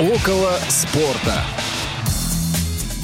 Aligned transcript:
Около 0.00 0.58
спорта. 0.68 1.44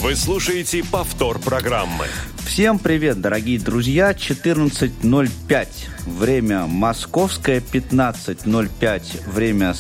Вы 0.03 0.17
слушаете 0.17 0.83
повтор 0.83 1.39
программы. 1.39 2.07
Всем 2.39 2.81
привет, 2.81 3.21
дорогие 3.21 3.61
друзья. 3.61 4.11
14.05. 4.11 5.69
Время 6.07 6.67
московское, 6.67 7.61
15.05. 7.61 9.31
Время 9.31 9.73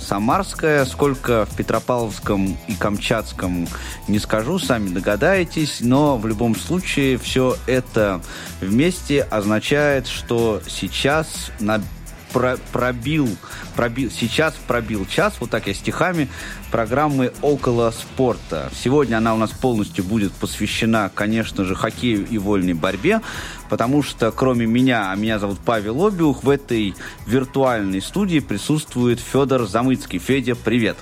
самарское. 0.00 0.84
Сколько 0.86 1.46
в 1.46 1.54
Петропавловском 1.54 2.58
и 2.66 2.74
Камчатском 2.74 3.68
не 4.08 4.18
скажу, 4.18 4.58
сами 4.58 4.88
догадаетесь. 4.88 5.78
Но 5.82 6.18
в 6.18 6.26
любом 6.26 6.56
случае 6.56 7.16
все 7.16 7.56
это 7.68 8.20
вместе 8.60 9.22
означает, 9.22 10.08
что 10.08 10.60
сейчас 10.66 11.52
на 11.60 11.80
про, 12.32 12.56
пробил, 12.72 13.28
пробил, 13.74 14.10
сейчас 14.10 14.54
пробил 14.66 15.06
час, 15.06 15.34
вот 15.40 15.50
так 15.50 15.66
я 15.66 15.74
стихами, 15.74 16.28
программы 16.70 17.32
«Около 17.42 17.90
спорта». 17.90 18.70
Сегодня 18.74 19.16
она 19.16 19.34
у 19.34 19.36
нас 19.36 19.50
полностью 19.50 20.04
будет 20.04 20.32
посвящена, 20.32 21.10
конечно 21.14 21.64
же, 21.64 21.74
хоккею 21.74 22.26
и 22.26 22.38
вольной 22.38 22.74
борьбе, 22.74 23.20
потому 23.68 24.02
что 24.02 24.30
кроме 24.32 24.66
меня, 24.66 25.10
а 25.10 25.16
меня 25.16 25.38
зовут 25.38 25.58
Павел 25.64 26.06
Обиух, 26.06 26.44
в 26.44 26.50
этой 26.50 26.94
виртуальной 27.26 28.02
студии 28.02 28.40
присутствует 28.40 29.20
Федор 29.20 29.66
Замыцкий. 29.66 30.18
Федя, 30.18 30.54
привет! 30.54 30.96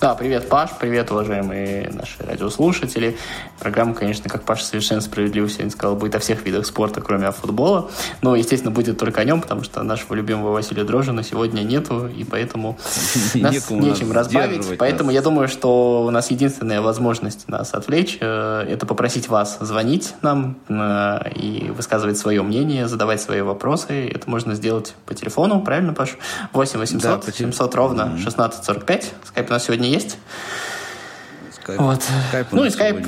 Да, 0.00 0.14
привет, 0.14 0.48
Паш, 0.48 0.70
привет, 0.78 1.10
уважаемые 1.10 1.90
наши 1.90 2.22
радиослушатели. 2.22 3.16
Программа, 3.60 3.94
конечно, 3.94 4.28
как 4.30 4.42
Паша 4.42 4.64
совершенно 4.64 5.00
справедливо 5.00 5.48
сегодня 5.48 5.70
сказал, 5.70 5.96
будет 5.96 6.14
о 6.14 6.18
всех 6.18 6.44
видах 6.44 6.66
спорта, 6.66 7.00
кроме 7.00 7.30
футбола. 7.32 7.90
Но, 8.22 8.34
естественно, 8.34 8.70
будет 8.72 8.98
только 8.98 9.20
о 9.20 9.24
нем, 9.24 9.40
потому 9.40 9.62
что 9.62 9.82
нашего 9.82 10.14
любимого 10.14 10.52
Василия 10.52 10.84
Дрожина 10.84 11.22
сегодня 11.22 11.62
нету, 11.62 12.08
и 12.08 12.24
поэтому 12.24 12.78
нас 13.34 13.70
нечем 13.70 14.12
разбавить. 14.12 14.78
Поэтому 14.78 15.10
я 15.10 15.22
думаю, 15.22 15.48
что 15.48 16.04
у 16.04 16.10
нас 16.10 16.30
единственная 16.30 16.80
возможность 16.80 17.48
нас 17.48 17.74
отвлечь 17.74 18.18
э, 18.20 18.66
это 18.68 18.86
попросить 18.86 19.28
вас 19.28 19.58
звонить 19.60 20.14
нам 20.22 20.56
э, 20.68 21.32
и 21.34 21.70
высказывать 21.70 22.18
свое 22.18 22.42
мнение, 22.42 22.88
задавать 22.88 23.20
свои 23.20 23.42
вопросы. 23.42 24.08
Это 24.08 24.28
можно 24.28 24.54
сделать 24.54 24.94
по 25.06 25.14
телефону, 25.14 25.60
правильно, 25.60 25.92
Паш? 25.92 26.16
8 26.52 26.78
800 26.78 27.26
да, 27.26 27.32
700 27.32 27.74
ровно 27.74 28.04
1645. 28.04 29.12
Скайп 29.24 29.50
у 29.50 29.52
нас 29.52 29.64
сегодня 29.64 29.88
есть. 29.88 30.18
Скайп. 31.74 31.80
Вот. 31.80 32.02
Скайп 32.28 32.46
ну 32.52 32.64
и 32.64 32.70
скайп. 32.70 33.06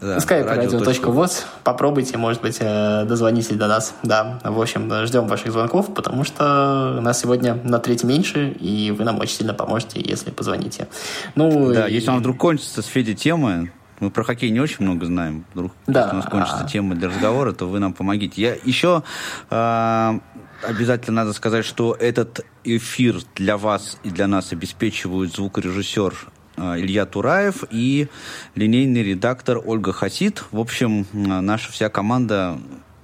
Да, 0.00 0.16
Skype 0.16 0.48
radio.voz. 0.48 1.44
Попробуйте, 1.62 2.18
может 2.18 2.42
быть, 2.42 2.56
э, 2.58 3.04
дозвонитесь 3.04 3.54
до 3.56 3.68
нас. 3.68 3.94
Да, 4.02 4.40
в 4.42 4.60
общем, 4.60 4.90
ждем 5.06 5.28
ваших 5.28 5.52
звонков, 5.52 5.94
потому 5.94 6.24
что 6.24 6.98
нас 7.00 7.20
сегодня 7.20 7.54
на 7.62 7.78
треть 7.78 8.02
меньше, 8.02 8.50
и 8.50 8.90
вы 8.90 9.04
нам 9.04 9.20
очень 9.20 9.36
сильно 9.36 9.54
поможете, 9.54 10.02
если 10.04 10.30
позвоните. 10.30 10.88
Ну, 11.36 11.72
да, 11.72 11.86
и... 11.86 11.94
если 11.94 12.08
вам 12.08 12.18
вдруг 12.18 12.36
кончится 12.36 12.82
с 12.82 12.86
Феди 12.86 13.14
темы, 13.14 13.70
мы 14.00 14.10
про 14.10 14.24
хоккей 14.24 14.50
не 14.50 14.58
очень 14.58 14.78
много 14.80 15.06
знаем. 15.06 15.44
Вдруг 15.54 15.70
да. 15.86 16.10
у 16.12 16.16
нас 16.16 16.24
кончится 16.26 16.66
тема 16.66 16.96
для 16.96 17.08
разговора, 17.08 17.52
то 17.52 17.66
вы 17.66 17.78
нам 17.78 17.92
помогите. 17.92 18.42
Я 18.42 18.56
еще 18.64 19.04
э, 19.50 20.18
обязательно 20.62 21.22
надо 21.22 21.32
сказать, 21.32 21.64
что 21.64 21.94
этот 21.94 22.44
эфир 22.64 23.20
для 23.36 23.56
вас 23.56 23.98
и 24.02 24.10
для 24.10 24.26
нас 24.26 24.52
обеспечивают 24.52 25.36
звукорежиссер 25.36 26.12
а, 26.12 26.41
Илья 26.56 27.06
Тураев 27.06 27.64
и 27.70 28.08
линейный 28.54 29.02
редактор 29.02 29.60
Ольга 29.64 29.92
Хасид. 29.92 30.44
В 30.50 30.60
общем, 30.60 31.06
наша 31.12 31.72
вся 31.72 31.88
команда 31.88 32.58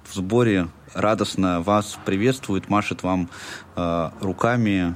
в 0.09 0.15
сборе 0.15 0.69
радостно 0.95 1.61
вас 1.61 1.99
приветствует, 2.05 2.69
машет 2.69 3.03
вам 3.03 3.29
э, 3.77 4.11
руками. 4.21 4.95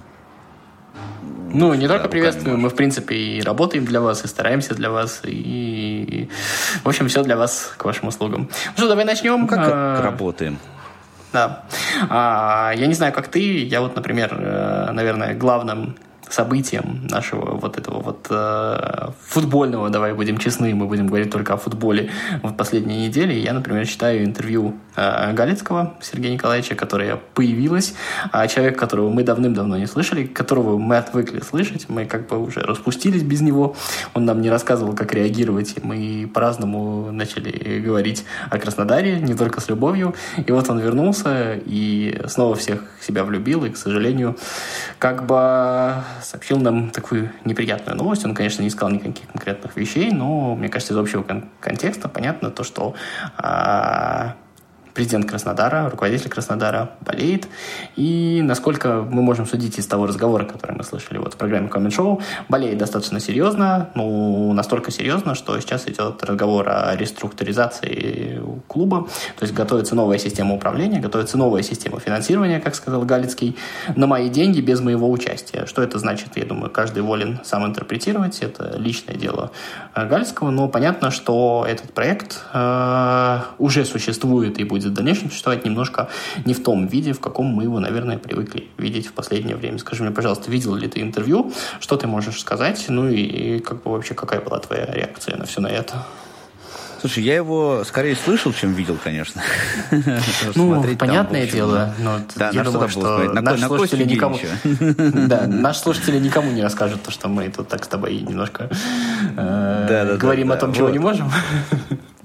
Ну, 1.53 1.75
не 1.75 1.87
да, 1.87 1.95
только 1.95 2.09
приветствуем, 2.09 2.61
мы, 2.61 2.69
в 2.69 2.75
принципе, 2.75 3.15
и 3.15 3.43
работаем 3.43 3.85
для 3.85 4.01
вас, 4.01 4.25
и 4.25 4.29
стараемся 4.29 4.75
для 4.75 4.91
вас, 4.91 5.23
и, 5.25 6.29
в 6.83 6.89
общем, 6.89 7.09
все 7.09 7.23
для 7.23 7.37
вас, 7.37 7.75
к 7.77 7.85
вашим 7.85 8.09
услугам. 8.09 8.51
Ну 8.67 8.73
что, 8.77 8.89
давай 8.89 9.05
начнем. 9.05 9.43
Ну, 9.43 9.47
как, 9.47 9.65
как 9.65 10.05
работаем? 10.05 10.59
Да. 11.33 11.65
А, 12.11 12.73
я 12.77 12.87
не 12.87 12.95
знаю, 12.95 13.13
как 13.13 13.29
ты. 13.29 13.65
Я 13.65 13.81
вот, 13.81 13.97
например, 13.97 14.35
э, 14.39 14.91
наверное, 14.93 15.35
главным 15.35 15.97
событием 16.33 17.07
нашего 17.11 17.57
вот 17.57 17.79
этого 17.79 18.01
вот 18.01 18.27
э, 18.31 19.09
футбольного, 19.21 19.91
давай 19.91 20.15
будем 20.15 20.39
честны, 20.39 20.75
мы 20.75 20.87
будем 20.87 21.07
говорить 21.07 21.31
только 21.31 21.55
о 21.55 21.57
футболе 21.57 22.11
в 22.43 22.53
последние 22.55 23.07
недели. 23.07 23.35
Я, 23.35 23.53
например, 23.53 23.87
читаю 23.87 24.25
интервью 24.25 24.75
э, 24.97 25.33
Галицкого 25.33 25.95
Сергея 26.01 26.33
Николаевича, 26.33 26.75
которое 26.75 27.19
появилось, 27.35 27.95
а 28.33 28.47
человек, 28.49 28.79
которого 28.79 29.11
мы 29.11 29.25
давным-давно 29.25 29.77
не 29.77 29.87
слышали, 29.87 30.25
которого 30.25 30.79
мы 30.79 30.97
отвыкли 30.97 31.41
слышать, 31.41 31.89
мы 31.89 32.07
как 32.07 32.27
бы 32.29 32.39
уже 32.39 32.61
распустились 32.61 33.23
без 33.23 33.41
него, 33.41 33.77
он 34.15 34.25
нам 34.25 34.41
не 34.41 34.51
рассказывал, 34.51 34.95
как 34.95 35.13
реагировать, 35.13 35.75
и 35.77 35.87
мы 35.87 36.31
по-разному 36.33 37.13
начали 37.13 37.81
говорить 37.81 38.25
о 38.51 38.59
Краснодаре, 38.59 39.21
не 39.21 39.35
только 39.35 39.61
с 39.61 39.69
любовью, 39.69 40.15
и 40.47 40.51
вот 40.51 40.69
он 40.71 40.81
вернулся 40.81 41.61
и 41.65 42.21
снова 42.27 42.55
всех 42.55 42.85
себя 43.01 43.25
влюбил, 43.25 43.65
и, 43.65 43.71
к 43.71 43.77
сожалению, 43.77 44.37
как 44.99 45.27
бы 45.27 45.95
сообщил 46.23 46.59
нам 46.59 46.91
такую 46.91 47.31
неприятную 47.45 47.97
новость. 47.97 48.25
Он, 48.25 48.35
конечно, 48.35 48.63
не 48.63 48.71
сказал 48.71 48.91
никаких 48.91 49.27
конкретных 49.29 49.77
вещей, 49.77 50.11
но, 50.11 50.55
мне 50.55 50.69
кажется, 50.69 50.95
из 50.95 50.97
общего 50.97 51.23
кон- 51.23 51.49
контекста 51.61 52.09
понятно 52.09 52.51
то, 52.51 52.65
что 52.65 52.95
а, 53.37 54.37
президент 54.95 55.29
Краснодара, 55.29 55.89
руководитель 55.91 56.29
Краснодара 56.29 56.91
болеет. 57.01 57.49
И 57.97 58.41
насколько 58.43 59.03
мы 59.03 59.23
можем 59.23 59.47
судить 59.47 59.79
из 59.79 59.87
того 59.87 60.07
разговора, 60.07 60.45
который 60.45 60.77
мы 60.77 60.85
слышали 60.85 61.19
вот 61.19 61.35
в 61.35 61.37
программе 61.37 61.69
Comment 61.69 61.91
Show, 61.91 62.23
болеет 62.49 62.79
достаточно 62.79 63.21
серьезно, 63.21 63.91
ну, 63.95 64.53
настолько 64.53 64.91
серьезно, 64.91 65.35
что 65.35 65.59
сейчас 65.61 65.87
идет 65.89 66.23
разговор 66.25 66.69
о 66.69 66.97
реструктуризации 66.97 68.41
клуба, 68.67 69.09
то 69.39 69.45
есть 69.45 69.55
готовится 69.55 69.95
новая 69.95 70.19
система 70.19 70.55
управления, 70.55 71.01
готовится 71.01 71.39
новая 71.39 71.63
система 71.63 72.01
финансирования, 72.01 72.61
как 72.61 72.75
сказал 72.75 73.03
Галицкий, 73.03 73.57
на 73.97 74.07
мои 74.07 74.29
деньги 74.29 74.61
без 74.61 74.81
моего 74.81 75.11
участия. 75.11 75.67
Что 75.67 75.83
это 75.83 75.99
значит, 75.99 76.37
я 76.37 76.45
думаю, 76.45 76.71
каждый 76.71 77.03
волен 77.03 77.41
сам 77.45 77.67
интерпретировать, 77.67 78.41
это 78.41 78.77
личное 78.77 79.17
дело 79.17 79.51
Галицкого, 79.95 80.51
но 80.51 80.69
понятно, 80.69 81.11
что 81.11 81.65
этот 81.69 81.93
проект 81.93 82.41
э, 82.53 83.41
уже 83.59 83.85
существует 83.85 84.59
и 84.59 84.65
будет 84.65 84.82
будет 84.83 84.93
в 84.93 84.97
дальнейшем 84.97 85.31
существовать 85.31 85.65
немножко 85.65 86.09
не 86.45 86.55
в 86.55 86.63
том 86.63 86.87
виде, 86.87 87.13
в 87.13 87.21
каком 87.21 87.47
мы 87.47 87.65
его, 87.65 87.81
наверное, 87.81 88.19
привыкли 88.19 88.69
видеть 88.79 89.07
в 89.07 89.13
последнее 89.13 89.57
время. 89.57 89.79
Скажи 89.79 90.03
мне, 90.03 90.13
пожалуйста, 90.13 90.51
видел 90.51 90.75
ли 90.75 90.89
ты 90.89 91.01
интервью? 91.01 91.53
Что 91.81 91.97
ты 91.97 92.07
можешь 92.07 92.41
сказать? 92.41 92.85
Ну 92.89 93.09
и, 93.09 93.21
и 93.21 93.59
как 93.61 93.83
бы 93.83 93.93
вообще 93.93 94.15
какая 94.15 94.41
была 94.41 94.59
твоя 94.59 94.87
реакция 94.87 95.37
на 95.37 95.47
все 95.47 95.61
на 95.61 95.69
это? 95.69 96.05
Слушай, 97.01 97.25
я 97.25 97.35
его 97.35 97.83
скорее 97.85 98.15
слышал, 98.15 98.53
чем 98.53 98.75
видел, 98.75 98.97
конечно. 99.03 99.43
Ну, 100.55 100.85
понятное 100.97 101.49
дело. 101.49 101.93
Но 101.99 102.21
да, 102.37 102.51
я 102.51 102.63
думаю, 102.63 102.89
что 102.89 103.33
наши 103.33 103.67
слушатели 103.67 104.05
никому... 104.05 104.39
Да, 105.27 105.47
наши 105.49 105.81
слушатели 105.81 106.21
никому 106.21 106.53
не 106.53 106.63
расскажут 106.63 107.03
то, 107.03 107.11
что 107.11 107.27
мы 107.27 107.49
тут 107.49 107.67
так 107.67 107.85
с 107.85 107.89
тобой 107.89 108.21
немножко 108.21 108.71
э, 109.37 110.17
говорим 110.17 110.53
о 110.53 110.57
том, 110.57 110.73
чего 110.73 110.91
не 110.91 111.01
можем. 111.01 111.29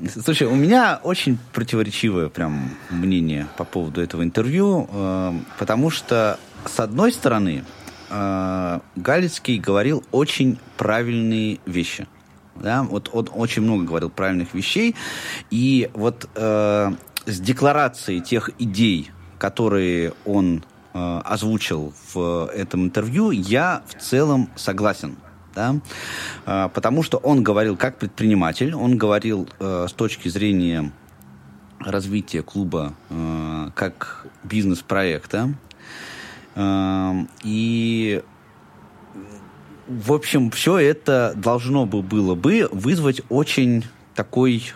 Слушай, 0.09 0.47
у 0.47 0.55
меня 0.55 0.99
очень 1.03 1.37
противоречивое 1.53 2.29
прям 2.29 2.71
мнение 2.89 3.47
по 3.57 3.63
поводу 3.63 4.01
этого 4.01 4.23
интервью, 4.23 4.87
э, 4.91 5.33
потому 5.59 5.89
что, 5.89 6.39
с 6.65 6.79
одной 6.79 7.11
стороны, 7.11 7.63
э, 8.09 8.79
Галицкий 8.95 9.57
говорил 9.57 10.03
очень 10.11 10.57
правильные 10.77 11.59
вещи. 11.65 12.07
Да? 12.55 12.83
Вот 12.83 13.09
он 13.13 13.29
очень 13.33 13.61
много 13.61 13.83
говорил 13.85 14.09
правильных 14.09 14.53
вещей. 14.53 14.95
И 15.51 15.89
вот 15.93 16.29
э, 16.35 16.91
с 17.25 17.39
декларацией 17.39 18.21
тех 18.21 18.49
идей, 18.59 19.11
которые 19.37 20.13
он 20.25 20.63
э, 20.93 21.21
озвучил 21.25 21.93
в 22.13 22.49
этом 22.53 22.85
интервью, 22.85 23.31
я 23.31 23.83
в 23.87 24.01
целом 24.01 24.49
согласен 24.55 25.17
да, 25.57 25.79
а, 26.45 26.69
потому 26.69 27.01
что 27.01 27.17
он 27.17 27.41
говорил 27.41 27.75
как 27.75 27.97
предприниматель, 27.97 28.75
он 28.75 28.95
говорил 28.95 29.49
э, 29.59 29.87
с 29.89 29.91
точки 29.91 30.29
зрения 30.29 30.91
развития 31.79 32.43
клуба 32.43 32.93
э, 33.09 33.69
как 33.73 34.27
бизнес-проекта, 34.43 35.55
э, 36.53 37.13
и 37.43 38.21
в 39.87 40.13
общем, 40.13 40.51
все 40.51 40.77
это 40.77 41.33
должно 41.35 41.87
бы 41.87 42.03
было 42.03 42.35
бы 42.35 42.69
вызвать 42.71 43.21
очень 43.29 43.85
такой 44.13 44.73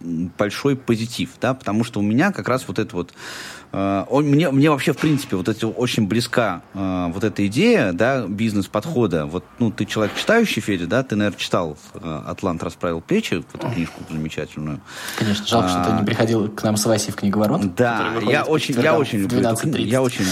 большой 0.00 0.76
позитив, 0.76 1.30
да, 1.40 1.54
потому 1.54 1.84
что 1.84 2.00
у 2.00 2.02
меня 2.02 2.32
как 2.32 2.48
раз 2.48 2.66
вот 2.66 2.78
это 2.78 2.96
вот 2.96 3.12
он, 3.72 4.24
мне, 4.26 4.50
мне 4.50 4.70
вообще, 4.70 4.92
в 4.92 4.96
принципе, 4.96 5.36
вот 5.36 5.48
это 5.48 5.66
очень 5.68 6.06
близка 6.06 6.62
э, 6.74 7.10
вот 7.12 7.22
эта 7.22 7.46
идея, 7.46 7.92
да, 7.92 8.26
бизнес-подхода. 8.26 9.26
Вот, 9.26 9.44
ну, 9.58 9.70
ты 9.70 9.84
человек 9.84 10.14
читающий, 10.16 10.62
Федя, 10.62 10.86
да, 10.86 11.02
ты, 11.02 11.16
наверное, 11.16 11.38
читал 11.38 11.76
э, 11.94 12.20
«Атлант 12.26 12.62
расправил 12.62 13.00
плечи», 13.00 13.44
эту 13.54 13.68
книжку 13.68 14.02
замечательную. 14.10 14.80
Конечно, 15.18 15.46
жалко, 15.46 15.68
а, 15.68 15.70
что 15.70 15.90
ты 15.90 16.00
не 16.00 16.06
приходил 16.06 16.48
к 16.48 16.62
нам 16.62 16.76
с 16.76 16.86
Васей 16.86 17.12
в 17.12 17.16
книговорот. 17.16 17.74
Да, 17.74 18.14
я 18.22 18.44
очень, 18.44 18.80
я 18.80 18.98
очень 18.98 19.20
люблю 19.20 19.40
эту 19.40 19.56
книгу. 19.56 19.78
Я 19.78 20.02
очень, 20.02 20.24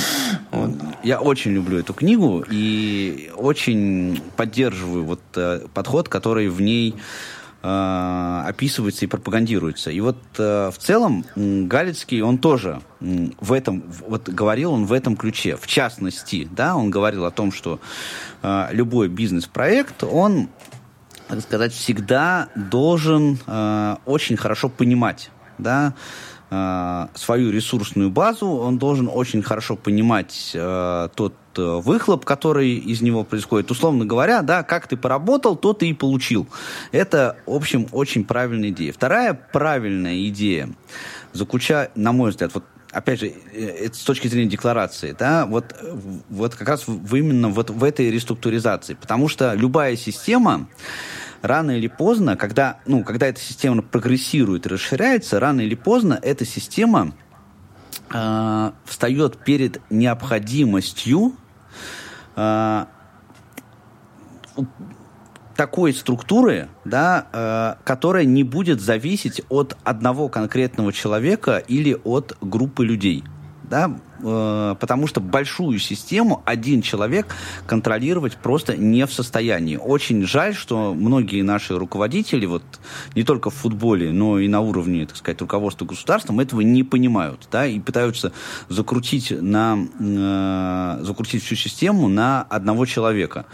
вот. 0.51 0.71
я 1.03 1.21
очень 1.21 1.53
люблю 1.53 1.79
эту 1.79 1.93
книгу 1.93 2.45
и 2.51 3.31
очень 3.37 4.23
поддерживаю 4.37 5.05
вот 5.05 5.21
подход, 5.75 6.09
который 6.09 6.49
в 6.49 6.61
ней 6.61 6.95
Э, 7.63 8.45
описывается 8.47 9.07
и 9.07 9.09
пропагандируется. 9.09 9.91
И 9.91 9.99
вот 9.99 10.19
э, 10.39 10.71
в 10.71 10.79
целом 10.79 11.25
Галицкий, 11.35 12.21
он 12.21 12.39
тоже 12.39 12.81
в 13.01 13.53
этом, 13.53 13.83
вот 14.07 14.29
говорил 14.29 14.73
он 14.73 14.85
в 14.85 14.93
этом 14.93 15.17
ключе. 15.17 15.57
В 15.57 15.67
частности, 15.67 16.49
да, 16.53 16.77
он 16.77 16.91
говорил 16.91 17.25
о 17.25 17.33
том, 17.33 17.51
что 17.51 17.81
э, 18.43 18.69
любой 18.71 19.09
бизнес-проект, 19.09 20.05
он, 20.05 20.49
так 21.27 21.41
сказать, 21.41 21.73
всегда 21.73 22.51
должен 22.55 23.39
очень 24.05 24.37
хорошо 24.37 24.69
понимать, 24.69 25.31
да, 25.59 25.95
свою 27.15 27.51
ресурсную 27.51 28.11
базу, 28.11 28.47
он 28.47 28.79
должен 28.79 29.11
очень 29.13 29.43
хорошо 29.43 29.75
понимать 29.75 30.51
тот 30.53 31.35
Э, 31.35 31.46
выхлоп, 31.59 32.25
который 32.25 32.75
из 32.75 33.01
него 33.01 33.25
происходит. 33.25 33.71
Условно 33.71 34.05
говоря, 34.05 34.43
да, 34.43 34.63
как 34.63 34.87
ты 34.89 34.97
поработал, 34.97 35.57
то 35.57 35.73
ты 35.73 35.89
и 35.89 35.95
получил. 35.95 36.47
Это, 36.93 37.37
в 37.47 37.55
общем, 37.55 37.87
очень 37.93 38.25
правильная 38.25 38.71
идея. 38.71 38.93
Вторая 38.93 39.35
правильная 39.35 40.27
идея 40.29 40.71
заключает, 41.33 41.97
на 41.97 42.13
мой 42.13 42.31
взгляд, 42.31 42.53
вот 42.55 42.65
опять 42.97 43.21
же, 43.21 43.33
э, 43.53 43.67
это 43.87 43.97
с 43.97 44.03
точки 44.03 44.29
зрения 44.29 44.51
декларации, 44.51 45.15
да, 45.19 45.47
вот, 45.47 45.75
вот 46.29 46.55
как 46.55 46.69
раз 46.69 46.85
в, 46.87 47.15
именно 47.15 47.49
вот 47.49 47.71
в 47.71 47.85
этой 47.85 48.11
реструктуризации. 48.11 48.95
Потому 48.95 49.29
что 49.29 49.55
любая 49.55 49.97
система, 49.97 50.69
рано 51.43 51.73
или 51.73 51.89
поздно, 51.89 52.37
когда, 52.37 52.79
ну, 52.87 53.05
когда 53.05 53.27
эта 53.27 53.41
система 53.41 53.83
прогрессирует 53.83 54.67
и 54.67 54.69
расширяется, 54.69 55.41
рано 55.41 55.61
или 55.61 55.75
поздно 55.75 56.19
эта 56.23 56.45
система 56.45 57.13
э, 58.13 58.71
встает 58.85 59.37
перед 59.39 59.81
необходимостью 59.91 61.35
э, 61.35 61.46
такой 65.57 65.95
структуры, 65.95 66.69
да, 66.85 67.27
э, 67.33 67.83
которая 67.85 68.25
не 68.25 68.43
будет 68.43 68.81
зависеть 68.81 69.41
от 69.49 69.77
одного 69.85 70.29
конкретного 70.29 70.93
человека 70.93 71.57
или 71.57 71.99
от 72.05 72.37
группы 72.43 72.85
людей 72.85 73.25
да, 73.69 73.99
потому 74.21 75.07
что 75.07 75.21
большую 75.21 75.79
систему 75.79 76.43
один 76.45 76.83
человек 76.83 77.35
контролировать 77.67 78.37
просто 78.37 78.77
не 78.77 79.07
в 79.07 79.13
состоянии. 79.13 79.77
Очень 79.77 80.27
жаль, 80.27 80.55
что 80.55 80.95
многие 80.95 81.43
наши 81.43 81.79
руководители, 81.79 82.47
вот 82.47 82.63
не 83.15 83.23
только 83.23 83.51
в 83.51 83.55
футболе, 83.55 84.13
но 84.13 84.39
и 84.39 84.49
на 84.49 84.61
уровне, 84.61 85.07
так 85.07 85.17
сказать, 85.17 85.41
руководства 85.41 85.85
государством 85.85 86.41
этого 86.41 86.61
не 86.61 86.83
понимают, 86.83 87.49
да, 87.51 87.67
и 87.67 87.79
пытаются 87.81 88.33
закрутить 88.69 89.31
на 89.31 89.79
э, 89.99 91.05
закрутить 91.05 91.45
всю 91.45 91.57
систему 91.57 92.09
на 92.09 92.43
одного 92.43 92.87
человека. 92.87 93.47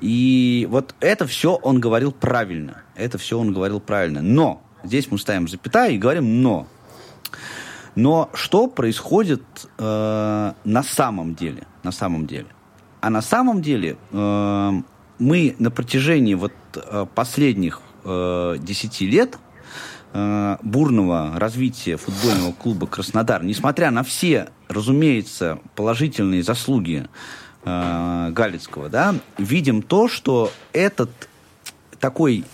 И 0.00 0.66
вот 0.70 0.94
это 1.00 1.26
все 1.26 1.54
он 1.54 1.80
говорил 1.80 2.12
правильно, 2.12 2.82
это 2.94 3.18
все 3.18 3.38
он 3.38 3.52
говорил 3.52 3.80
правильно. 3.80 4.20
Но 4.22 4.62
здесь 4.82 5.10
мы 5.10 5.18
ставим 5.18 5.48
запятая 5.48 5.92
и 5.92 5.98
говорим 5.98 6.42
но 6.42 6.66
но 7.94 8.30
что 8.34 8.66
происходит 8.66 9.42
э, 9.78 10.52
на 10.64 10.82
самом 10.82 11.34
деле? 11.34 11.66
На 11.82 11.92
самом 11.92 12.26
деле. 12.26 12.46
А 13.00 13.10
на 13.10 13.22
самом 13.22 13.62
деле 13.62 13.96
э, 14.10 14.72
мы 15.18 15.56
на 15.58 15.70
протяжении 15.70 16.34
вот 16.34 16.52
э, 16.74 17.06
последних 17.14 17.80
э, 18.04 18.56
10 18.58 19.00
лет 19.02 19.38
э, 20.12 20.56
бурного 20.62 21.32
развития 21.36 21.96
футбольного 21.96 22.52
клуба 22.52 22.86
Краснодар, 22.86 23.44
несмотря 23.44 23.90
на 23.90 24.02
все, 24.02 24.48
разумеется, 24.68 25.58
положительные 25.76 26.42
заслуги 26.42 27.06
э, 27.64 28.30
Галицкого, 28.32 28.88
да, 28.88 29.14
видим 29.38 29.82
то, 29.82 30.08
что 30.08 30.50
этот 30.72 31.10
такой 32.00 32.44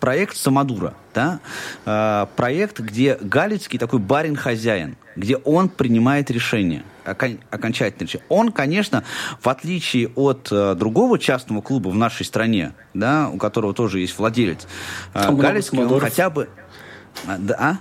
проект 0.00 0.36
Самодура, 0.36 0.94
да, 1.14 1.40
э, 1.84 2.26
проект, 2.36 2.80
где 2.80 3.16
Галицкий 3.20 3.78
такой 3.78 3.98
барин-хозяин, 3.98 4.96
где 5.16 5.36
он 5.36 5.68
принимает 5.68 6.30
решения, 6.30 6.84
окон, 7.04 7.38
окончательное 7.50 8.06
решение. 8.06 8.26
Он, 8.28 8.52
конечно, 8.52 9.04
в 9.40 9.48
отличие 9.48 10.08
от 10.14 10.48
э, 10.50 10.74
другого 10.74 11.18
частного 11.18 11.60
клуба 11.60 11.88
в 11.88 11.96
нашей 11.96 12.24
стране, 12.24 12.72
да, 12.94 13.28
у 13.28 13.38
которого 13.38 13.74
тоже 13.74 14.00
есть 14.00 14.18
владелец, 14.18 14.66
э, 15.14 15.32
Галицкий, 15.32 15.78
он 15.78 16.00
хотя 16.00 16.30
бы... 16.30 16.48
Да, 17.38 17.56
а? 17.58 17.76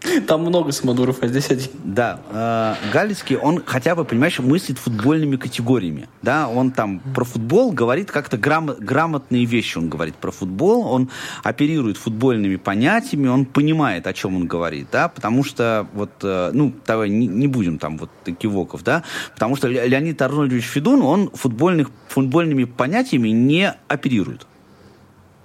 Там 0.26 0.42
много 0.42 0.72
самодуров, 0.72 1.22
а 1.22 1.28
здесь 1.28 1.50
один. 1.50 1.68
Да. 1.84 2.20
Э, 2.30 2.74
Галицкий, 2.92 3.36
он 3.36 3.62
хотя 3.64 3.94
бы, 3.94 4.04
понимаешь, 4.04 4.38
мыслит 4.38 4.78
футбольными 4.78 5.36
категориями. 5.36 6.08
Да, 6.22 6.48
он 6.48 6.70
там 6.70 7.00
про 7.14 7.24
футбол 7.24 7.72
говорит 7.72 8.10
как-то 8.10 8.38
грам- 8.38 8.76
грамотные 8.78 9.44
вещи. 9.44 9.76
Он 9.78 9.88
говорит 9.88 10.16
про 10.16 10.30
футбол, 10.30 10.86
он 10.86 11.10
оперирует 11.42 11.98
футбольными 11.98 12.56
понятиями, 12.56 13.28
он 13.28 13.44
понимает, 13.44 14.06
о 14.06 14.12
чем 14.12 14.36
он 14.36 14.46
говорит, 14.46 14.88
да, 14.90 15.08
потому 15.08 15.44
что 15.44 15.86
вот, 15.92 16.10
э, 16.22 16.50
ну, 16.54 16.74
давай 16.86 17.10
не, 17.10 17.26
не 17.26 17.46
будем 17.46 17.78
там 17.78 17.98
вот 17.98 18.10
кивоков, 18.38 18.82
да, 18.82 19.02
потому 19.34 19.56
что 19.56 19.68
Леонид 19.68 20.20
Арнольдович 20.22 20.64
Федун, 20.64 21.02
он 21.02 21.30
футбольных, 21.30 21.90
футбольными 22.08 22.64
понятиями 22.64 23.28
не 23.28 23.74
оперирует. 23.88 24.46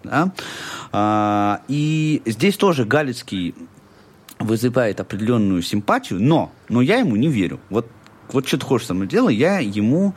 Да? 0.03 0.31
А, 0.91 1.61
и 1.67 2.21
здесь 2.25 2.57
тоже 2.57 2.85
Галицкий 2.85 3.55
вызывает 4.39 4.99
определенную 4.99 5.61
симпатию, 5.61 6.21
но, 6.21 6.51
но 6.69 6.81
я 6.81 6.97
ему 6.97 7.15
не 7.15 7.27
верю. 7.27 7.59
Вот, 7.69 7.87
вот 8.31 8.47
что 8.47 8.57
ты 8.57 8.65
хочешь 8.65 8.87
со 8.87 8.93
мной 8.93 9.07
делать, 9.07 9.35
я 9.35 9.59
ему 9.59 10.13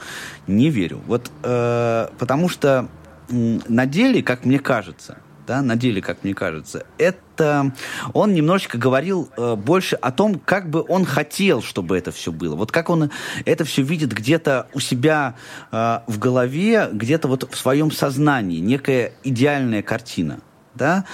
не 0.46 0.70
верю. 0.70 1.00
Вот, 1.06 1.30
э, 1.42 2.08
потому 2.18 2.48
что 2.48 2.88
э, 3.28 3.58
на 3.68 3.86
деле, 3.86 4.22
как 4.22 4.44
мне 4.44 4.58
кажется, 4.58 5.18
да, 5.46 5.62
на 5.62 5.76
деле, 5.76 6.02
как 6.02 6.24
мне 6.24 6.34
кажется, 6.34 6.84
это 6.98 7.72
он 8.12 8.34
немножечко 8.34 8.76
говорил 8.76 9.30
э, 9.36 9.54
больше 9.54 9.96
о 9.96 10.12
том, 10.12 10.38
как 10.44 10.68
бы 10.68 10.84
он 10.86 11.06
хотел, 11.06 11.62
чтобы 11.62 11.96
это 11.96 12.12
все 12.12 12.32
было. 12.32 12.54
Вот 12.54 12.70
как 12.70 12.90
он 12.90 13.10
это 13.46 13.64
все 13.64 13.82
видит 13.82 14.12
где-то 14.12 14.68
у 14.74 14.80
себя 14.80 15.36
э, 15.72 16.00
в 16.06 16.18
голове, 16.18 16.90
где-то 16.92 17.28
вот 17.28 17.48
в 17.50 17.56
своем 17.56 17.90
сознании, 17.90 18.58
некая 18.58 19.12
идеальная 19.24 19.82
картина 19.82 20.40
да, 20.78 21.04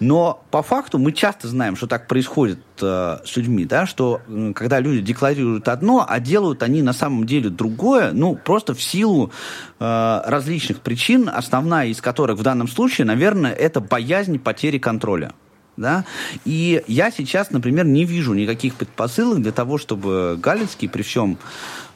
но 0.00 0.44
по 0.50 0.62
факту 0.62 0.98
мы 0.98 1.12
часто 1.12 1.48
знаем, 1.48 1.76
что 1.76 1.86
так 1.86 2.06
происходит 2.06 2.58
э, 2.80 3.18
с 3.24 3.36
людьми, 3.36 3.64
да, 3.64 3.86
что 3.86 4.20
э, 4.26 4.52
когда 4.54 4.80
люди 4.80 5.00
декларируют 5.00 5.68
одно, 5.68 6.04
а 6.06 6.20
делают 6.20 6.62
они 6.62 6.82
на 6.82 6.92
самом 6.92 7.24
деле 7.24 7.48
другое, 7.48 8.12
ну, 8.12 8.34
просто 8.34 8.74
в 8.74 8.82
силу 8.82 9.32
э, 9.80 10.22
различных 10.26 10.80
причин, 10.80 11.30
основная 11.32 11.86
из 11.86 12.00
которых 12.00 12.38
в 12.38 12.42
данном 12.42 12.68
случае, 12.68 13.06
наверное, 13.06 13.52
это 13.52 13.80
боязнь 13.80 14.38
потери 14.38 14.78
контроля. 14.78 15.32
Да? 15.76 16.04
И 16.44 16.82
я 16.86 17.10
сейчас, 17.10 17.50
например, 17.50 17.86
не 17.86 18.04
вижу 18.04 18.34
никаких 18.34 18.74
предпосылок 18.74 19.40
для 19.40 19.52
того, 19.52 19.78
чтобы 19.78 20.38
Галицкий 20.40 20.88
при 20.88 21.02
всем 21.02 21.38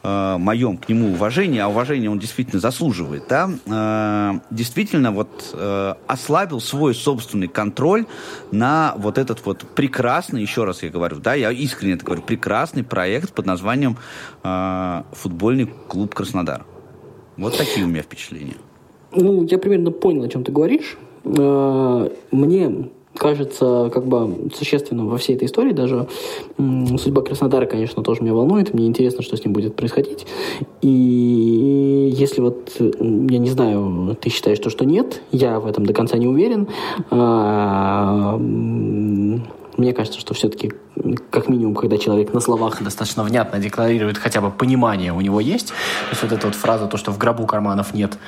э, 0.02 0.36
моем 0.38 0.78
к 0.78 0.88
нему 0.88 1.12
уважении, 1.12 1.60
а 1.60 1.68
уважение 1.68 2.10
он 2.10 2.18
действительно 2.18 2.60
заслуживает, 2.60 3.24
да, 3.28 3.50
э, 3.66 4.40
действительно 4.50 5.12
вот 5.12 5.50
э, 5.52 5.94
ослабил 6.06 6.60
свой 6.60 6.94
собственный 6.94 7.48
контроль 7.48 8.06
на 8.50 8.94
вот 8.96 9.18
этот 9.18 9.44
вот 9.44 9.64
прекрасный, 9.74 10.40
еще 10.40 10.64
раз 10.64 10.82
я 10.82 10.88
говорю, 10.88 11.18
да, 11.18 11.34
я 11.34 11.50
искренне 11.50 11.94
это 11.94 12.04
говорю, 12.04 12.22
прекрасный 12.22 12.82
проект 12.82 13.34
под 13.34 13.46
названием 13.46 13.98
э, 14.42 15.02
«Футбольный 15.12 15.66
клуб 15.88 16.14
Краснодар». 16.14 16.64
Вот 17.36 17.58
такие 17.58 17.84
у 17.84 17.88
меня 17.88 18.02
впечатления. 18.02 18.56
Ну, 19.12 19.44
я 19.44 19.58
примерно 19.58 19.90
понял, 19.90 20.22
о 20.22 20.28
чем 20.28 20.44
ты 20.44 20.52
говоришь. 20.52 20.96
Э, 21.24 22.10
мне 22.30 22.90
кажется 23.16 23.90
как 23.92 24.06
бы 24.06 24.50
существенным 24.54 25.08
во 25.08 25.18
всей 25.18 25.36
этой 25.36 25.46
истории. 25.46 25.72
Даже 25.72 26.08
судьба 26.56 27.22
Краснодара, 27.22 27.66
конечно, 27.66 28.02
тоже 28.02 28.22
меня 28.22 28.34
волнует. 28.34 28.74
Мне 28.74 28.86
интересно, 28.86 29.22
что 29.22 29.36
с 29.36 29.44
ним 29.44 29.52
будет 29.52 29.76
происходить. 29.76 30.26
И 30.82 32.12
если 32.14 32.40
вот, 32.40 32.72
я 32.78 33.38
не 33.38 33.50
знаю, 33.50 34.16
ты 34.20 34.30
считаешь, 34.30 34.58
что, 34.58 34.70
что 34.70 34.84
нет, 34.84 35.22
я 35.32 35.60
в 35.60 35.66
этом 35.66 35.86
до 35.86 35.92
конца 35.92 36.16
не 36.18 36.26
уверен. 36.26 36.68
А, 37.10 38.36
мне 38.38 39.92
кажется, 39.92 40.18
что 40.18 40.34
все-таки, 40.34 40.72
как 41.30 41.48
минимум, 41.48 41.74
когда 41.74 41.98
человек 41.98 42.32
на 42.32 42.40
словах 42.40 42.82
достаточно 42.82 43.22
внятно 43.22 43.58
декларирует, 43.58 44.18
хотя 44.18 44.40
бы 44.40 44.50
понимание 44.50 45.12
у 45.12 45.20
него 45.20 45.40
есть. 45.40 45.68
То 45.68 46.10
есть 46.10 46.22
вот 46.22 46.32
эта 46.32 46.46
вот 46.46 46.56
фраза, 46.56 46.86
то, 46.86 46.96
что 46.96 47.12
в 47.12 47.18
гробу 47.18 47.46
карманов 47.46 47.92
нет, 47.92 48.18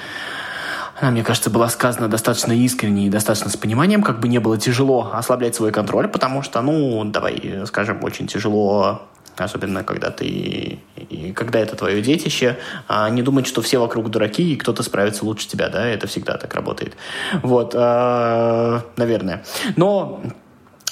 она, 1.00 1.11
мне 1.11 1.23
кажется, 1.23 1.50
была 1.50 1.69
сказана 1.69 2.09
достаточно 2.09 2.52
искренне 2.52 3.07
и 3.07 3.11
достаточно 3.11 3.50
с 3.50 3.57
пониманием, 3.57 4.02
как 4.02 4.21
бы 4.21 4.28
не 4.28 4.38
было 4.38 4.59
тяжело 4.59 5.11
ослаблять 5.12 5.55
свой 5.55 5.71
контроль, 5.73 6.09
потому 6.09 6.43
что, 6.43 6.61
ну, 6.61 7.05
давай 7.05 7.62
скажем, 7.67 8.02
очень 8.02 8.26
тяжело 8.26 9.02
особенно 9.37 9.85
когда 9.85 10.11
ты 10.11 10.81
и 10.97 11.33
когда 11.33 11.61
это 11.61 11.76
твое 11.76 12.02
детище, 12.02 12.59
а 12.88 13.09
не 13.09 13.23
думать, 13.23 13.47
что 13.47 13.62
все 13.62 13.78
вокруг 13.78 14.11
дураки 14.11 14.52
и 14.52 14.57
кто-то 14.57 14.83
справится 14.83 15.25
лучше 15.25 15.47
тебя, 15.47 15.69
да, 15.69 15.87
это 15.87 16.07
всегда 16.07 16.37
так 16.37 16.52
работает. 16.55 16.97
Вот, 17.43 17.73
э, 17.75 18.81
наверное. 18.97 19.45
Но 19.76 20.21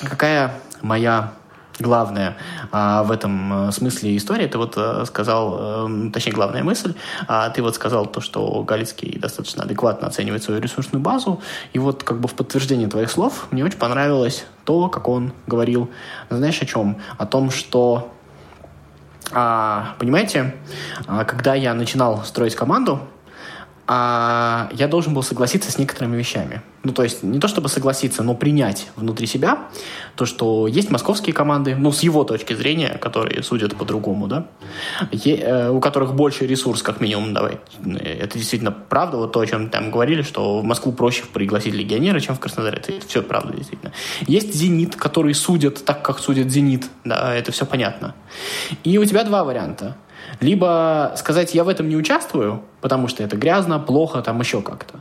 какая 0.01 0.53
моя 0.83 1.33
главная 1.79 2.37
а, 2.73 3.03
в 3.03 3.11
этом 3.11 3.69
э, 3.69 3.73
смысле 3.73 4.17
история. 4.17 4.49
Ты 4.49 4.59
вот 4.59 4.75
а, 4.77 5.05
сказал, 5.05 5.57
а, 5.59 6.11
точнее, 6.13 6.33
главная 6.33 6.63
мысль, 6.63 6.95
а, 7.29 7.51
ты 7.51 7.63
вот 7.63 7.75
сказал 7.75 8.07
то, 8.07 8.21
что 8.21 8.63
Галицкий 8.63 9.19
достаточно 9.19 9.65
адекватно 9.65 10.07
оценивает 10.07 10.43
свою 10.43 10.61
ресурсную 10.61 11.03
базу. 11.03 11.41
И 11.73 11.79
вот 11.79 12.03
как 12.03 12.21
бы 12.21 12.29
в 12.29 12.35
подтверждение 12.35 12.89
твоих 12.89 13.11
слов 13.11 13.49
мне 13.51 13.65
очень 13.65 13.79
понравилось 13.79 14.47
то, 14.65 14.89
как 14.89 15.09
он 15.09 15.33
говорил, 15.47 15.91
знаешь 16.31 16.61
о 16.63 16.67
чем? 16.67 16.99
О 17.19 17.27
том, 17.27 17.51
что 17.51 18.11
а, 19.33 19.95
понимаете, 19.99 20.55
а, 21.07 21.25
когда 21.25 21.55
я 21.55 21.75
начинал 21.75 22.25
строить 22.25 22.55
команду, 22.55 23.01
а 23.89 24.69
я 24.73 24.89
должен 24.89 25.15
был 25.15 25.23
согласиться 25.23 25.71
с 25.71 25.79
некоторыми 25.79 26.17
вещами. 26.17 26.63
Ну, 26.83 26.93
то 26.93 27.03
есть, 27.03 27.23
не 27.23 27.39
то 27.39 27.49
чтобы 27.49 27.69
согласиться, 27.69 28.23
но 28.23 28.35
принять 28.35 28.89
внутри 28.97 29.27
себя 29.27 29.69
то, 30.17 30.25
что 30.25 30.67
есть 30.67 30.91
московские 30.91 31.35
команды, 31.35 31.77
ну, 31.77 31.93
с 31.93 32.01
его 32.01 32.25
точки 32.25 32.55
зрения, 32.55 32.99
которые 32.99 33.43
судят 33.43 33.77
по-другому, 33.77 34.27
да, 34.27 34.47
е, 35.11 35.37
э, 35.37 35.71
у 35.71 35.81
которых 35.81 36.15
больше 36.15 36.47
ресурс, 36.47 36.83
как 36.83 37.01
минимум, 37.01 37.35
давай. 37.35 37.59
Это 37.85 38.39
действительно 38.39 38.73
правда, 38.73 39.17
вот 39.19 39.33
то, 39.33 39.41
о 39.41 39.47
чем 39.47 39.69
там 39.69 39.91
говорили, 39.91 40.23
что 40.23 40.61
в 40.61 40.65
Москву 40.65 40.93
проще 40.93 41.25
пригласить 41.33 41.75
легионера, 41.75 42.21
чем 42.21 42.35
в 42.35 42.41
Краснодар. 42.41 42.75
Это 42.75 42.93
все 43.07 43.23
правда, 43.23 43.57
действительно. 43.57 43.93
Есть 44.27 44.55
«Зенит», 44.55 44.97
который 44.97 45.35
судят 45.35 45.85
так, 45.85 46.03
как 46.03 46.19
судят 46.19 46.51
«Зенит», 46.51 46.87
да, 47.05 47.35
это 47.35 47.53
все 47.53 47.67
понятно. 47.67 48.15
И 48.85 48.99
у 48.99 49.05
тебя 49.05 49.25
два 49.25 49.45
варианта 49.45 49.97
либо 50.41 51.13
сказать, 51.17 51.55
я 51.55 51.65
в 51.65 51.69
этом 51.69 51.89
не 51.89 51.97
участвую, 51.97 52.63
потому 52.81 53.09
что 53.09 53.23
это 53.23 53.37
грязно, 53.37 53.79
плохо, 53.79 54.23
там 54.23 54.41
еще 54.41 54.63
как-то. 54.63 55.01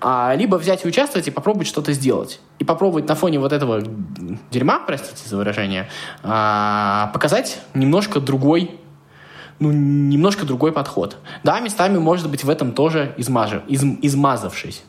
А, 0.00 0.34
либо 0.36 0.56
взять 0.56 0.84
и 0.84 0.88
участвовать 0.88 1.28
и 1.28 1.30
попробовать 1.30 1.66
что-то 1.66 1.92
сделать. 1.92 2.40
И 2.58 2.64
попробовать 2.64 3.08
на 3.08 3.14
фоне 3.14 3.38
вот 3.38 3.52
этого 3.52 3.82
дерьма, 4.50 4.80
простите 4.80 5.28
за 5.28 5.36
выражение, 5.36 5.88
а, 6.22 7.10
показать 7.12 7.60
немножко 7.74 8.20
другой 8.20 8.80
ну, 9.60 9.72
немножко 9.72 10.46
другой 10.46 10.70
подход. 10.70 11.16
Да, 11.42 11.58
местами, 11.58 11.98
может 11.98 12.30
быть, 12.30 12.44
в 12.44 12.50
этом 12.50 12.70
тоже 12.70 13.12
измажив, 13.16 13.62
из, 13.66 13.82
измазавшись. 13.82 14.84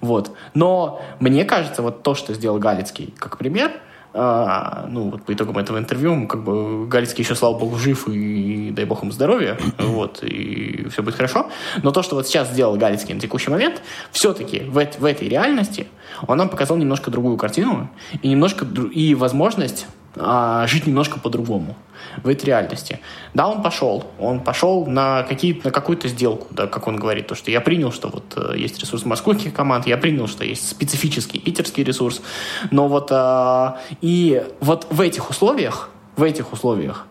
Вот. 0.00 0.32
Но 0.54 1.02
мне 1.20 1.44
кажется, 1.44 1.82
вот 1.82 2.02
то, 2.02 2.14
что 2.14 2.32
сделал 2.32 2.58
Галицкий, 2.58 3.14
как 3.18 3.36
пример, 3.36 3.72
а, 4.18 4.86
ну, 4.88 5.10
вот 5.10 5.24
по 5.24 5.34
итогам 5.34 5.58
этого 5.58 5.78
интервью, 5.78 6.26
как 6.26 6.42
бы 6.42 6.86
Галицкий 6.86 7.22
еще, 7.22 7.34
слава 7.34 7.58
богу, 7.58 7.76
жив, 7.76 8.08
и, 8.08 8.70
дай 8.70 8.86
бог 8.86 9.02
ему 9.02 9.12
здоровья, 9.12 9.58
вот, 9.78 10.22
и 10.22 10.88
все 10.88 11.02
будет 11.02 11.16
хорошо. 11.16 11.50
Но 11.82 11.90
то, 11.90 12.02
что 12.02 12.14
вот 12.14 12.26
сейчас 12.26 12.50
сделал 12.50 12.76
Галицкий 12.76 13.14
на 13.14 13.20
текущий 13.20 13.50
момент, 13.50 13.82
все-таки 14.12 14.60
в, 14.60 14.74
в 14.74 15.04
этой 15.04 15.28
реальности 15.28 15.86
он 16.26 16.38
нам 16.38 16.48
показал 16.48 16.78
немножко 16.78 17.10
другую 17.10 17.36
картину 17.36 17.90
и 18.22 18.28
немножко 18.28 18.64
и 18.64 19.14
возможность 19.14 19.86
а, 20.18 20.66
жить 20.66 20.86
немножко 20.86 21.18
по-другому 21.20 21.76
в 22.22 22.28
этой 22.28 22.46
реальности. 22.46 23.00
Да, 23.34 23.48
он 23.48 23.62
пошел, 23.62 24.04
он 24.18 24.40
пошел 24.40 24.86
на, 24.86 25.22
какие, 25.24 25.60
на 25.62 25.70
какую-то 25.70 26.08
сделку, 26.08 26.48
да, 26.50 26.66
как 26.66 26.86
он 26.86 26.96
говорит, 26.96 27.26
то, 27.26 27.34
что 27.34 27.50
я 27.50 27.60
принял, 27.60 27.92
что 27.92 28.08
вот 28.08 28.34
э, 28.36 28.58
есть 28.58 28.78
ресурс 28.78 29.04
московских 29.04 29.52
команд, 29.52 29.86
я 29.86 29.96
принял, 29.96 30.26
что 30.26 30.44
есть 30.44 30.68
специфический 30.68 31.38
питерский 31.38 31.84
ресурс, 31.84 32.22
но 32.70 32.88
вот 32.88 33.08
э, 33.10 33.72
и 34.00 34.42
вот 34.60 34.86
в 34.90 35.00
этих 35.00 35.30
условиях, 35.30 35.90
в 36.16 36.22
этих 36.22 36.52
условиях 36.52 37.06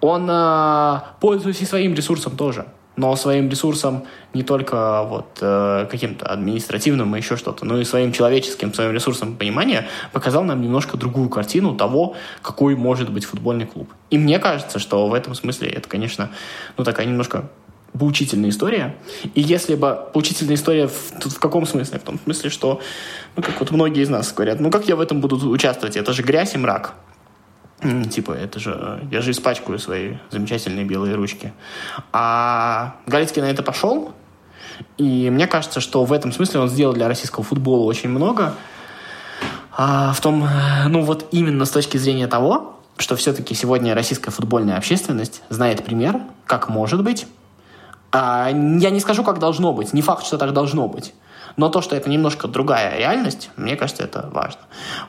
он 0.00 0.28
э, 0.30 1.00
пользуется 1.20 1.64
и 1.64 1.66
своим 1.66 1.94
ресурсом 1.94 2.36
тоже 2.36 2.66
но 2.96 3.16
своим 3.16 3.48
ресурсом 3.48 4.04
не 4.34 4.42
только 4.42 5.02
вот 5.04 5.38
э, 5.40 5.86
каким-то 5.90 6.26
административным 6.26 7.14
и 7.16 7.18
еще 7.18 7.36
что-то, 7.36 7.64
но 7.64 7.78
и 7.78 7.84
своим 7.84 8.12
человеческим, 8.12 8.74
своим 8.74 8.92
ресурсом 8.92 9.36
понимания 9.36 9.86
показал 10.12 10.44
нам 10.44 10.60
немножко 10.60 10.96
другую 10.96 11.28
картину 11.28 11.74
того, 11.74 12.14
какой 12.42 12.76
может 12.76 13.10
быть 13.10 13.24
футбольный 13.24 13.66
клуб. 13.66 13.90
И 14.10 14.18
мне 14.18 14.38
кажется, 14.38 14.78
что 14.78 15.08
в 15.08 15.14
этом 15.14 15.34
смысле 15.34 15.68
это, 15.68 15.88
конечно, 15.88 16.30
ну 16.76 16.84
такая 16.84 17.06
немножко 17.06 17.48
поучительная 17.98 18.50
история. 18.50 18.96
И 19.34 19.40
если 19.40 19.74
бы 19.74 19.98
поучительная 20.12 20.54
история 20.54 20.86
в, 20.86 21.26
в 21.26 21.38
каком 21.38 21.66
смысле? 21.66 21.98
В 21.98 22.02
том 22.02 22.20
смысле, 22.22 22.50
что, 22.50 22.80
ну, 23.36 23.42
как 23.42 23.58
вот 23.60 23.70
многие 23.70 24.02
из 24.02 24.08
нас 24.08 24.32
говорят, 24.32 24.60
ну, 24.60 24.70
как 24.70 24.88
я 24.88 24.96
в 24.96 25.00
этом 25.00 25.20
буду 25.20 25.36
участвовать? 25.48 25.96
Это 25.96 26.12
же 26.12 26.22
грязь 26.22 26.54
и 26.54 26.58
мрак. 26.58 26.94
Типа, 28.10 28.32
это 28.32 28.60
же, 28.60 29.00
я 29.10 29.20
же 29.22 29.30
испачкаю 29.30 29.78
свои 29.78 30.14
замечательные 30.30 30.84
белые 30.84 31.14
ручки. 31.14 31.52
А 32.12 32.96
Галицкий 33.06 33.40
на 33.40 33.46
это 33.46 33.62
пошел, 33.62 34.12
и 34.98 35.30
мне 35.30 35.46
кажется, 35.46 35.80
что 35.80 36.04
в 36.04 36.12
этом 36.12 36.32
смысле 36.32 36.60
он 36.60 36.68
сделал 36.68 36.92
для 36.92 37.08
российского 37.08 37.44
футбола 37.44 37.84
очень 37.84 38.10
много. 38.10 38.54
А, 39.72 40.12
в 40.12 40.20
том, 40.20 40.46
ну 40.88 41.02
вот 41.02 41.28
именно 41.32 41.64
с 41.64 41.70
точки 41.70 41.96
зрения 41.96 42.26
того, 42.26 42.78
что 42.98 43.16
все-таки 43.16 43.54
сегодня 43.54 43.94
российская 43.94 44.30
футбольная 44.30 44.76
общественность 44.76 45.42
знает 45.48 45.84
пример, 45.84 46.20
как 46.44 46.68
может 46.68 47.02
быть. 47.02 47.26
А, 48.12 48.50
я 48.50 48.90
не 48.90 49.00
скажу, 49.00 49.24
как 49.24 49.38
должно 49.38 49.72
быть, 49.72 49.92
не 49.92 50.02
факт, 50.02 50.26
что 50.26 50.36
так 50.36 50.52
должно 50.52 50.86
быть. 50.88 51.14
Но 51.56 51.68
то, 51.68 51.80
что 51.82 51.96
это 51.96 52.08
немножко 52.10 52.46
другая 52.46 52.96
реальность, 52.98 53.50
мне 53.56 53.76
кажется, 53.76 54.04
это 54.04 54.28
важно. 54.32 54.60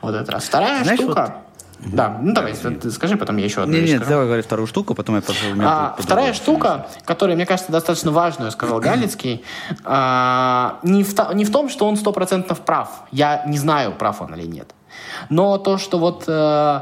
Вот 0.02 0.16
это 0.16 0.32
раз. 0.32 0.46
Вторая 0.46 0.84
Знаешь, 0.84 1.00
штука... 1.00 1.36
Вот 1.36 1.51
да, 1.86 2.20
ну 2.22 2.34
давай, 2.34 2.54
ты 2.54 2.92
скажи, 2.92 3.18
потом 3.18 3.38
я 3.38 3.46
еще 3.46 3.62
одну 3.64 3.74
Нет, 3.74 3.84
нет, 3.84 3.96
скажу. 3.98 4.10
давай 4.12 4.26
говори 4.26 4.42
вторую 4.42 4.68
штуку, 4.68 4.94
потом 4.94 5.16
я 5.16 5.22
потом... 5.22 5.36
А, 5.62 5.96
вторая 5.98 6.34
штука, 6.34 6.88
которая, 7.06 7.36
мне 7.36 7.46
кажется, 7.46 7.72
достаточно 7.72 8.12
важную, 8.12 8.52
сказал 8.52 8.80
Галицкий, 8.80 9.44
а, 9.84 10.80
не, 10.84 11.04
в, 11.04 11.34
не 11.34 11.46
в 11.46 11.52
том, 11.52 11.70
что 11.70 11.88
он 11.88 11.98
сто 11.98 12.12
процентов 12.12 12.62
прав. 12.62 13.04
Я 13.12 13.44
не 13.46 13.58
знаю, 13.58 13.94
прав 13.94 14.22
он 14.22 14.36
или 14.36 14.46
нет. 14.46 14.74
Но 15.30 15.58
то, 15.58 15.78
что 15.78 15.98
вот 16.00 16.26
э, 16.28 16.82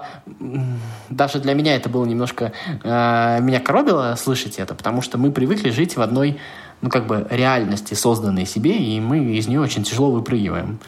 даже 1.10 1.40
для 1.40 1.54
меня 1.54 1.76
это 1.76 1.90
было 1.90 2.06
немножко... 2.06 2.52
Э, 2.84 3.40
меня 3.40 3.60
коробило 3.60 4.16
слышать 4.18 4.58
это, 4.58 4.74
потому 4.76 5.02
что 5.02 5.18
мы 5.18 5.32
привыкли 5.32 5.70
жить 5.70 5.96
в 5.96 6.02
одной 6.02 6.40
ну, 6.82 6.90
как 6.90 7.08
бы 7.08 7.28
реальности, 7.30 7.94
созданной 7.94 8.46
себе, 8.46 8.78
и 8.78 9.00
мы 9.00 9.20
из 9.20 9.48
нее 9.48 9.60
очень 9.60 9.84
тяжело 9.84 10.12
выпрыгиваем. 10.12 10.80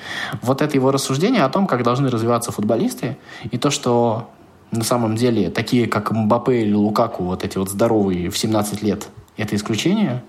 Вот 0.42 0.62
это 0.62 0.76
его 0.76 0.92
рассуждение 0.92 1.44
о 1.44 1.50
том, 1.50 1.68
как 1.68 1.84
должны 1.84 2.10
развиваться 2.10 2.52
футболисты, 2.52 3.18
и 3.52 3.58
то, 3.58 3.70
что 3.70 4.30
на 4.72 4.84
самом 4.84 5.16
деле 5.16 5.50
такие, 5.50 5.88
как 5.88 6.12
Мбаппе 6.12 6.62
или 6.62 6.74
Лукаку, 6.74 7.24
вот 7.24 7.44
эти 7.44 7.58
вот 7.58 7.70
здоровые 7.70 8.30
в 8.30 8.38
17 8.38 8.82
лет, 8.84 9.10
это 9.42 9.56
исключение. 9.56 10.24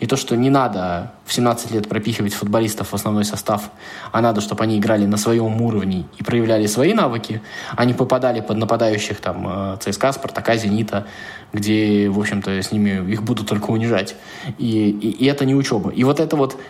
И 0.00 0.06
то, 0.06 0.16
что 0.16 0.36
не 0.36 0.50
надо 0.50 1.12
в 1.24 1.32
17 1.32 1.70
лет 1.70 1.88
пропихивать 1.88 2.34
футболистов 2.34 2.88
в 2.88 2.94
основной 2.94 3.24
состав, 3.24 3.70
а 4.12 4.20
надо, 4.20 4.40
чтобы 4.40 4.64
они 4.64 4.78
играли 4.78 5.06
на 5.06 5.16
своем 5.16 5.60
уровне 5.62 6.04
и 6.18 6.22
проявляли 6.22 6.66
свои 6.66 6.92
навыки, 6.92 7.42
они 7.76 7.94
попадали 7.94 8.40
под 8.40 8.56
нападающих 8.58 9.20
там 9.20 9.46
э, 9.48 9.76
ЦСКА, 9.80 10.12
Спартака, 10.12 10.56
Зенита, 10.56 11.06
где, 11.52 12.08
в 12.08 12.18
общем-то, 12.18 12.50
с 12.50 12.72
ними 12.72 13.10
их 13.10 13.22
будут 13.22 13.48
только 13.48 13.70
унижать. 13.70 14.16
И, 14.58 14.90
и, 14.90 15.10
и 15.10 15.26
это 15.26 15.44
не 15.44 15.54
учеба. 15.54 15.90
И 15.90 16.04
вот 16.04 16.20
эта 16.20 16.36
вот 16.36 16.60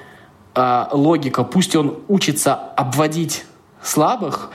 а, 0.55 0.89
логика, 0.93 1.45
пусть 1.45 1.77
он 1.77 1.99
учится 2.09 2.55
обводить 2.55 3.45
слабых, 3.83 4.51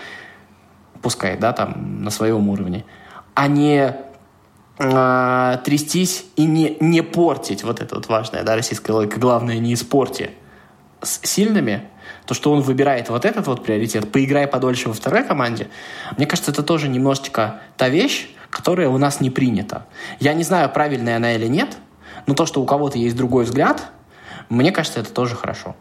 пускай, 1.01 1.38
да, 1.38 1.53
там, 1.53 2.03
на 2.03 2.10
своем 2.10 2.50
уровне, 2.50 2.86
а 3.33 3.48
не 3.48 3.95
э, 4.81 5.57
трястись 5.63 6.25
и 6.35 6.45
не, 6.45 6.77
не 6.79 7.03
портить, 7.03 7.63
вот 7.63 7.81
это 7.81 7.95
вот 7.95 8.07
важное, 8.07 8.43
да, 8.43 8.55
российская 8.55 8.93
логика, 8.93 9.19
главное, 9.19 9.59
не 9.59 9.73
испорти 9.73 10.31
с 11.01 11.19
сильными, 11.23 11.83
то, 12.25 12.33
что 12.33 12.51
он 12.51 12.61
выбирает 12.61 13.09
вот 13.09 13.25
этот 13.25 13.47
вот 13.47 13.63
приоритет, 13.63 14.11
поиграй 14.11 14.47
подольше 14.47 14.88
во 14.88 14.93
второй 14.93 15.23
команде, 15.23 15.69
мне 16.17 16.25
кажется, 16.25 16.51
это 16.51 16.63
тоже 16.63 16.88
немножечко 16.88 17.61
та 17.77 17.89
вещь, 17.89 18.29
которая 18.50 18.89
у 18.89 18.97
нас 18.97 19.21
не 19.21 19.29
принята. 19.29 19.85
Я 20.19 20.33
не 20.33 20.43
знаю, 20.43 20.69
правильная 20.69 21.17
она 21.17 21.33
или 21.33 21.47
нет, 21.47 21.77
но 22.27 22.33
то, 22.33 22.45
что 22.45 22.61
у 22.61 22.65
кого-то 22.65 22.97
есть 22.97 23.15
другой 23.15 23.45
взгляд, 23.45 23.91
мне 24.50 24.71
кажется, 24.71 25.00
это 25.00 25.11
тоже 25.13 25.35
хорошо. 25.35 25.75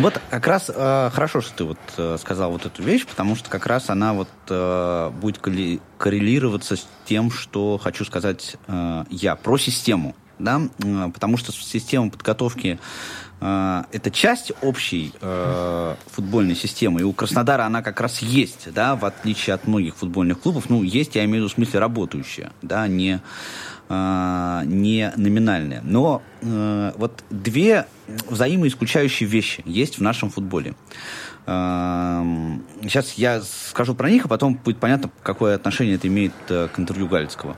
Вот 0.00 0.20
как 0.30 0.46
раз 0.46 0.70
э, 0.72 1.10
хорошо, 1.12 1.40
что 1.40 1.54
ты 1.54 1.64
вот 1.64 1.78
э, 1.96 2.16
сказал 2.20 2.52
вот 2.52 2.66
эту 2.66 2.82
вещь, 2.82 3.06
потому 3.06 3.34
что 3.34 3.48
как 3.48 3.66
раз 3.66 3.88
она 3.88 4.12
вот 4.12 4.28
э, 4.48 5.10
будет 5.20 5.38
коррелироваться 5.38 6.76
с 6.76 6.86
тем, 7.06 7.30
что 7.30 7.78
хочу 7.82 8.04
сказать 8.04 8.56
э, 8.68 9.04
я 9.10 9.36
про 9.36 9.56
систему, 9.56 10.14
да, 10.38 10.60
э, 10.84 11.10
потому 11.12 11.38
что 11.38 11.50
система 11.52 12.10
подготовки 12.10 12.78
э, 13.40 13.82
это 13.90 14.10
часть 14.10 14.52
общей 14.60 15.14
э, 15.20 15.94
футбольной 16.10 16.56
системы, 16.56 17.00
и 17.00 17.04
у 17.04 17.14
Краснодара 17.14 17.64
она 17.64 17.80
как 17.80 18.00
раз 18.00 18.20
есть, 18.20 18.72
да, 18.72 18.96
в 18.96 19.04
отличие 19.06 19.54
от 19.54 19.66
многих 19.66 19.96
футбольных 19.96 20.40
клубов, 20.40 20.68
ну 20.68 20.82
есть, 20.82 21.14
я 21.14 21.24
имею 21.24 21.36
в 21.36 21.44
виду 21.44 21.48
в 21.48 21.52
смысле 21.52 21.80
работающая, 21.80 22.52
да, 22.60 22.86
не 22.86 23.20
э, 23.88 24.62
не 24.66 25.12
номинальные. 25.16 25.80
Но 25.82 26.22
э, 26.42 26.92
вот 26.96 27.24
две 27.30 27.86
взаимоисключающие 28.28 29.28
вещи 29.28 29.62
есть 29.64 29.98
в 29.98 30.02
нашем 30.02 30.30
футболе. 30.30 30.74
Сейчас 31.46 33.12
я 33.14 33.40
скажу 33.40 33.94
про 33.94 34.10
них, 34.10 34.24
а 34.24 34.28
потом 34.28 34.54
будет 34.54 34.78
понятно, 34.78 35.10
какое 35.22 35.54
отношение 35.54 35.94
это 35.94 36.08
имеет 36.08 36.32
к 36.48 36.72
интервью 36.76 37.06
Галицкого. 37.06 37.56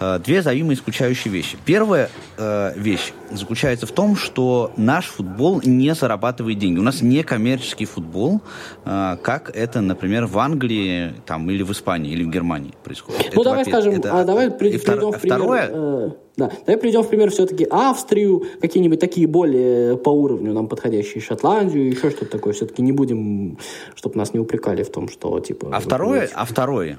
Э, 0.00 0.18
две 0.18 0.40
взаимоисключающие 0.40 1.32
вещи. 1.32 1.56
Первая 1.64 2.10
э, 2.36 2.72
вещь 2.76 3.12
заключается 3.36 3.86
в 3.86 3.92
том, 3.92 4.16
что 4.16 4.72
наш 4.76 5.06
футбол 5.06 5.60
не 5.64 5.94
зарабатывает 5.94 6.58
деньги. 6.58 6.78
У 6.78 6.82
нас 6.82 7.02
не 7.02 7.22
коммерческий 7.22 7.84
футбол, 7.84 8.40
э, 8.84 9.16
как 9.22 9.50
это, 9.54 9.80
например, 9.80 10.26
в 10.26 10.38
Англии 10.38 11.14
там, 11.26 11.50
или 11.50 11.62
в 11.62 11.72
Испании, 11.72 12.12
или 12.12 12.24
в 12.24 12.30
Германии 12.30 12.74
происходит. 12.82 13.32
Ну, 13.34 13.42
это, 13.42 13.50
давай 13.50 13.64
скажем, 13.64 13.94
это, 13.94 14.20
а 14.20 14.24
давай 14.24 14.50
при, 14.50 14.78
перейдем 14.78 15.12
в 15.12 15.20
пример... 15.20 15.38
Второе... 15.38 15.70
Э, 15.72 16.10
да, 16.36 16.50
давай 16.66 16.80
перейдем 16.80 17.02
в 17.02 17.08
пример 17.08 17.30
все-таки 17.30 17.64
Австрию, 17.70 18.44
какие-нибудь 18.60 18.98
такие 18.98 19.28
более 19.28 19.96
по 19.96 20.10
уровню 20.10 20.52
нам 20.52 20.66
подходящие, 20.66 21.22
Шотландию, 21.22 21.88
еще 21.88 22.10
что-то 22.10 22.26
такое. 22.26 22.52
Все-таки 22.54 22.82
не 22.82 22.92
будем, 22.92 23.58
чтобы 23.94 24.16
нас 24.16 24.34
не 24.34 24.40
упрекали 24.40 24.82
в 24.82 24.90
том, 24.90 25.08
что 25.08 25.38
типа... 25.38 25.70
А 25.72 25.78
второе, 25.78 26.28
а 26.34 26.44
второе, 26.44 26.98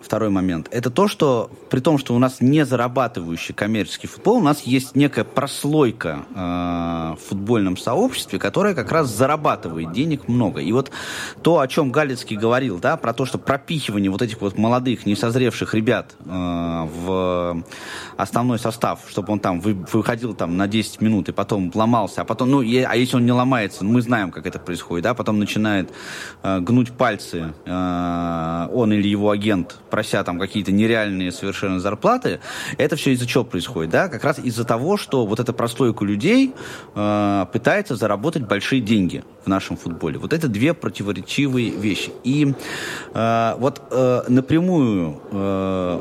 второй 0.00 0.30
момент. 0.30 0.68
Это 0.70 0.90
то, 0.90 1.08
что 1.08 1.50
при 1.70 1.80
том, 1.80 1.98
что 1.98 2.14
у 2.14 2.18
нас 2.18 2.40
не 2.40 2.64
зарабатывающий 2.64 3.54
коммерческий 3.54 4.06
футбол, 4.06 4.36
у 4.36 4.42
нас 4.42 4.62
есть 4.62 4.94
некая 4.94 5.25
прослойка 5.34 6.24
э, 6.34 7.14
в 7.16 7.28
футбольном 7.28 7.76
сообществе, 7.76 8.38
которая 8.38 8.74
как 8.74 8.90
раз 8.92 9.08
зарабатывает 9.08 9.92
денег 9.92 10.28
много. 10.28 10.60
И 10.60 10.72
вот 10.72 10.90
то, 11.42 11.60
о 11.60 11.68
чем 11.68 11.90
Галицкий 11.90 12.36
говорил, 12.36 12.78
да, 12.78 12.96
про 12.96 13.12
то, 13.12 13.26
что 13.26 13.38
пропихивание 13.38 14.10
вот 14.10 14.22
этих 14.22 14.40
вот 14.40 14.58
молодых, 14.58 15.06
несозревших 15.06 15.74
ребят 15.74 16.14
э, 16.24 16.28
в 16.28 17.64
основной 18.16 18.58
состав, 18.58 19.00
чтобы 19.08 19.32
он 19.32 19.40
там 19.40 19.60
вы, 19.60 19.74
выходил 19.92 20.34
там 20.34 20.56
на 20.56 20.66
10 20.66 21.00
минут 21.00 21.28
и 21.28 21.32
потом 21.32 21.70
ломался, 21.74 22.22
а 22.22 22.24
потом, 22.24 22.50
ну, 22.50 22.62
и, 22.62 22.78
а 22.78 22.94
если 22.94 23.16
он 23.16 23.26
не 23.26 23.32
ломается, 23.32 23.84
мы 23.84 24.00
знаем, 24.02 24.30
как 24.30 24.46
это 24.46 24.58
происходит, 24.58 25.04
да, 25.04 25.14
потом 25.14 25.38
начинает 25.38 25.90
э, 26.42 26.60
гнуть 26.60 26.92
пальцы 26.92 27.52
э, 27.64 28.68
он 28.72 28.92
или 28.92 29.08
его 29.08 29.30
агент, 29.30 29.76
прося 29.90 30.24
там 30.24 30.38
какие-то 30.38 30.72
нереальные 30.72 31.32
совершенно 31.32 31.80
зарплаты, 31.80 32.40
это 32.78 32.96
все 32.96 33.12
из-за 33.12 33.26
чего 33.26 33.44
происходит, 33.44 33.90
да? 33.90 34.08
Как 34.08 34.24
раз 34.24 34.38
из-за 34.38 34.64
того, 34.64 34.96
что 35.06 35.24
вот 35.24 35.38
эта 35.38 35.52
прослойка 35.52 36.04
людей 36.04 36.52
э, 36.96 37.46
пытается 37.52 37.94
заработать 37.94 38.42
большие 38.42 38.80
деньги 38.80 39.22
в 39.44 39.48
нашем 39.48 39.76
футболе. 39.76 40.18
Вот 40.18 40.32
это 40.32 40.48
две 40.48 40.74
противоречивые 40.74 41.70
вещи. 41.70 42.10
И 42.24 42.52
э, 43.14 43.54
вот 43.58 43.82
э, 43.92 44.22
напрямую 44.26 45.20
э, 45.30 46.00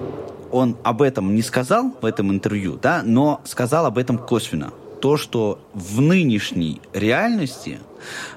он 0.52 0.76
об 0.84 1.04
этом 1.04 1.36
не 1.36 1.44
сказал 1.44 1.94
в 2.02 2.06
этом 2.06 2.32
интервью, 2.32 2.80
да, 2.82 3.04
но 3.06 3.42
сказал 3.44 3.86
об 3.86 4.00
этом 4.00 4.18
косвенно. 4.18 4.72
То, 5.02 5.18
что 5.18 5.60
в 5.76 6.02
нынешней 6.02 6.82
реальности 6.94 7.78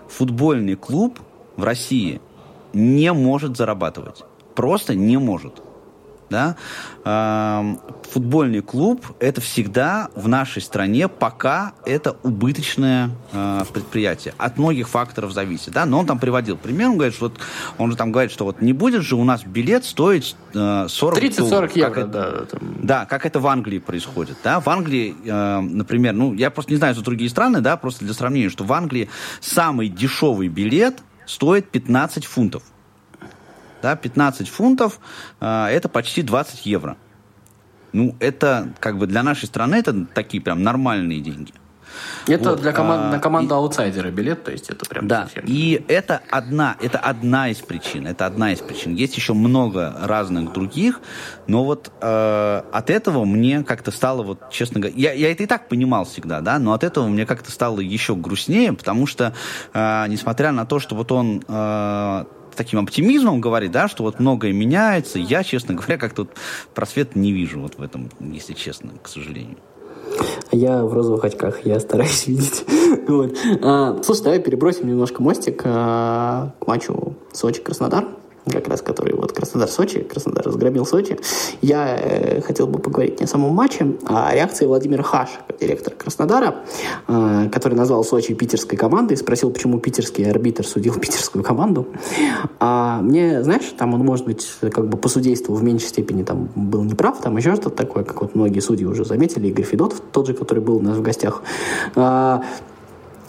футбольный 0.06 0.74
клуб 0.74 1.18
в 1.56 1.64
России 1.64 2.20
не 2.74 3.10
может 3.14 3.56
зарабатывать 3.56 4.22
просто 4.54 4.96
не 4.96 5.16
может. 5.16 5.62
Да? 6.30 6.56
Футбольный 8.12 8.60
клуб 8.62 9.04
это 9.20 9.40
всегда 9.40 10.08
в 10.14 10.28
нашей 10.28 10.62
стране 10.62 11.08
пока 11.08 11.72
это 11.84 12.16
убыточное 12.22 13.10
э, 13.32 13.64
предприятие. 13.72 14.34
От 14.38 14.56
многих 14.56 14.88
факторов 14.88 15.32
зависит. 15.32 15.72
Да? 15.72 15.84
Но 15.84 16.00
он 16.00 16.06
там 16.06 16.18
приводил 16.18 16.56
пример, 16.56 16.88
он 16.88 16.94
говорит, 16.94 17.14
что 17.14 17.26
вот, 17.26 17.38
он 17.76 17.90
же 17.90 17.96
там 17.96 18.12
говорит, 18.12 18.30
что 18.32 18.44
вот 18.44 18.62
не 18.62 18.72
будет 18.72 19.02
же 19.02 19.16
у 19.16 19.24
нас 19.24 19.44
билет 19.44 19.84
стоить 19.84 20.36
э, 20.54 20.86
40 20.88 21.18
30-40 21.18 21.72
евро, 21.74 22.00
это, 22.00 22.06
да. 22.06 22.30
Там... 22.46 22.60
Да, 22.82 23.04
как 23.04 23.26
это 23.26 23.40
в 23.40 23.46
Англии 23.46 23.78
происходит. 23.78 24.36
Да? 24.42 24.60
В 24.60 24.68
Англии, 24.68 25.14
э, 25.24 25.60
например, 25.60 26.14
ну, 26.14 26.32
я 26.34 26.50
просто 26.50 26.72
не 26.72 26.78
знаю 26.78 26.94
за 26.94 27.02
другие 27.02 27.28
страны, 27.28 27.60
да, 27.60 27.76
просто 27.76 28.04
для 28.04 28.14
сравнения, 28.14 28.48
что 28.48 28.64
в 28.64 28.72
Англии 28.72 29.08
самый 29.40 29.88
дешевый 29.88 30.48
билет 30.48 30.98
стоит 31.26 31.70
15 31.70 32.24
фунтов. 32.24 32.62
Да, 33.82 33.96
15 33.96 34.48
фунтов 34.48 35.00
э, 35.40 35.66
это 35.66 35.88
почти 35.88 36.22
20 36.22 36.66
евро. 36.66 36.96
Ну, 37.92 38.14
это 38.20 38.72
как 38.80 38.98
бы 38.98 39.06
для 39.06 39.22
нашей 39.22 39.46
страны 39.46 39.76
это 39.76 40.06
такие 40.06 40.42
прям 40.42 40.62
нормальные 40.62 41.20
деньги. 41.20 41.52
Это 42.26 42.50
вот, 42.50 42.60
для 42.60 42.72
команд, 42.72 43.04
а, 43.04 43.10
на 43.12 43.18
команду 43.18 43.54
и, 43.54 43.58
аутсайдера 43.58 44.10
билет, 44.10 44.44
то 44.44 44.52
есть 44.52 44.68
это 44.70 44.84
прям 44.86 45.08
Да, 45.08 45.24
совсем... 45.24 45.44
и 45.46 45.82
это 45.88 46.20
одна, 46.30 46.76
это 46.80 46.98
одна 46.98 47.48
из 47.48 47.58
причин, 47.58 48.06
это 48.06 48.26
одна 48.26 48.52
из 48.52 48.60
причин. 48.60 48.94
Есть 48.94 49.16
еще 49.16 49.32
много 49.32 49.94
разных 50.02 50.52
других, 50.52 51.00
но 51.46 51.64
вот 51.64 51.90
э, 52.00 52.62
от 52.70 52.90
этого 52.90 53.24
мне 53.24 53.62
как-то 53.62 53.90
стало, 53.90 54.22
вот 54.22 54.50
честно 54.50 54.80
говоря, 54.80 54.96
я, 54.98 55.12
я 55.12 55.32
это 55.32 55.44
и 55.44 55.46
так 55.46 55.68
понимал 55.68 56.04
всегда, 56.04 56.40
да, 56.40 56.58
но 56.58 56.72
от 56.72 56.84
этого 56.84 57.08
мне 57.08 57.24
как-то 57.26 57.50
стало 57.50 57.80
еще 57.80 58.14
грустнее, 58.14 58.72
потому 58.72 59.06
что, 59.06 59.32
э, 59.72 60.04
несмотря 60.08 60.52
на 60.52 60.66
то, 60.66 60.78
что 60.78 60.94
вот 60.94 61.10
он 61.12 61.42
э, 61.46 62.24
таким 62.58 62.80
оптимизмом 62.80 63.40
говорит, 63.40 63.70
да, 63.70 63.88
что 63.88 64.02
вот 64.02 64.20
многое 64.20 64.52
меняется. 64.52 65.18
Я, 65.18 65.42
честно 65.42 65.74
говоря, 65.74 65.96
как-то 65.96 66.28
просвет 66.74 67.16
не 67.16 67.32
вижу 67.32 67.60
вот 67.60 67.78
в 67.78 67.82
этом, 67.82 68.10
если 68.20 68.52
честно, 68.52 68.90
к 69.02 69.08
сожалению. 69.08 69.56
Я 70.50 70.84
в 70.84 70.92
розовых 70.92 71.24
очках, 71.24 71.64
я 71.64 71.80
стараюсь 71.80 72.26
видеть. 72.26 72.64
вот. 73.06 73.36
а, 73.62 74.00
слушай, 74.02 74.22
давай 74.22 74.38
перебросим 74.40 74.88
немножко 74.88 75.22
мостик 75.22 75.62
а, 75.64 76.52
к 76.58 76.66
матчу 76.66 77.16
Сочи-Краснодар 77.32 78.06
как 78.48 78.68
раз 78.68 78.82
который 78.82 79.14
вот 79.14 79.32
Краснодар-Сочи, 79.32 80.00
Краснодар 80.00 80.44
разгромил 80.44 80.86
Сочи, 80.86 81.18
я 81.62 81.96
э, 81.98 82.40
хотел 82.42 82.66
бы 82.66 82.78
поговорить 82.78 83.20
не 83.20 83.24
о 83.24 83.28
самом 83.28 83.54
матче, 83.54 83.96
а 84.06 84.28
о 84.28 84.34
реакции 84.34 84.66
Владимира 84.66 85.02
Хаша, 85.02 85.40
директора 85.60 85.94
Краснодара, 85.94 86.56
э, 87.06 87.48
который 87.52 87.74
назвал 87.74 88.04
Сочи 88.04 88.34
питерской 88.34 88.78
командой, 88.78 89.16
спросил, 89.16 89.50
почему 89.50 89.78
питерский 89.78 90.28
арбитр 90.30 90.66
судил 90.66 90.94
питерскую 90.94 91.44
команду. 91.44 91.86
А 92.60 93.00
мне, 93.00 93.42
знаешь, 93.42 93.74
там 93.76 93.94
он, 93.94 94.00
может 94.00 94.24
быть, 94.24 94.48
как 94.60 94.88
бы 94.88 94.96
по 94.96 95.08
судейству 95.08 95.54
в 95.54 95.62
меньшей 95.62 95.88
степени 95.88 96.22
там 96.22 96.48
был 96.54 96.84
неправ, 96.84 97.20
там 97.20 97.36
еще 97.36 97.54
что-то 97.54 97.76
такое, 97.76 98.04
как 98.04 98.20
вот 98.20 98.34
многие 98.34 98.60
судьи 98.60 98.86
уже 98.86 99.04
заметили, 99.04 99.48
Игорь 99.48 99.64
Федотов, 99.64 100.00
тот 100.12 100.26
же, 100.26 100.34
который 100.34 100.62
был 100.62 100.76
у 100.76 100.80
нас 100.80 100.96
в 100.96 101.02
гостях. 101.02 101.42
А, 101.94 102.42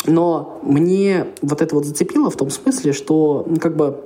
но 0.06 0.60
мне 0.64 1.28
вот 1.42 1.62
это 1.62 1.76
вот 1.76 1.86
зацепило 1.86 2.30
в 2.30 2.36
том 2.36 2.50
смысле, 2.50 2.94
что 2.94 3.46
ну, 3.48 3.58
как 3.58 3.76
бы 3.76 4.02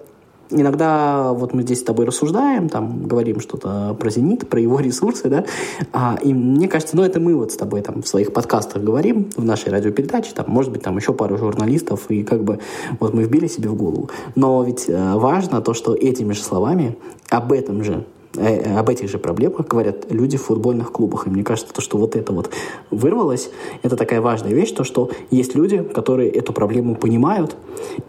иногда 0.49 1.33
вот 1.33 1.53
мы 1.53 1.63
здесь 1.63 1.79
с 1.79 1.83
тобой 1.83 2.05
рассуждаем, 2.05 2.69
там 2.69 3.07
говорим 3.07 3.39
что-то 3.39 3.95
про 3.99 4.09
«Зенит», 4.09 4.47
про 4.49 4.59
его 4.59 4.79
ресурсы, 4.79 5.29
да, 5.29 5.45
а, 5.91 6.17
и 6.21 6.33
мне 6.33 6.67
кажется, 6.67 6.95
ну 6.95 7.03
это 7.03 7.19
мы 7.19 7.35
вот 7.35 7.51
с 7.51 7.57
тобой 7.57 7.81
там 7.81 8.01
в 8.01 8.07
своих 8.07 8.33
подкастах 8.33 8.83
говорим, 8.83 9.29
в 9.35 9.43
нашей 9.43 9.69
радиопередаче, 9.69 10.33
там, 10.33 10.45
может 10.47 10.71
быть, 10.71 10.81
там 10.81 10.97
еще 10.97 11.13
пару 11.13 11.37
журналистов, 11.37 12.09
и 12.09 12.23
как 12.23 12.43
бы 12.43 12.59
вот 12.99 13.13
мы 13.13 13.23
вбили 13.23 13.47
себе 13.47 13.69
в 13.69 13.75
голову. 13.75 14.09
Но 14.35 14.63
ведь 14.63 14.85
э, 14.87 15.13
важно 15.15 15.61
то, 15.61 15.73
что 15.73 15.95
этими 15.95 16.33
же 16.33 16.43
словами 16.43 16.97
об 17.29 17.51
этом 17.51 17.83
же 17.83 18.05
об 18.35 18.89
этих 18.89 19.09
же 19.09 19.17
проблемах 19.17 19.67
говорят 19.67 20.11
люди 20.11 20.37
в 20.37 20.43
футбольных 20.43 20.91
клубах. 20.91 21.27
И 21.27 21.29
мне 21.29 21.43
кажется, 21.43 21.73
то, 21.73 21.81
что 21.81 21.97
вот 21.97 22.15
это 22.15 22.33
вот 22.33 22.51
вырвалось, 22.89 23.49
это 23.83 23.95
такая 23.95 24.21
важная 24.21 24.53
вещь, 24.53 24.71
то, 24.71 24.83
что 24.83 25.11
есть 25.31 25.55
люди, 25.55 25.83
которые 25.83 26.29
эту 26.29 26.53
проблему 26.53 26.95
понимают. 26.95 27.55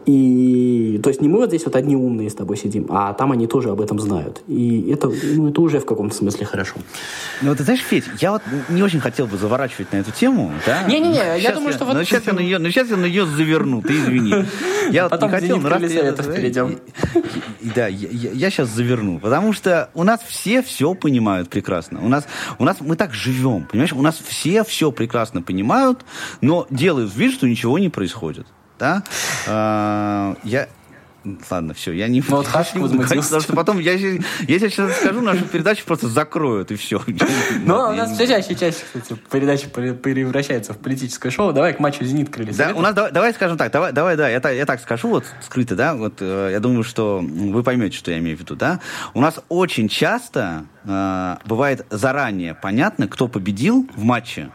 И 0.06 1.00
то 1.02 1.10
есть 1.10 1.20
не 1.20 1.28
мы 1.28 1.38
вот 1.38 1.48
здесь 1.48 1.64
вот 1.64 1.76
одни 1.76 1.96
умные 1.96 2.30
с 2.30 2.34
тобой 2.34 2.56
сидим, 2.56 2.86
а 2.88 3.12
там 3.12 3.32
они 3.32 3.46
тоже 3.46 3.70
об 3.70 3.80
этом 3.80 3.98
знают. 4.00 4.42
И 4.46 4.90
это, 4.90 5.10
ну, 5.34 5.48
это 5.48 5.60
уже 5.60 5.80
в 5.80 5.86
каком-то 5.86 6.14
смысле 6.14 6.46
хорошо. 6.46 6.76
Ну, 7.42 7.54
ты 7.54 7.64
знаешь, 7.64 7.80
Федь, 7.80 8.04
я 8.20 8.32
вот 8.32 8.42
не 8.68 8.82
очень 8.82 9.00
хотел 9.00 9.26
бы 9.26 9.36
заворачивать 9.36 9.92
на 9.92 9.98
эту 9.98 10.10
тему. 10.12 10.52
Да? 10.66 10.84
Не-не-не, 10.84 11.38
я 11.40 11.52
думаю, 11.52 11.72
что 11.72 11.84
вот... 11.84 11.94
Ну, 11.94 12.04
сейчас 12.04 12.26
я 12.26 12.32
на 12.32 12.40
ее, 12.40 12.58
ну, 12.58 12.70
сейчас 12.70 12.88
я 12.88 12.96
на 12.96 13.04
ее 13.04 13.26
заверну, 13.26 13.82
ты 13.82 13.92
извини. 13.94 14.34
Я 14.90 15.08
вот 15.08 15.22
не 15.22 15.28
хотел, 15.28 15.56
но 15.58 15.70
раз 15.70 15.80
перейдем. 15.80 16.78
Да, 17.74 17.86
я 17.86 18.50
сейчас 18.50 18.68
заверну, 18.68 19.18
потому 19.18 19.54
что 19.54 19.88
у 19.94 20.04
нас 20.04 20.13
нас 20.14 20.20
все 20.26 20.62
все 20.62 20.94
понимают 20.94 21.50
прекрасно. 21.50 22.00
У 22.02 22.08
нас, 22.08 22.26
у 22.58 22.64
нас 22.64 22.80
мы 22.80 22.96
так 22.96 23.14
живем, 23.14 23.64
понимаешь? 23.64 23.92
У 23.92 24.02
нас 24.02 24.16
все 24.18 24.64
все 24.64 24.92
прекрасно 24.92 25.42
понимают, 25.42 26.04
но 26.40 26.66
делают 26.70 27.14
вид, 27.14 27.32
что 27.32 27.48
ничего 27.48 27.78
не 27.78 27.88
происходит. 27.88 28.46
Да? 28.78 29.02
А, 29.46 30.36
я, 30.44 30.68
Ладно, 31.50 31.72
все, 31.72 31.92
я 31.92 32.08
не, 32.08 32.22
ну, 32.28 32.36
вот 32.36 32.46
не 32.74 32.80
буду 32.80 32.94
говорить, 32.96 33.24
потому 33.24 33.40
что 33.40 33.52
потом 33.54 33.78
я, 33.78 33.92
я 33.92 34.58
сейчас 34.58 34.98
скажу, 34.98 35.22
нашу 35.22 35.46
передачу 35.46 35.84
просто 35.86 36.08
закроют, 36.08 36.70
и 36.70 36.76
все. 36.76 37.00
Ну, 37.64 37.74
у 37.74 37.92
нас 37.92 38.12
все 38.12 38.26
чаще 38.26 38.54
чаще, 38.54 38.78
кстати, 38.84 39.18
передача 39.30 39.68
превращается 39.68 40.74
в 40.74 40.78
политическое 40.78 41.30
шоу. 41.30 41.52
Давай 41.52 41.72
к 41.72 41.80
матчу 41.80 42.04
«Зенит» 42.04 42.28
крылья 42.28 42.52
Да, 42.52 42.72
у 42.74 42.80
нас, 42.80 42.94
давай, 42.94 43.10
давай 43.10 43.32
скажем 43.32 43.56
так, 43.56 43.72
давай, 43.72 43.92
давай, 43.92 44.16
да, 44.16 44.28
я, 44.28 44.40
я 44.50 44.66
так 44.66 44.80
скажу, 44.80 45.08
вот 45.08 45.24
скрыто, 45.40 45.74
да, 45.74 45.94
вот 45.94 46.18
э, 46.20 46.50
я 46.52 46.60
думаю, 46.60 46.82
что 46.82 47.24
вы 47.24 47.62
поймете, 47.62 47.96
что 47.96 48.10
я 48.10 48.18
имею 48.18 48.36
в 48.36 48.40
виду, 48.40 48.54
да. 48.54 48.80
У 49.14 49.20
нас 49.20 49.40
очень 49.48 49.88
часто 49.88 50.66
э, 50.84 51.36
бывает 51.46 51.86
заранее 51.88 52.54
понятно, 52.54 53.08
кто 53.08 53.28
победил 53.28 53.88
в 53.96 54.02
матче, 54.02 54.50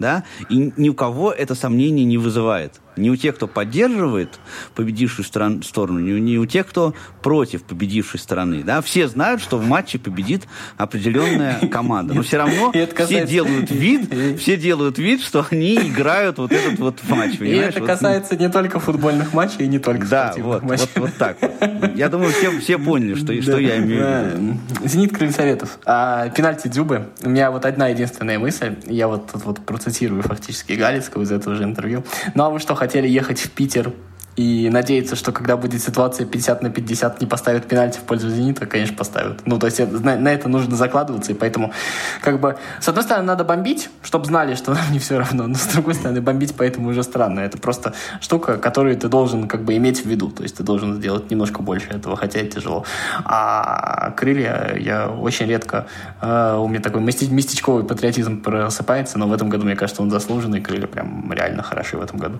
да, 0.00 0.24
и 0.48 0.72
ни 0.76 0.88
у 0.88 0.94
кого 0.94 1.30
это 1.30 1.54
сомнение 1.54 2.04
не 2.04 2.18
вызывает. 2.18 2.80
Ни 2.96 3.10
у 3.10 3.16
тех, 3.16 3.36
кто 3.36 3.46
поддерживает 3.46 4.38
победившую 4.74 5.24
стран, 5.24 5.62
сторону, 5.62 6.00
ни, 6.00 6.18
ни 6.18 6.36
у 6.36 6.46
тех, 6.46 6.66
кто 6.66 6.94
против 7.22 7.62
победившей 7.62 8.20
стороны. 8.20 8.62
Да? 8.62 8.82
Все 8.82 9.08
знают, 9.08 9.40
что 9.42 9.58
в 9.58 9.66
матче 9.66 9.98
победит 9.98 10.44
определенная 10.76 11.60
команда. 11.72 12.14
Но 12.14 12.22
все 12.22 12.38
равно 12.38 12.72
все 12.72 13.26
делают 13.26 13.70
вид, 13.70 14.12
все 14.38 14.56
делают 14.56 14.98
вид, 14.98 15.22
что 15.22 15.46
они 15.50 15.76
играют 15.76 16.38
вот 16.38 16.52
этот 16.52 16.78
вот 16.78 16.98
матч. 17.08 17.40
И 17.40 17.50
это 17.50 17.80
касается 17.80 18.36
не 18.36 18.48
только 18.50 18.80
футбольных 18.80 19.32
матчей 19.32 19.64
и 19.64 19.68
не 19.68 19.78
только 19.78 20.06
да, 20.06 20.34
вот, 20.36 20.62
матчей. 20.62 20.88
Вот, 20.96 21.10
вот 21.10 21.16
так 21.16 21.36
вот. 21.40 21.96
Я 21.96 22.08
думаю, 22.08 22.32
все, 22.32 22.50
все 22.58 22.78
поняли, 22.78 23.14
что, 23.14 23.34
да, 23.34 23.42
что 23.42 23.58
я 23.58 23.78
имею 23.78 24.00
в 24.00 24.38
виду. 24.38 24.58
Зенит 24.84 25.16
Крылья 25.16 25.32
Советов. 25.32 25.78
А, 25.84 26.28
пенальти 26.30 26.68
Дзюбы. 26.68 27.08
У 27.22 27.28
меня 27.28 27.50
вот 27.50 27.64
одна 27.64 27.88
единственная 27.88 28.38
мысль. 28.38 28.76
Я 28.86 29.08
вот 29.08 29.30
тут 29.32 29.44
вот 29.44 29.60
процитирую 29.64 30.22
фактически 30.22 30.72
Галицкого 30.72 31.22
из 31.22 31.32
этого 31.32 31.54
же 31.54 31.64
интервью. 31.64 32.04
Ну 32.34 32.44
а 32.44 32.50
вы 32.50 32.58
что, 32.58 32.74
хотели 32.80 33.06
ехать 33.06 33.38
в 33.38 33.50
Питер 33.50 33.92
и 34.40 34.70
надеяться, 34.70 35.16
что 35.16 35.32
когда 35.32 35.58
будет 35.58 35.82
ситуация 35.82 36.26
50 36.26 36.62
на 36.62 36.70
50, 36.70 37.20
не 37.20 37.26
поставят 37.26 37.66
пенальти 37.66 37.98
в 37.98 38.02
пользу 38.02 38.30
«Зенита», 38.30 38.64
конечно, 38.64 38.96
поставят. 38.96 39.46
Ну, 39.46 39.58
то 39.58 39.66
есть 39.66 39.78
на, 39.78 40.16
на 40.16 40.32
это 40.32 40.48
нужно 40.48 40.76
закладываться, 40.76 41.32
и 41.32 41.34
поэтому, 41.34 41.74
как 42.22 42.40
бы, 42.40 42.56
с 42.80 42.88
одной 42.88 43.04
стороны, 43.04 43.26
надо 43.26 43.44
бомбить, 43.44 43.90
чтобы 44.02 44.24
знали, 44.24 44.54
что 44.54 44.72
нам 44.74 44.92
не 44.92 44.98
все 44.98 45.18
равно, 45.18 45.46
но 45.46 45.56
с 45.56 45.66
другой 45.66 45.94
стороны, 45.94 46.22
бомбить 46.22 46.54
поэтому 46.56 46.88
уже 46.88 47.02
странно. 47.02 47.40
Это 47.40 47.58
просто 47.58 47.92
штука, 48.22 48.56
которую 48.56 48.96
ты 48.96 49.08
должен, 49.08 49.46
как 49.46 49.62
бы, 49.62 49.76
иметь 49.76 50.02
в 50.02 50.08
виду, 50.08 50.30
то 50.30 50.42
есть 50.42 50.56
ты 50.56 50.62
должен 50.62 50.94
сделать 50.94 51.30
немножко 51.30 51.60
больше 51.60 51.88
этого, 51.90 52.16
хотя 52.16 52.40
это 52.40 52.60
тяжело. 52.60 52.86
А 53.24 54.12
крылья 54.16 54.74
я 54.78 55.10
очень 55.10 55.48
редко, 55.48 55.86
э, 56.22 56.56
у 56.58 56.66
меня 56.66 56.80
такой 56.80 57.02
местечковый 57.02 57.84
патриотизм 57.84 58.40
просыпается, 58.40 59.18
но 59.18 59.28
в 59.28 59.34
этом 59.34 59.50
году, 59.50 59.66
мне 59.66 59.76
кажется, 59.76 60.00
он 60.00 60.10
заслуженный, 60.10 60.62
крылья 60.62 60.86
прям 60.86 61.30
реально 61.30 61.62
хороши 61.62 61.98
в 61.98 62.00
этом 62.00 62.18
году. 62.18 62.38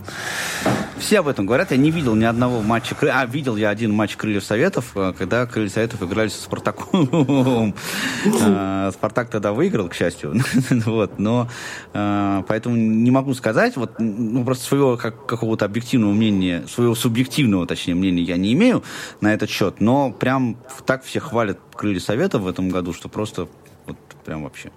Все 0.99 1.19
об 1.19 1.29
этом 1.29 1.45
говорят, 1.45 1.73
я 1.73 1.77
не 1.77 1.90
видел 1.91 2.15
ни 2.15 2.25
одного 2.25 2.63
матча, 2.63 2.97
а 3.03 3.27
видел 3.27 3.57
я 3.57 3.71
один 3.71 3.93
матч 3.93 4.17
Крыльев 4.17 4.45
Советов, 4.45 4.93
э, 4.95 5.13
когда 5.17 5.47
Крылья 5.47 5.69
Советов 5.69 6.03
играли 6.03 6.29
со 6.29 6.43
Спартаком. 6.43 7.75
Э, 8.43 8.91
Спартак 8.93 9.31
тогда 9.31 9.53
выиграл, 9.53 9.89
к 9.89 9.95
счастью. 9.95 10.35
вот, 10.71 11.19
но 11.19 11.49
э, 11.93 12.43
поэтому 12.47 12.77
не 12.77 13.11
могу 13.11 13.35
сказать, 13.35 13.77
вот, 13.77 13.99
ну, 13.99 14.45
просто 14.45 14.65
своего 14.65 14.97
как, 14.97 15.27
какого-то 15.27 15.65
объективного 15.65 16.13
мнения, 16.13 16.65
своего 16.67 16.95
субъективного, 16.95 17.67
точнее, 17.67 17.95
мнения 17.95 18.23
я 18.23 18.37
не 18.37 18.53
имею 18.53 18.83
на 19.21 19.33
этот 19.33 19.51
счет, 19.51 19.81
но 19.81 20.11
прям 20.11 20.57
так 20.87 21.05
все 21.05 21.21
хвалят 21.21 21.59
Крылья 21.75 22.01
Советов 22.01 22.43
в 22.43 22.49
этом 22.49 22.69
году, 22.69 22.93
что 22.93 23.09
просто 23.09 23.49
вот 23.87 23.97
прям 24.25 24.45
вообще. 24.45 24.71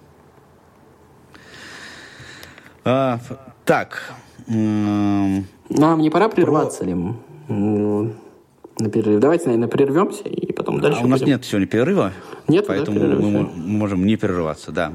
А, 2.84 3.18
так, 3.64 4.12
ну, 4.46 5.44
а 5.70 6.10
пора 6.10 6.28
прерваться 6.28 6.80
Про... 6.80 6.86
ли? 6.86 6.96
Ну, 7.48 8.12
на 8.78 8.90
перерыв. 8.90 9.20
Давайте, 9.20 9.46
наверное, 9.46 9.68
прервемся 9.68 10.24
и 10.24 10.52
потом 10.52 10.80
дальше. 10.80 11.00
А 11.00 11.04
у 11.04 11.08
нас 11.08 11.20
пойдем. 11.20 11.36
нет 11.36 11.44
сегодня 11.44 11.66
перерыва. 11.66 12.12
Нет, 12.48 12.66
поэтому 12.66 12.98
перерыв, 12.98 13.20
мы, 13.20 13.30
мы 13.30 13.48
можем 13.54 14.04
не 14.04 14.16
прерываться, 14.16 14.72
да. 14.72 14.92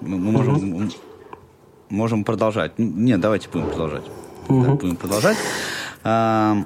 Мы, 0.00 0.18
мы 0.18 0.32
можем, 0.32 0.74
угу. 0.74 0.90
можем 1.88 2.24
продолжать. 2.24 2.72
Нет, 2.78 3.20
давайте 3.20 3.48
будем 3.52 3.68
продолжать. 3.68 4.04
Угу. 4.48 4.62
Да, 4.62 4.70
будем 4.74 4.96
продолжать. 4.96 5.36
А, 6.04 6.58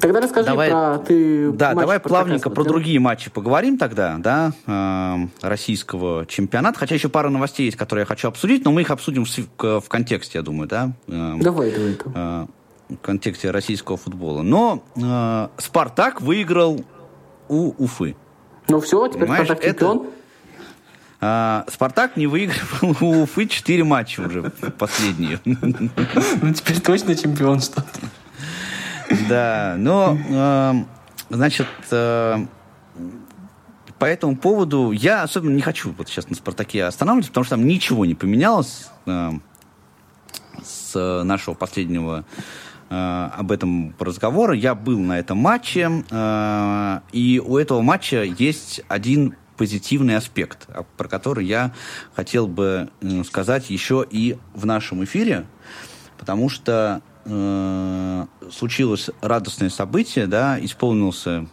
Тогда 0.00 0.20
расскажи 0.20 0.46
давай, 0.46 0.70
про 0.70 0.98
ты. 0.98 1.50
Да, 1.52 1.74
давай 1.74 1.98
плавненько 1.98 2.50
про 2.50 2.64
другие 2.64 3.00
матчи 3.00 3.30
поговорим 3.30 3.78
тогда, 3.78 4.16
да, 4.18 4.52
э, 4.66 5.46
российского 5.46 6.24
чемпионата. 6.26 6.78
Хотя 6.78 6.94
еще 6.94 7.08
пара 7.08 7.30
новостей 7.30 7.66
есть, 7.66 7.76
которые 7.76 8.02
я 8.02 8.06
хочу 8.06 8.28
обсудить, 8.28 8.64
но 8.64 8.70
мы 8.70 8.82
их 8.82 8.90
обсудим 8.90 9.24
в, 9.24 9.80
в 9.80 9.88
контексте, 9.88 10.38
я 10.38 10.42
думаю, 10.42 10.68
да. 10.68 10.92
Э, 11.08 11.36
давай, 11.40 11.72
давай. 11.72 11.98
Э, 12.14 12.46
в 12.88 12.96
контексте 12.98 13.50
российского 13.50 13.96
футбола. 13.96 14.42
Но 14.42 14.84
э, 14.96 15.48
Спартак 15.58 16.20
выиграл 16.20 16.84
у 17.48 17.74
Уфы. 17.82 18.16
Ну 18.68 18.80
все, 18.80 19.08
теперь 19.08 19.22
Понимаешь, 19.22 19.46
Спартак 19.46 19.64
чемпион. 19.64 19.96
Это... 19.98 20.06
А, 21.20 21.64
Спартак 21.68 22.16
не 22.16 22.28
выиграл 22.28 22.96
у 23.00 23.22
Уфы 23.22 23.46
4 23.46 23.82
матча 23.82 24.20
уже 24.20 24.52
последние. 24.78 25.40
Ну 25.44 26.54
теперь 26.54 26.80
точно 26.80 27.16
чемпион 27.16 27.60
что-то. 27.60 27.88
Да, 29.28 29.74
но, 29.78 30.18
э, 30.28 30.74
значит, 31.30 31.66
э, 31.90 32.46
по 33.98 34.04
этому 34.04 34.36
поводу 34.36 34.92
я 34.92 35.22
особенно 35.22 35.54
не 35.54 35.62
хочу 35.62 35.92
вот 35.96 36.08
сейчас 36.08 36.28
на 36.28 36.36
«Спартаке» 36.36 36.84
останавливаться, 36.84 37.30
потому 37.30 37.44
что 37.44 37.56
там 37.56 37.66
ничего 37.66 38.06
не 38.06 38.14
поменялось 38.14 38.88
э, 39.06 39.32
с 40.62 41.22
нашего 41.24 41.54
последнего 41.54 42.24
э, 42.90 43.30
об 43.36 43.50
этом 43.50 43.94
разговора. 43.98 44.54
Я 44.54 44.74
был 44.74 44.98
на 44.98 45.18
этом 45.18 45.38
матче, 45.38 46.04
э, 46.10 47.00
и 47.12 47.42
у 47.44 47.56
этого 47.56 47.82
матча 47.82 48.22
есть 48.22 48.82
один 48.88 49.34
позитивный 49.56 50.16
аспект, 50.16 50.68
про 50.96 51.08
который 51.08 51.44
я 51.44 51.72
хотел 52.14 52.46
бы 52.46 52.90
сказать 53.26 53.70
еще 53.70 54.06
и 54.08 54.38
в 54.54 54.66
нашем 54.66 55.02
эфире, 55.02 55.46
потому 56.16 56.48
что 56.48 57.02
э, 57.28 58.26
случилось 58.50 59.10
радостное 59.20 59.70
событие, 59.70 60.26
да, 60.26 60.58
исполнился 60.60 61.46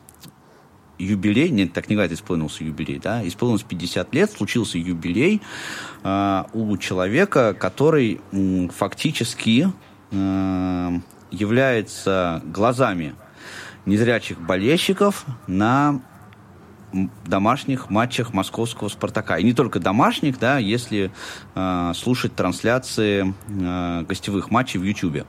юбилей, 0.97 1.49
нет, 1.49 1.73
так 1.73 1.89
не 1.89 1.95
говорят, 1.95 2.13
исполнился 2.13 2.63
юбилей, 2.63 2.99
да, 2.99 3.25
исполнилось 3.27 3.63
50 3.63 4.13
лет, 4.13 4.31
случился 4.31 4.77
юбилей 4.77 5.41
э, 6.03 6.43
у 6.53 6.77
человека, 6.77 7.53
который 7.53 8.21
э, 8.31 8.67
фактически 8.69 9.71
э, 10.11 10.91
является 11.31 12.41
глазами 12.45 13.15
незрячих 13.85 14.39
болельщиков 14.39 15.25
на 15.47 16.01
домашних 17.25 17.89
матчах 17.89 18.33
московского 18.33 18.87
«Спартака». 18.87 19.37
И 19.37 19.43
не 19.43 19.53
только 19.53 19.79
домашних, 19.79 20.39
да, 20.39 20.59
если 20.59 21.11
э, 21.55 21.91
слушать 21.93 22.35
трансляции 22.35 23.33
э, 23.47 24.05
гостевых 24.07 24.49
матчей 24.49 24.79
в 24.79 24.83
Ютьюбе 24.83 25.25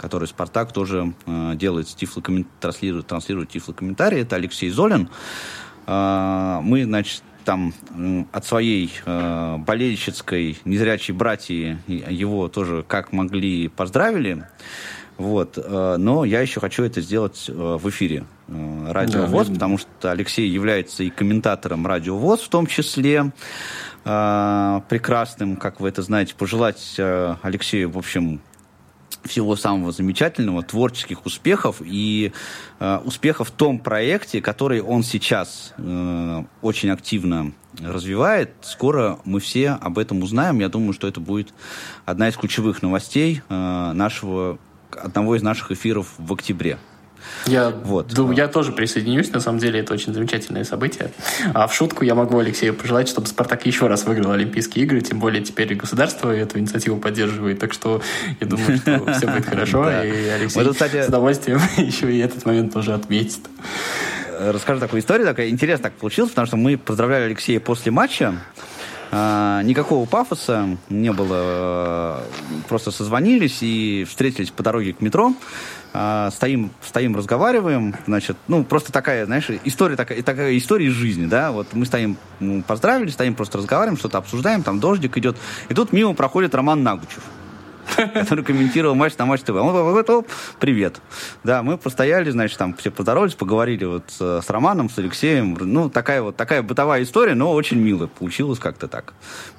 который 0.00 0.26
«Спартак» 0.26 0.72
тоже 0.72 1.12
э, 1.26 1.52
делает, 1.56 1.86
тифлокоммен... 1.88 2.46
транслирует, 2.58 3.06
транслирует 3.06 3.50
тифлокомментарии. 3.50 4.20
Это 4.20 4.36
Алексей 4.36 4.70
Золин. 4.70 5.10
Э, 5.86 6.60
мы, 6.62 6.84
значит, 6.84 7.22
там 7.44 7.74
э, 7.90 8.24
от 8.32 8.46
своей 8.46 8.90
э, 9.04 9.56
болельщицкой 9.58 10.58
незрячей 10.64 11.14
братьи 11.14 11.78
его 11.86 12.48
тоже 12.48 12.84
как 12.88 13.12
могли 13.12 13.68
поздравили. 13.68 14.46
Вот. 15.18 15.58
Э, 15.58 15.96
но 15.98 16.24
я 16.24 16.40
еще 16.40 16.60
хочу 16.60 16.82
это 16.82 17.02
сделать 17.02 17.44
э, 17.48 17.52
в 17.52 17.88
эфире 17.90 18.24
Радио 18.48 19.26
ВОЗ, 19.26 19.48
да, 19.48 19.54
потому 19.54 19.78
что 19.78 20.10
Алексей 20.10 20.48
является 20.48 21.04
и 21.04 21.10
комментатором 21.10 21.86
Радио 21.86 22.16
ВОЗ 22.16 22.40
в 22.40 22.48
том 22.48 22.66
числе. 22.66 23.32
Прекрасным, 24.02 25.56
как 25.56 25.78
вы 25.78 25.90
это 25.90 26.00
знаете, 26.00 26.34
пожелать 26.34 26.96
Алексею, 26.98 27.90
в 27.90 27.98
общем, 27.98 28.40
всего 29.24 29.56
самого 29.56 29.92
замечательного, 29.92 30.62
творческих 30.62 31.26
успехов 31.26 31.76
и 31.84 32.32
э, 32.78 32.98
успехов 33.04 33.48
в 33.48 33.50
том 33.50 33.78
проекте, 33.78 34.40
который 34.40 34.80
он 34.80 35.02
сейчас 35.02 35.74
э, 35.76 36.44
очень 36.62 36.90
активно 36.90 37.52
развивает. 37.80 38.52
Скоро 38.62 39.18
мы 39.24 39.40
все 39.40 39.70
об 39.70 39.98
этом 39.98 40.22
узнаем. 40.22 40.58
Я 40.58 40.68
думаю, 40.68 40.92
что 40.92 41.06
это 41.06 41.20
будет 41.20 41.52
одна 42.04 42.28
из 42.28 42.36
ключевых 42.36 42.82
новостей 42.82 43.42
э, 43.48 43.92
нашего 43.92 44.58
одного 44.90 45.36
из 45.36 45.42
наших 45.42 45.70
эфиров 45.70 46.08
в 46.18 46.32
октябре. 46.32 46.78
Я, 47.46 47.70
вот. 47.70 48.08
думаю, 48.12 48.36
я 48.36 48.48
тоже 48.48 48.72
присоединюсь. 48.72 49.32
На 49.32 49.40
самом 49.40 49.58
деле 49.58 49.80
это 49.80 49.94
очень 49.94 50.12
замечательное 50.12 50.64
событие. 50.64 51.10
А 51.54 51.66
в 51.66 51.74
шутку 51.74 52.04
я 52.04 52.14
могу 52.14 52.38
Алексею 52.38 52.74
пожелать, 52.74 53.08
чтобы 53.08 53.26
Спартак 53.26 53.66
еще 53.66 53.86
раз 53.86 54.04
выиграл 54.04 54.32
Олимпийские 54.32 54.84
игры. 54.84 55.00
Тем 55.00 55.18
более 55.20 55.42
теперь 55.42 55.74
государство 55.74 56.30
эту 56.30 56.58
инициативу 56.58 56.98
поддерживает. 56.98 57.58
Так 57.58 57.72
что 57.72 58.02
я 58.40 58.46
думаю, 58.46 58.78
что 58.78 59.12
все 59.16 59.26
будет 59.26 59.46
хорошо. 59.46 59.90
И 59.90 60.28
Алексей 60.28 61.02
с 61.02 61.08
удовольствием 61.08 61.60
еще 61.76 62.12
и 62.12 62.18
этот 62.18 62.44
момент 62.44 62.72
тоже 62.72 62.94
отметит. 62.94 63.40
Расскажу 64.38 64.80
такую 64.80 65.00
историю. 65.00 65.26
Такая 65.26 65.48
интересно 65.48 65.84
так 65.84 65.94
получилось, 65.94 66.30
потому 66.30 66.46
что 66.46 66.56
мы 66.56 66.78
поздравляли 66.78 67.24
Алексея 67.24 67.60
после 67.60 67.92
матча. 67.92 68.34
А, 69.12 69.62
никакого 69.62 70.06
пафоса 70.06 70.78
не 70.88 71.12
было. 71.12 72.22
Просто 72.68 72.90
созвонились 72.90 73.58
и 73.60 74.06
встретились 74.08 74.50
по 74.50 74.62
дороге 74.62 74.92
к 74.92 75.00
метро. 75.00 75.34
А, 75.92 76.30
стоим, 76.30 76.70
стоим, 76.82 77.16
разговариваем, 77.16 77.96
значит, 78.06 78.36
ну, 78.46 78.62
просто 78.62 78.92
такая, 78.92 79.26
знаешь, 79.26 79.48
история 79.64 79.96
такая, 79.96 80.22
такая 80.22 80.56
история 80.56 80.86
из 80.86 80.92
жизни, 80.92 81.26
да, 81.26 81.50
вот 81.50 81.66
мы 81.72 81.84
стоим, 81.84 82.16
поздравили, 82.66 83.10
стоим, 83.10 83.34
просто 83.34 83.58
разговариваем, 83.58 83.98
что-то 83.98 84.18
обсуждаем, 84.18 84.62
там 84.62 84.78
дождик 84.78 85.16
идет, 85.18 85.36
и 85.68 85.74
тут 85.74 85.92
мимо 85.92 86.14
проходит 86.14 86.54
Роман 86.54 86.84
Нагучев. 86.84 87.22
который 88.14 88.44
комментировал 88.44 88.94
матч 88.94 89.16
на 89.18 89.26
Матч 89.26 89.42
ТВ. 89.42 89.50
Он 89.50 89.72
говорит, 89.72 90.26
привет. 90.58 91.00
Да, 91.44 91.62
мы 91.62 91.78
постояли, 91.78 92.30
значит, 92.30 92.58
там 92.58 92.74
все 92.74 92.90
поздоровались, 92.90 93.34
поговорили 93.34 93.84
вот 93.84 94.04
с, 94.08 94.42
с 94.44 94.50
Романом, 94.50 94.90
с 94.90 94.98
Алексеем. 94.98 95.56
Ну, 95.60 95.88
такая 95.90 96.22
вот 96.22 96.36
такая 96.36 96.62
бытовая 96.62 97.02
история, 97.02 97.34
но 97.34 97.52
очень 97.52 97.78
мило 97.78 98.06
получилось 98.06 98.58
как-то 98.58 98.88
так. 98.88 99.14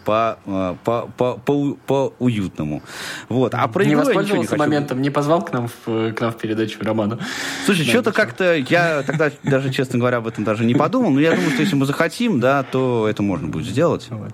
По, 0.05 0.37
э, 0.45 0.75
по, 0.83 1.09
по, 1.17 1.37
по, 1.37 1.77
по 1.85 2.13
уютному. 2.19 2.81
Вот. 3.29 3.53
А 3.53 3.67
про 3.67 3.83
не 3.83 3.95
воспользовался 3.95 4.55
не 4.55 4.59
моментом, 4.59 5.01
не 5.01 5.09
позвал 5.09 5.43
к 5.43 5.51
нам 5.51 5.67
в, 5.67 6.13
к 6.13 6.21
нам 6.21 6.31
в 6.31 6.37
передачу 6.37 6.79
Романа. 6.81 7.19
Слушай, 7.65 7.85
что-то 7.85 8.11
как-то 8.11 8.55
я 8.55 9.03
тогда 9.03 9.31
даже, 9.43 9.71
честно 9.71 9.99
говоря, 9.99 10.17
об 10.17 10.27
этом 10.27 10.43
даже 10.43 10.65
не 10.65 10.75
подумал, 10.75 11.11
но 11.11 11.19
я 11.19 11.31
думаю, 11.31 11.51
что 11.51 11.61
если 11.61 11.75
мы 11.75 11.85
захотим, 11.85 12.39
да, 12.39 12.63
то 12.63 13.07
это 13.07 13.21
можно 13.21 13.47
будет 13.47 13.67
сделать. 13.67 14.07
Вот. 14.09 14.31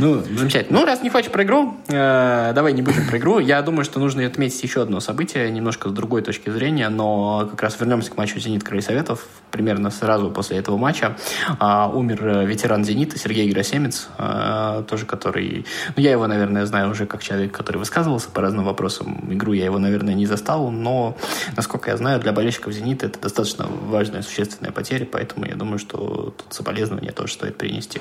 Ну, 0.00 0.22
замечательно. 0.22 0.80
Ну, 0.80 0.86
раз 0.86 1.02
не 1.02 1.10
хочешь 1.10 1.30
про 1.30 1.44
игру, 1.44 1.76
э, 1.88 2.52
давай 2.54 2.72
не 2.72 2.80
будем 2.80 3.06
про 3.06 3.18
игру. 3.18 3.38
Я 3.38 3.60
думаю, 3.60 3.84
что 3.84 4.00
нужно 4.00 4.24
отметить 4.24 4.62
еще 4.62 4.82
одно 4.82 4.98
событие, 5.00 5.50
немножко 5.50 5.90
с 5.90 5.92
другой 5.92 6.22
точки 6.22 6.48
зрения, 6.48 6.88
но 6.88 7.46
как 7.50 7.62
раз 7.62 7.78
вернемся 7.78 8.10
к 8.10 8.16
матчу 8.16 8.38
«Зенит» 8.40 8.64
Крылья 8.64 8.82
Советов. 8.82 9.26
Примерно 9.50 9.90
сразу 9.90 10.30
после 10.30 10.56
этого 10.56 10.78
матча 10.78 11.16
э, 11.60 11.90
умер 11.92 12.46
ветеран 12.46 12.82
«Зенита» 12.84 13.18
Сергей 13.18 13.46
Герасемец, 13.48 14.08
э, 14.16 14.84
тоже 14.88 15.04
который... 15.04 15.66
Ну, 15.94 16.02
я 16.02 16.12
его, 16.12 16.26
наверное, 16.26 16.64
знаю 16.64 16.90
уже 16.90 17.04
как 17.04 17.22
человек, 17.22 17.52
который 17.52 17.76
высказывался 17.76 18.30
по 18.30 18.40
разным 18.40 18.64
вопросам. 18.64 19.30
Игру 19.30 19.52
я 19.52 19.66
его, 19.66 19.78
наверное, 19.78 20.14
не 20.14 20.24
застал, 20.24 20.70
но, 20.70 21.16
насколько 21.56 21.90
я 21.90 21.96
знаю, 21.98 22.20
для 22.20 22.32
болельщиков 22.32 22.72
«Зенита» 22.72 23.06
это 23.06 23.20
достаточно 23.20 23.66
важная, 23.66 24.22
существенная 24.22 24.72
потеря, 24.72 25.06
поэтому 25.10 25.44
я 25.44 25.56
думаю, 25.56 25.78
что 25.78 26.34
тут 26.36 26.46
соболезнования 26.48 27.12
тоже 27.12 27.34
стоит 27.34 27.58
принести 27.58 28.00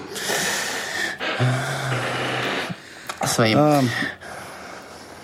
своим. 3.26 3.58
А, 3.58 3.82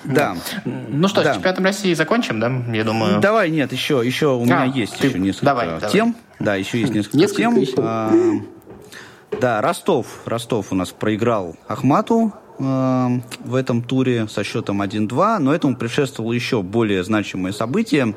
да. 0.04 0.36
Ну 0.66 1.08
что, 1.08 1.24
Да. 1.24 1.32
с 1.34 1.36
чемпионатом 1.36 1.66
России 1.66 1.94
закончим, 1.94 2.40
да? 2.40 2.52
Я 2.74 2.84
думаю. 2.84 3.20
Давай, 3.20 3.50
нет, 3.50 3.72
еще, 3.72 4.02
еще 4.04 4.36
у 4.36 4.46
меня 4.46 4.64
А, 4.64 4.66
есть 4.66 4.98
ты- 4.98 5.08
еще 5.08 5.20
несколько 5.20 5.46
давай, 5.46 5.68
давай. 5.68 5.92
тем. 5.92 6.16
Да, 6.40 6.56
еще 6.56 6.80
есть 6.80 6.94
несколько, 6.94 7.18
Несколько 7.18 7.42
тем. 7.42 7.56
еще. 7.60 7.74
А, 7.78 8.12
да, 9.40 9.62
Ростов. 9.62 10.06
Ростов 10.26 10.72
у 10.72 10.76
нас 10.76 10.92
проиграл 10.92 11.56
Ахмату 11.68 12.34
а, 12.60 13.10
в 13.40 13.56
этом 13.56 13.82
туре 13.82 14.28
со 14.30 14.44
счетом 14.44 14.82
1-2, 14.82 15.40
но 15.40 15.54
этому 15.54 15.76
предшествовало 15.76 16.34
еще 16.34 16.62
более 16.62 17.04
значимое 17.04 17.52
событие. 17.52 18.16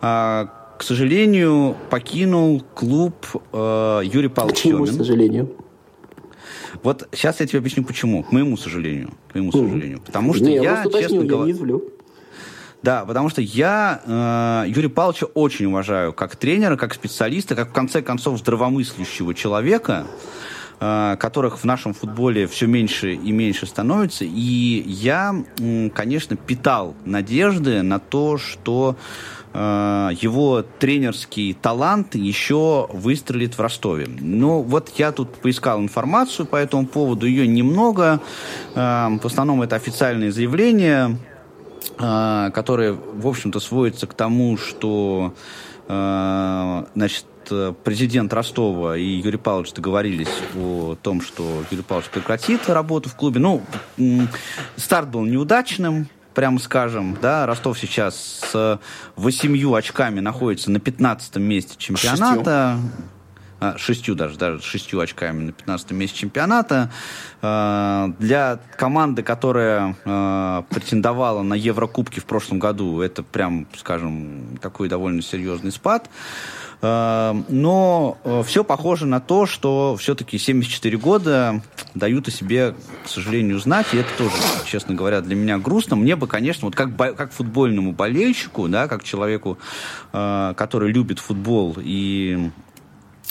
А, 0.00 0.48
к 0.78 0.82
сожалению, 0.82 1.76
покинул 1.90 2.62
клуб 2.74 3.26
а, 3.52 4.00
Юрий 4.00 4.28
Павлович 4.28 4.62
Почему, 4.62 4.84
к 4.84 4.88
Семин. 4.88 4.98
сожалению? 4.98 5.56
Вот 6.84 7.08
сейчас 7.12 7.40
я 7.40 7.46
тебе 7.46 7.60
объясню, 7.60 7.82
почему. 7.82 8.22
К 8.22 8.30
моему 8.30 8.58
сожалению. 8.58 9.10
К 9.32 9.34
моему 9.34 9.50
сожалению. 9.50 10.00
Потому 10.00 10.34
что 10.34 10.44
Не, 10.44 10.56
я 10.56 10.84
я, 10.84 11.00
честно 11.00 11.24
говоря... 11.24 11.46
не 11.46 11.52
извлю. 11.52 11.82
Да, 12.82 13.06
потому 13.06 13.30
что 13.30 13.40
я 13.40 14.02
э, 14.04 14.68
Юрия 14.68 14.90
Павловича 14.90 15.24
очень 15.32 15.64
уважаю 15.64 16.12
как 16.12 16.36
тренера, 16.36 16.76
как 16.76 16.92
специалиста, 16.92 17.54
как 17.54 17.70
в 17.70 17.72
конце 17.72 18.02
концов 18.02 18.38
здравомыслящего 18.38 19.32
человека, 19.32 20.06
которых 21.18 21.58
в 21.58 21.64
нашем 21.64 21.94
футболе 21.94 22.46
все 22.46 22.66
меньше 22.66 23.14
и 23.14 23.32
меньше 23.32 23.66
становится. 23.66 24.24
И 24.24 24.84
я, 24.86 25.34
конечно, 25.94 26.36
питал 26.36 26.94
надежды 27.04 27.82
на 27.82 27.98
то, 27.98 28.38
что 28.38 28.96
э, 29.52 30.10
его 30.20 30.64
тренерский 30.78 31.54
талант 31.54 32.14
еще 32.14 32.88
выстрелит 32.92 33.56
в 33.56 33.60
Ростове. 33.60 34.08
Но 34.20 34.62
вот 34.62 34.92
я 34.96 35.12
тут 35.12 35.34
поискал 35.36 35.80
информацию 35.80 36.46
по 36.46 36.56
этому 36.56 36.86
поводу, 36.86 37.26
ее 37.26 37.46
немного. 37.46 38.20
Э, 38.74 39.08
в 39.22 39.24
основном 39.24 39.62
это 39.62 39.76
официальные 39.76 40.32
заявления 40.32 41.16
которая, 41.96 42.94
в 42.94 43.26
общем-то, 43.26 43.60
сводится 43.60 44.06
к 44.06 44.14
тому, 44.14 44.56
что 44.56 45.34
значит, 45.86 47.26
э, 47.50 47.74
президент 47.84 48.32
Ростова 48.32 48.96
и 48.96 49.04
Юрий 49.04 49.38
Павлович 49.38 49.72
договорились 49.72 50.28
о 50.56 50.96
том, 51.00 51.20
что 51.20 51.64
Юрий 51.70 51.82
Павлович 51.82 52.10
прекратит 52.10 52.68
работу 52.68 53.08
в 53.08 53.14
клубе. 53.14 53.40
Ну, 53.40 53.62
старт 54.76 55.08
был 55.08 55.24
неудачным, 55.24 56.08
прямо 56.34 56.58
скажем, 56.58 57.16
да, 57.20 57.46
Ростов 57.46 57.78
сейчас 57.78 58.16
с 58.50 58.80
восемью 59.16 59.74
очками 59.74 60.20
находится 60.20 60.70
на 60.70 60.80
15 60.80 61.36
месте 61.36 61.74
чемпионата. 61.78 62.78
А, 63.60 63.78
шестью 63.78 64.14
даже, 64.14 64.36
даже 64.36 64.60
шестью 64.62 65.00
очками 65.00 65.44
на 65.44 65.52
15 65.52 65.92
месте 65.92 66.18
чемпионата. 66.18 66.90
А, 67.40 68.12
Для 68.18 68.58
команды, 68.76 69.22
которая 69.22 69.96
а, 70.04 70.62
претендовала 70.70 71.42
на 71.42 71.54
Еврокубки 71.54 72.20
в 72.20 72.24
прошлом 72.24 72.58
году, 72.58 73.00
это 73.00 73.22
прям, 73.22 73.66
скажем, 73.78 74.58
такой 74.60 74.88
довольно 74.88 75.22
серьезный 75.22 75.72
спад. 75.72 76.10
А, 76.10 76.63
Но 76.84 78.18
все 78.44 78.62
похоже 78.62 79.06
на 79.06 79.20
то, 79.20 79.46
что 79.46 79.96
все-таки 79.98 80.38
74 80.38 80.98
года 80.98 81.62
дают 81.94 82.28
о 82.28 82.30
себе, 82.30 82.74
к 83.04 83.08
сожалению, 83.08 83.58
знать, 83.58 83.86
и 83.92 83.96
это 83.96 84.08
тоже, 84.18 84.34
честно 84.66 84.94
говоря, 84.94 85.20
для 85.22 85.34
меня 85.34 85.58
грустно. 85.58 85.96
Мне 85.96 86.14
бы, 86.14 86.26
конечно, 86.26 86.66
вот 86.66 86.74
как, 86.74 86.94
как 86.96 87.32
футбольному 87.32 87.92
болельщику, 87.92 88.68
да, 88.68 88.88
как 88.88 89.02
человеку, 89.02 89.58
а, 90.12 90.52
который 90.54 90.92
любит 90.92 91.20
футбол 91.20 91.76
и 91.78 92.50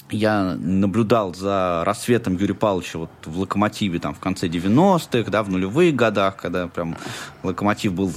я 0.10 0.56
наблюдал 0.56 1.34
за 1.34 1.84
рассветом 1.86 2.38
Юрия 2.38 2.54
Павловича 2.54 3.00
вот 3.00 3.10
в 3.26 3.40
«Локомотиве» 3.40 4.00
там 4.00 4.14
в 4.14 4.20
конце 4.20 4.48
90-х, 4.48 5.30
да, 5.32 5.44
в 5.44 5.50
нулевых 5.50 5.96
годах, 5.96 6.38
когда 6.38 6.68
прям 6.68 6.96
«Локомотив» 7.42 7.94
был 7.94 8.12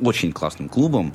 очень 0.00 0.32
классным 0.32 0.68
клубом. 0.68 1.12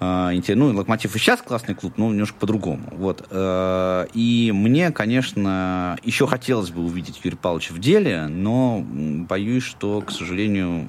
А, 0.00 0.30
Ну, 0.54 0.76
«Локомотив» 0.76 1.16
и 1.16 1.18
сейчас 1.18 1.42
классный 1.42 1.74
клуб, 1.74 1.94
но 1.96 2.08
немножко 2.10 2.38
по-другому. 2.38 2.82
Вот. 2.92 3.26
Э, 3.30 4.06
И 4.14 4.52
мне, 4.54 4.92
конечно, 4.92 5.98
еще 6.04 6.26
хотелось 6.28 6.70
бы 6.70 6.82
увидеть 6.84 7.20
Юрия 7.24 7.36
Павловича 7.36 7.74
в 7.74 7.78
деле, 7.80 8.26
но 8.28 8.84
боюсь, 8.88 9.64
что, 9.64 10.00
к 10.02 10.12
сожалению, 10.12 10.86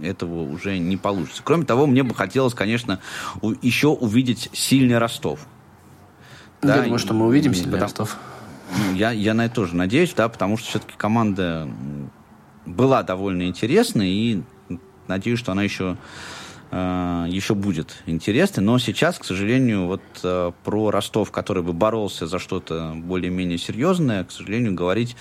этого 0.00 0.42
уже 0.42 0.78
не 0.78 0.96
получится. 0.96 1.42
Кроме 1.44 1.64
того, 1.64 1.86
мне 1.86 2.02
бы 2.04 2.14
хотелось, 2.14 2.54
конечно, 2.54 3.00
еще 3.62 3.88
увидеть 3.88 4.48
сильный 4.52 4.98
Ростов. 4.98 5.40
Я 6.62 6.68
Да, 6.76 6.82
думаю, 6.82 6.98
что 7.00 7.14
мы 7.14 7.26
увидим 7.26 7.50
и- 7.50 7.54
сильный 7.54 7.72
потому- 7.72 7.82
Ростов. 7.84 8.16
ну, 8.76 8.94
я, 8.94 9.10
я 9.10 9.34
на 9.34 9.46
это 9.46 9.56
тоже 9.56 9.74
надеюсь, 9.74 10.12
да, 10.14 10.28
потому 10.28 10.56
что 10.56 10.68
все-таки 10.68 10.94
команда 10.96 11.68
была 12.64 13.02
довольно 13.02 13.48
интересной, 13.48 14.10
и 14.10 14.42
надеюсь, 15.08 15.40
что 15.40 15.50
она 15.50 15.64
еще, 15.64 15.96
э, 16.72 17.26
еще 17.28 17.54
будет 17.54 18.02
интересной. 18.06 18.64
Но 18.64 18.78
сейчас, 18.78 19.18
к 19.18 19.24
сожалению, 19.24 19.86
вот 19.86 20.02
э, 20.24 20.52
про 20.64 20.90
Ростов, 20.90 21.30
который 21.30 21.62
бы 21.62 21.72
боролся 21.72 22.26
за 22.26 22.38
что-то 22.38 22.92
более-менее 22.96 23.58
серьезное, 23.58 24.24
к 24.24 24.32
сожалению, 24.32 24.74
говорить 24.74 25.16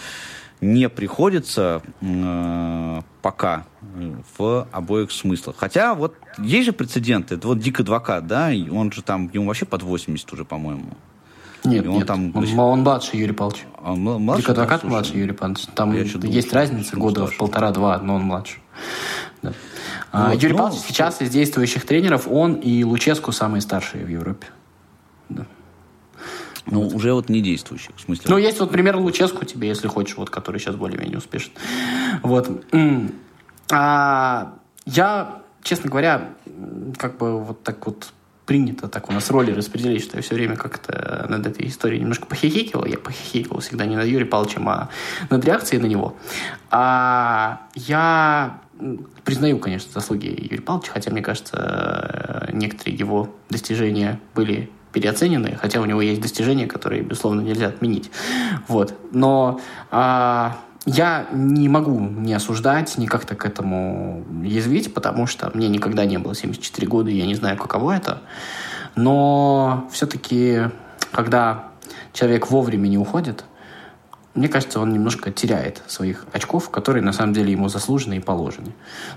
не 0.61 0.89
приходится 0.89 1.81
э, 2.01 3.01
пока 3.21 3.65
э, 3.95 4.13
в 4.37 4.67
обоих 4.71 5.11
смыслах. 5.11 5.55
Хотя 5.57 5.95
вот 5.95 6.15
есть 6.37 6.67
же 6.67 6.71
прецеденты. 6.71 7.35
Это 7.35 7.47
вот 7.47 7.59
Дик 7.59 7.79
Адвокат, 7.79 8.27
да, 8.27 8.51
и 8.51 8.69
он 8.69 8.91
же 8.91 9.01
там, 9.01 9.29
ему 9.33 9.47
вообще 9.47 9.65
под 9.65 9.81
80 9.81 10.31
уже, 10.33 10.45
по-моему. 10.45 10.85
Нет, 11.63 11.85
И 11.85 11.87
он 11.87 11.97
нет, 11.97 12.07
там 12.07 12.31
он, 12.35 12.59
он 12.59 12.79
младше 12.81 13.17
Юрий 13.17 13.33
Павлович. 13.33 13.65
А 13.83 13.93
младше, 13.93 14.41
Дик 14.41 14.47
да, 14.47 14.53
адвокат 14.53 14.81
слушай? 14.81 14.91
младше 14.91 15.17
Юрий 15.17 15.33
Павлович. 15.33 15.65
Там 15.75 15.93
Я 15.93 16.05
думал, 16.05 16.33
есть 16.33 16.53
разница 16.53 16.95
года 16.95 17.25
в 17.25 17.37
полтора-два, 17.37 17.99
но 17.99 18.15
он 18.15 18.23
младше. 18.23 18.59
Да. 19.41 19.53
А, 20.11 20.29
Вот, 20.29 20.41
Юрий 20.41 20.53
ну, 20.53 20.59
Павлович 20.59 20.81
сейчас 20.81 21.21
из 21.21 21.29
действующих 21.29 21.85
тренеров, 21.85 22.27
он 22.27 22.55
и 22.55 22.83
Луческу 22.83 23.31
самые 23.31 23.61
старшие 23.61 24.05
в 24.05 24.09
Европе. 24.09 24.47
Ну, 26.67 26.87
уже 26.87 27.13
вот 27.13 27.29
не 27.29 27.41
действующих, 27.41 27.95
в 27.95 28.01
смысле. 28.01 28.25
Ну, 28.27 28.37
есть 28.37 28.59
вот 28.59 28.71
пример 28.71 28.95
Луческу 28.95 29.45
тебе, 29.45 29.67
если 29.67 29.87
хочешь, 29.87 30.15
вот, 30.17 30.29
который 30.29 30.59
сейчас 30.59 30.75
более-менее 30.75 31.17
успешен. 31.17 31.51
Вот. 32.21 32.65
А, 33.71 34.53
я, 34.85 35.41
честно 35.63 35.89
говоря, 35.89 36.29
как 36.97 37.17
бы 37.17 37.43
вот 37.43 37.63
так 37.63 37.85
вот 37.85 38.13
принято 38.51 38.89
так 38.89 39.09
у 39.09 39.13
нас 39.13 39.31
роли 39.31 39.53
распределить, 39.53 40.03
что 40.03 40.17
я 40.17 40.21
все 40.21 40.35
время 40.35 40.57
как-то 40.57 41.25
над 41.29 41.47
этой 41.47 41.69
историей 41.69 42.01
немножко 42.01 42.25
похихикивал. 42.25 42.83
Я 42.83 42.97
похихикивал 42.97 43.61
всегда 43.61 43.85
не 43.85 43.95
над 43.95 44.05
Юрием 44.07 44.27
Павловичем, 44.27 44.67
а 44.67 44.89
над 45.29 45.45
реакцией 45.45 45.81
на 45.81 45.85
него. 45.85 46.17
А 46.69 47.61
я 47.75 48.59
признаю, 49.23 49.57
конечно, 49.57 49.89
заслуги 49.93 50.25
Юрия 50.25 50.61
Павловича, 50.61 50.91
хотя, 50.91 51.11
мне 51.11 51.21
кажется, 51.21 52.49
э, 52.49 52.51
некоторые 52.51 52.97
его 52.97 53.33
достижения 53.49 54.19
были 54.35 54.69
переоценены, 54.91 55.55
хотя 55.55 55.79
у 55.79 55.85
него 55.85 56.01
есть 56.01 56.19
достижения, 56.19 56.67
которые, 56.67 57.03
безусловно, 57.03 57.39
нельзя 57.39 57.67
отменить. 57.67 58.11
Вот. 58.67 58.93
Но 59.13 59.61
а, 59.91 60.57
я 60.85 61.27
не 61.31 61.69
могу 61.69 61.99
не 61.99 62.33
осуждать, 62.33 62.97
ни 62.97 63.05
как-то 63.05 63.35
к 63.35 63.45
этому 63.45 64.23
язвить, 64.43 64.93
потому 64.93 65.27
что 65.27 65.51
мне 65.53 65.67
никогда 65.67 66.05
не 66.05 66.17
было 66.17 66.33
74 66.33 66.87
года, 66.87 67.11
и 67.11 67.17
я 67.17 67.27
не 67.27 67.35
знаю, 67.35 67.57
каково 67.57 67.95
это. 67.95 68.21
Но 68.95 69.87
все-таки, 69.91 70.63
когда 71.11 71.69
человек 72.13 72.49
вовремя 72.49 72.87
не 72.87 72.97
уходит, 72.97 73.45
мне 74.33 74.47
кажется, 74.47 74.79
он 74.79 74.93
немножко 74.93 75.29
теряет 75.29 75.83
своих 75.87 76.25
очков, 76.31 76.69
которые 76.69 77.03
на 77.03 77.11
самом 77.11 77.33
деле 77.33 77.51
ему 77.51 77.67
заслужены 77.67 78.15
и 78.15 78.19
положены. 78.19 78.71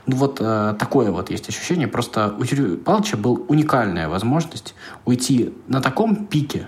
Ну 0.07 0.17
вот 0.17 0.39
э, 0.41 0.75
такое 0.79 1.13
вот 1.13 1.31
есть 1.31 1.49
ощущение. 1.49 1.87
Просто 1.87 2.35
у 2.37 2.43
Юрия 2.43 2.77
Павловича 2.77 3.17
была 3.17 3.39
уникальная 3.47 4.09
возможность 4.09 4.75
уйти 5.05 5.55
на 5.69 5.81
таком 5.81 6.27
пике, 6.27 6.67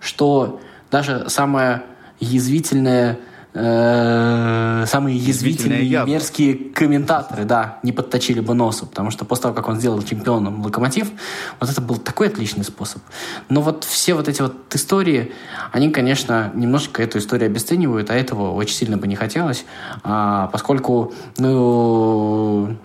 что 0.00 0.60
даже 0.90 1.30
самая 1.30 1.84
язвительная 2.20 3.18
э, 3.54 4.84
самые 4.86 5.16
язвительные 5.16 5.84
и 5.84 6.10
мерзкие 6.10 6.54
комментаторы, 6.54 7.44
да, 7.44 7.78
не 7.82 7.92
подточили 7.92 8.40
бы 8.40 8.54
носу, 8.54 8.86
потому 8.86 9.10
что 9.10 9.24
после 9.24 9.44
того, 9.44 9.54
как 9.54 9.68
он 9.68 9.78
сделал 9.78 10.02
чемпионом 10.02 10.64
Локомотив, 10.64 11.10
вот 11.60 11.70
это 11.70 11.80
был 11.80 11.96
такой 11.96 12.28
отличный 12.28 12.64
способ. 12.64 13.02
Но 13.48 13.60
вот 13.60 13.84
все 13.84 14.14
вот 14.14 14.28
эти 14.28 14.42
вот 14.42 14.74
истории, 14.74 15.32
они, 15.72 15.90
конечно, 15.90 16.50
немножко 16.54 17.02
эту 17.02 17.18
историю 17.18 17.46
обесценивают, 17.46 18.10
а 18.10 18.14
этого 18.14 18.52
очень 18.52 18.74
сильно 18.74 18.96
бы 18.96 19.06
не 19.06 19.16
хотелось, 19.16 19.64
а, 20.02 20.48
поскольку, 20.52 21.12
ну, 21.36 22.76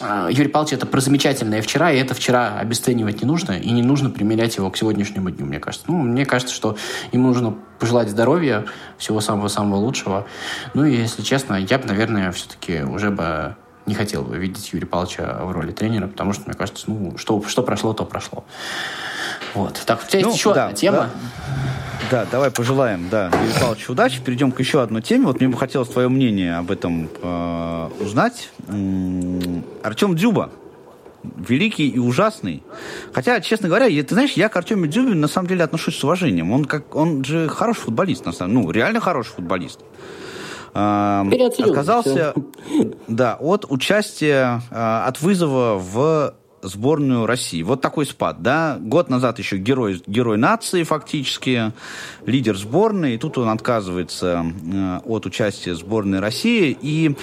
Юрий 0.00 0.48
Павлович 0.48 0.74
это 0.74 0.86
про 0.86 1.00
замечательное 1.00 1.60
вчера, 1.60 1.92
и 1.92 1.98
это 1.98 2.14
вчера 2.14 2.58
обесценивать 2.58 3.20
не 3.22 3.26
нужно, 3.26 3.52
и 3.52 3.70
не 3.70 3.82
нужно 3.82 4.10
примерять 4.10 4.56
его 4.56 4.70
к 4.70 4.76
сегодняшнему 4.76 5.30
дню, 5.30 5.44
мне 5.44 5.60
кажется. 5.60 5.86
Ну, 5.88 5.98
мне 5.98 6.24
кажется, 6.24 6.54
что 6.54 6.76
ему 7.12 7.28
нужно 7.28 7.56
пожелать 7.78 8.08
здоровья, 8.08 8.64
всего 8.96 9.20
самого-самого 9.20 9.76
лучшего. 9.76 10.26
Ну, 10.74 10.84
и, 10.84 10.96
если 10.96 11.22
честно, 11.22 11.54
я 11.54 11.78
бы, 11.78 11.86
наверное, 11.86 12.32
все-таки 12.32 12.82
уже 12.82 13.10
бы 13.10 13.56
не 13.86 13.94
хотел 13.94 14.22
бы 14.22 14.38
видеть 14.38 14.72
Юрия 14.72 14.86
Павловича 14.86 15.40
в 15.42 15.52
роли 15.52 15.72
тренера, 15.72 16.06
потому 16.06 16.32
что, 16.32 16.44
мне 16.46 16.54
кажется, 16.54 16.84
ну, 16.86 17.16
что, 17.18 17.42
что 17.46 17.62
прошло, 17.62 17.92
то 17.92 18.04
прошло. 18.04 18.44
Вот. 19.54 19.80
Так, 19.86 20.02
у 20.04 20.08
тебя 20.08 20.22
ну, 20.22 20.28
есть 20.28 20.38
еще 20.38 20.54
да, 20.54 20.64
одна 20.64 20.76
тема? 20.76 20.96
Да. 20.96 21.10
Да, 22.10 22.26
давай 22.28 22.50
пожелаем, 22.50 23.08
да, 23.08 23.26
Юрию 23.26 23.60
Павловичу 23.60 23.92
удачи. 23.92 24.20
Перейдем 24.20 24.50
к 24.50 24.58
еще 24.58 24.82
одной 24.82 25.00
теме. 25.00 25.26
Вот 25.26 25.38
мне 25.38 25.48
бы 25.48 25.56
хотелось 25.56 25.88
твое 25.88 26.08
мнение 26.08 26.56
об 26.56 26.72
этом 26.72 27.08
э, 27.22 27.90
узнать. 28.00 28.50
Артем 29.84 30.16
Дзюба, 30.16 30.50
великий 31.22 31.88
и 31.88 31.98
ужасный. 31.98 32.64
Хотя, 33.12 33.40
честно 33.40 33.68
говоря, 33.68 33.86
я, 33.86 34.02
ты 34.02 34.14
знаешь, 34.14 34.32
я 34.32 34.48
к 34.48 34.56
Артему 34.56 34.86
Дзюбе 34.86 35.14
на 35.14 35.28
самом 35.28 35.48
деле 35.48 35.62
отношусь 35.62 35.96
с 35.96 36.02
уважением. 36.02 36.50
Он, 36.50 36.64
как, 36.64 36.96
он 36.96 37.24
же 37.24 37.48
хороший 37.48 37.82
футболист, 37.82 38.24
на 38.24 38.32
самом 38.32 38.54
деле. 38.54 38.66
Ну, 38.66 38.70
реально 38.72 39.00
хороший 39.00 39.30
футболист. 39.30 39.80
Э, 40.74 41.22
отказался 41.58 42.34
да, 43.08 43.36
от 43.38 43.66
участия, 43.68 44.62
э, 44.70 45.04
от 45.06 45.20
вызова 45.20 45.76
в 45.78 46.34
сборную 46.62 47.26
России. 47.26 47.62
Вот 47.62 47.80
такой 47.80 48.06
спад, 48.06 48.42
да. 48.42 48.78
Год 48.80 49.08
назад 49.10 49.38
еще 49.38 49.56
герой, 49.56 50.02
герой 50.06 50.38
нации 50.38 50.82
фактически, 50.82 51.72
лидер 52.26 52.56
сборной, 52.56 53.14
и 53.14 53.18
тут 53.18 53.38
он 53.38 53.48
отказывается 53.48 54.44
э, 54.44 54.98
от 55.04 55.26
участия 55.26 55.74
сборной 55.74 56.20
России. 56.20 56.76
И 56.80 57.14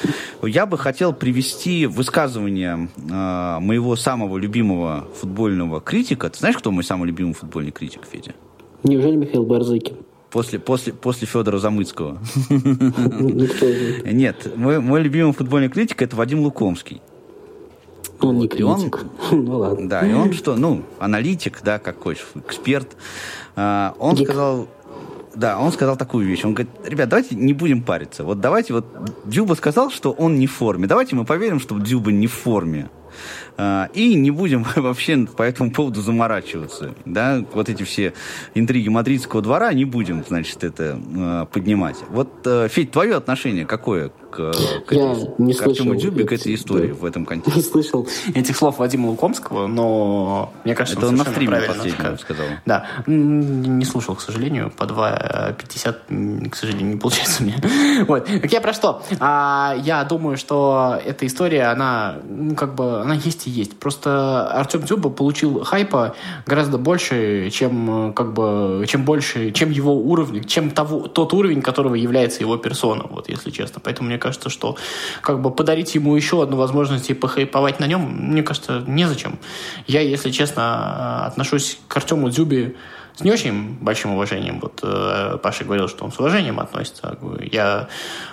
я 0.43 0.65
бы 0.65 0.77
хотел 0.77 1.13
привести 1.13 1.85
высказывание 1.85 2.89
э, 2.97 3.59
моего 3.59 3.95
самого 3.95 4.37
любимого 4.37 5.07
футбольного 5.19 5.81
критика. 5.81 6.29
Ты 6.29 6.39
знаешь, 6.39 6.57
кто 6.57 6.71
мой 6.71 6.83
самый 6.83 7.07
любимый 7.07 7.33
футбольный 7.33 7.71
критик, 7.71 8.01
Федя? 8.09 8.33
Неужели 8.83 9.15
Михаил 9.15 9.43
Барзыкин? 9.43 9.97
После, 10.29 10.59
после, 10.59 10.93
после 10.93 11.25
Федора 11.25 11.57
Замыцкого. 11.57 12.19
Нет, 14.05 14.51
мой, 14.57 14.79
мой 14.79 15.01
любимый 15.01 15.33
футбольный 15.33 15.69
критик 15.69 16.01
это 16.01 16.15
Вадим 16.15 16.41
Лукомский. 16.41 17.01
Он 18.21 18.37
не 18.37 18.47
критик. 18.47 19.05
Он, 19.31 19.45
ну 19.45 19.57
ладно. 19.57 19.89
Да, 19.89 20.07
и 20.07 20.13
он 20.13 20.33
что, 20.33 20.55
ну, 20.55 20.83
аналитик, 20.99 21.61
да, 21.63 21.79
как 21.79 22.01
хочешь, 22.01 22.27
эксперт. 22.35 22.95
А, 23.55 23.95
он 23.99 24.15
Гик. 24.15 24.27
сказал, 24.27 24.67
да, 25.35 25.59
он 25.59 25.71
сказал 25.71 25.97
такую 25.97 26.25
вещь. 26.25 26.43
Он 26.43 26.53
говорит, 26.53 26.71
ребят, 26.83 27.09
давайте 27.09 27.35
не 27.35 27.53
будем 27.53 27.83
париться. 27.83 28.23
Вот 28.23 28.39
давайте, 28.39 28.73
вот 28.73 28.85
Дзюба 29.25 29.53
сказал, 29.53 29.91
что 29.91 30.11
он 30.11 30.39
не 30.39 30.47
в 30.47 30.53
форме. 30.53 30.87
Давайте 30.87 31.15
мы 31.15 31.25
поверим, 31.25 31.59
что 31.59 31.77
Дзюба 31.77 32.11
не 32.11 32.27
в 32.27 32.33
форме. 32.33 32.89
А, 33.57 33.89
и 33.93 34.15
не 34.15 34.31
будем 34.31 34.65
вообще 34.75 35.25
по 35.25 35.43
этому 35.43 35.71
поводу 35.71 36.01
заморачиваться. 36.01 36.93
Да? 37.05 37.43
Вот 37.53 37.69
эти 37.69 37.83
все 37.83 38.13
интриги 38.55 38.89
мадридского 38.89 39.41
двора 39.41 39.73
не 39.73 39.85
будем, 39.85 40.23
значит, 40.27 40.63
это 40.63 40.99
а, 41.17 41.45
поднимать. 41.45 41.97
Вот, 42.09 42.29
э, 42.45 42.67
Федь, 42.69 42.91
твое 42.91 43.15
отношение 43.15 43.65
какое 43.65 44.11
к, 44.31 44.53
к, 44.85 44.91
Я 44.91 45.11
этой, 45.13 45.29
не 45.37 45.53
к 45.53 45.61
Артему 45.61 45.95
Дзюбе, 45.95 46.25
к 46.25 46.31
этой 46.31 46.53
истории 46.53 46.89
да. 46.89 46.93
в 46.93 47.05
этом 47.05 47.25
контексте? 47.27 47.59
Не 47.59 47.65
слышал 47.65 48.07
этих 48.33 48.55
слов 48.55 48.79
Вадима 48.79 49.07
Лукомского, 49.07 49.67
но 49.67 50.53
мне 50.63 50.75
кажется, 50.75 50.99
это 50.99 51.07
он, 51.07 51.13
он 51.13 51.19
на 51.19 51.25
стриме 51.25 51.61
последнего 51.61 52.15
сказал. 52.17 52.45
Да, 52.65 52.85
не 53.07 53.85
слушал, 53.85 54.15
к 54.15 54.21
сожалению, 54.21 54.71
по 54.71 54.83
2.50, 54.83 56.49
к 56.49 56.55
сожалению, 56.55 56.93
не 56.93 56.99
получается 56.99 57.43
у 57.43 57.45
меня. 57.45 57.57
Вот. 58.05 58.25
Так 58.25 58.51
я 58.51 58.61
про 58.61 58.73
что? 58.73 59.01
А, 59.19 59.75
я 59.79 60.03
думаю, 60.03 60.37
что 60.37 60.99
эта 61.03 61.25
история, 61.25 61.65
она, 61.65 62.17
ну, 62.27 62.55
как 62.55 62.75
бы, 62.75 63.01
она 63.07 63.15
есть 63.15 63.47
и 63.47 63.49
есть. 63.49 63.79
Просто 63.79 64.47
Артем 64.47 64.81
Дзюба 64.81 65.09
получил 65.09 65.63
хайпа 65.63 66.15
гораздо 66.45 66.77
больше, 66.77 67.49
чем 67.51 68.13
как 68.13 68.33
бы, 68.33 68.85
чем 68.87 69.05
больше, 69.05 69.51
чем 69.51 69.71
его 69.71 69.95
уровень, 69.95 70.43
чем 70.43 70.71
того, 70.71 71.07
тот 71.07 71.33
уровень, 71.33 71.61
которого 71.61 71.95
является 71.95 72.41
его 72.41 72.57
персона, 72.57 73.05
вот 73.09 73.29
если 73.29 73.49
честно. 73.49 73.81
Поэтому 73.83 74.09
мне 74.09 74.17
кажется, 74.17 74.49
что 74.49 74.75
как 75.21 75.41
бы 75.41 75.51
подарить 75.51 75.95
ему 75.95 76.15
еще 76.15 76.43
одну 76.43 76.57
возможность 76.57 77.09
и 77.09 77.13
похайповать 77.13 77.79
на 77.79 77.87
нем, 77.87 78.01
мне 78.01 78.43
кажется, 78.43 78.83
незачем. 78.85 79.39
Я, 79.87 80.01
если 80.01 80.29
честно, 80.29 81.25
отношусь 81.27 81.79
к 81.87 81.95
Артему 81.95 82.29
Дзюбе 82.29 82.75
с 83.17 83.23
не 83.23 83.31
очень 83.31 83.73
большим 83.81 84.11
уважением. 84.11 84.59
Вот 84.59 84.79
э, 84.83 85.39
Паша 85.41 85.63
говорил, 85.63 85.87
что 85.87 86.05
он 86.05 86.11
с 86.11 86.19
уважением 86.19 86.59
относится. 86.59 87.17
Я 87.51 87.87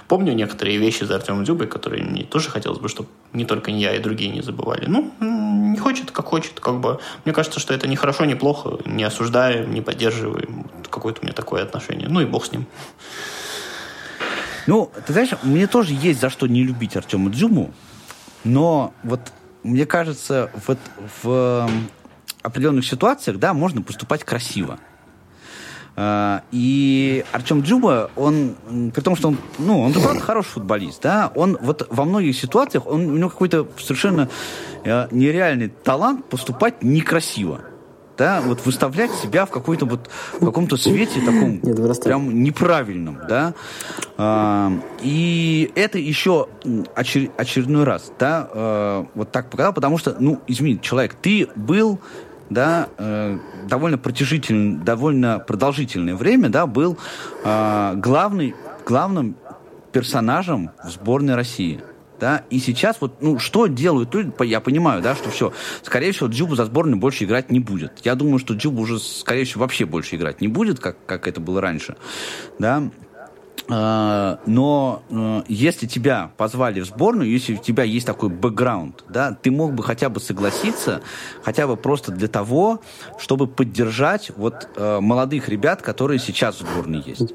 помню 0.08 0.34
некоторые 0.34 0.76
вещи 0.76 1.04
за 1.04 1.16
Артемом 1.16 1.44
Дзюбой, 1.44 1.68
которые 1.68 2.04
мне 2.04 2.22
тоже 2.24 2.50
хотелось 2.50 2.78
бы, 2.78 2.90
чтобы 2.90 3.08
не 3.32 3.46
только 3.46 3.70
я 3.70 3.94
и 3.94 3.98
другие 3.98 4.30
не 4.30 4.42
забывали. 4.42 4.84
Ну, 4.86 5.10
не 5.20 5.78
хочет, 5.78 6.10
как 6.10 6.26
хочет. 6.26 6.60
Как 6.60 6.80
бы. 6.80 7.00
Мне 7.24 7.32
кажется, 7.32 7.60
что 7.60 7.72
это 7.72 7.88
не 7.88 7.96
хорошо, 7.96 8.26
не 8.26 8.34
плохо. 8.34 8.78
Не 8.84 9.04
осуждаем, 9.04 9.72
не 9.72 9.80
поддерживаем. 9.80 10.66
Какое-то 10.90 11.20
у 11.22 11.24
меня 11.24 11.32
такое 11.32 11.62
отношение. 11.62 12.08
Ну 12.08 12.20
и 12.20 12.26
бог 12.26 12.44
с 12.44 12.52
ним. 12.52 12.66
Ну, 14.66 14.90
ты 15.06 15.14
знаешь, 15.14 15.30
мне 15.42 15.66
тоже 15.66 15.94
есть 15.94 16.20
за 16.20 16.28
что 16.28 16.46
не 16.46 16.62
любить 16.62 16.94
Артема 16.94 17.30
Дзюму, 17.30 17.72
но 18.44 18.92
вот 19.02 19.20
мне 19.62 19.86
кажется, 19.86 20.50
вот 20.66 20.78
в 21.22 21.68
определенных 22.44 22.86
ситуациях, 22.86 23.38
да, 23.38 23.54
можно 23.54 23.82
поступать 23.82 24.22
красиво. 24.22 24.78
А, 25.96 26.42
и 26.52 27.24
Артем 27.32 27.62
Джуба, 27.62 28.10
он, 28.16 28.54
при 28.94 29.00
том, 29.00 29.16
что 29.16 29.28
он, 29.28 29.38
ну, 29.58 29.80
он 29.80 29.92
правда 29.92 30.20
хороший 30.20 30.50
футболист, 30.50 31.00
да, 31.02 31.32
он 31.34 31.56
вот 31.60 31.86
во 31.90 32.04
многих 32.04 32.36
ситуациях, 32.36 32.86
он, 32.86 33.06
у 33.06 33.16
него 33.16 33.30
какой-то 33.30 33.66
совершенно 33.78 34.28
э, 34.84 35.08
нереальный 35.10 35.68
талант 35.68 36.26
поступать 36.26 36.82
некрасиво. 36.82 37.60
Да, 38.16 38.40
вот 38.42 38.64
выставлять 38.64 39.10
себя 39.10 39.44
в 39.44 39.50
какой-то 39.50 39.86
вот 39.86 40.08
в 40.38 40.44
каком-то 40.44 40.76
свете 40.76 41.20
таком 41.20 41.58
Нет, 41.60 42.00
прям 42.04 42.44
неправильном, 42.44 43.18
да. 43.28 43.54
А, 44.16 44.70
и 45.02 45.72
это 45.74 45.98
еще 45.98 46.46
очер, 46.94 47.30
очередной 47.36 47.82
раз, 47.82 48.12
да, 48.18 48.48
а, 48.52 49.06
вот 49.14 49.32
так 49.32 49.50
показал, 49.50 49.72
потому 49.72 49.98
что, 49.98 50.16
ну, 50.20 50.40
извини, 50.46 50.80
человек, 50.80 51.14
ты 51.14 51.48
был 51.56 51.98
да, 52.54 52.88
э, 52.96 53.38
довольно 53.68 53.98
протяжительное, 53.98 54.82
довольно 54.82 55.40
продолжительное 55.40 56.14
время, 56.14 56.48
да, 56.48 56.66
был 56.66 56.96
э, 57.44 57.92
главный, 57.96 58.54
главным 58.86 59.36
персонажем 59.92 60.70
в 60.82 60.90
сборной 60.90 61.34
России. 61.34 61.80
Да, 62.20 62.44
и 62.48 62.60
сейчас 62.60 62.98
вот, 63.00 63.20
ну, 63.20 63.40
что 63.40 63.66
делают 63.66 64.14
люди, 64.14 64.32
я 64.44 64.60
понимаю, 64.60 65.02
да, 65.02 65.16
что 65.16 65.30
все, 65.30 65.52
скорее 65.82 66.12
всего, 66.12 66.28
Джубу 66.28 66.54
за 66.54 66.64
сборную 66.64 66.96
больше 66.96 67.24
играть 67.24 67.50
не 67.50 67.58
будет. 67.58 67.98
Я 68.04 68.14
думаю, 68.14 68.38
что 68.38 68.54
Джубу 68.54 68.82
уже, 68.82 69.00
скорее 69.00 69.44
всего, 69.44 69.62
вообще 69.62 69.84
больше 69.84 70.14
играть 70.14 70.40
не 70.40 70.46
будет, 70.46 70.78
как, 70.78 70.96
как 71.06 71.26
это 71.26 71.40
было 71.40 71.60
раньше, 71.60 71.96
да, 72.60 72.84
но 73.68 75.02
э, 75.08 75.42
если 75.48 75.86
тебя 75.86 76.32
позвали 76.36 76.80
в 76.80 76.86
сборную, 76.86 77.30
если 77.30 77.54
у 77.54 77.58
тебя 77.58 77.82
есть 77.84 78.06
такой 78.06 78.28
бэкграунд, 78.28 79.04
да, 79.08 79.36
ты 79.40 79.50
мог 79.50 79.72
бы 79.74 79.82
хотя 79.82 80.08
бы 80.10 80.20
согласиться, 80.20 81.00
хотя 81.42 81.66
бы 81.66 81.76
просто 81.76 82.12
для 82.12 82.28
того, 82.28 82.80
чтобы 83.18 83.46
поддержать 83.46 84.32
вот 84.36 84.68
э, 84.76 85.00
молодых 85.00 85.48
ребят, 85.48 85.80
которые 85.80 86.18
сейчас 86.18 86.56
в 86.56 86.60
сборной 86.60 87.02
есть. 87.06 87.34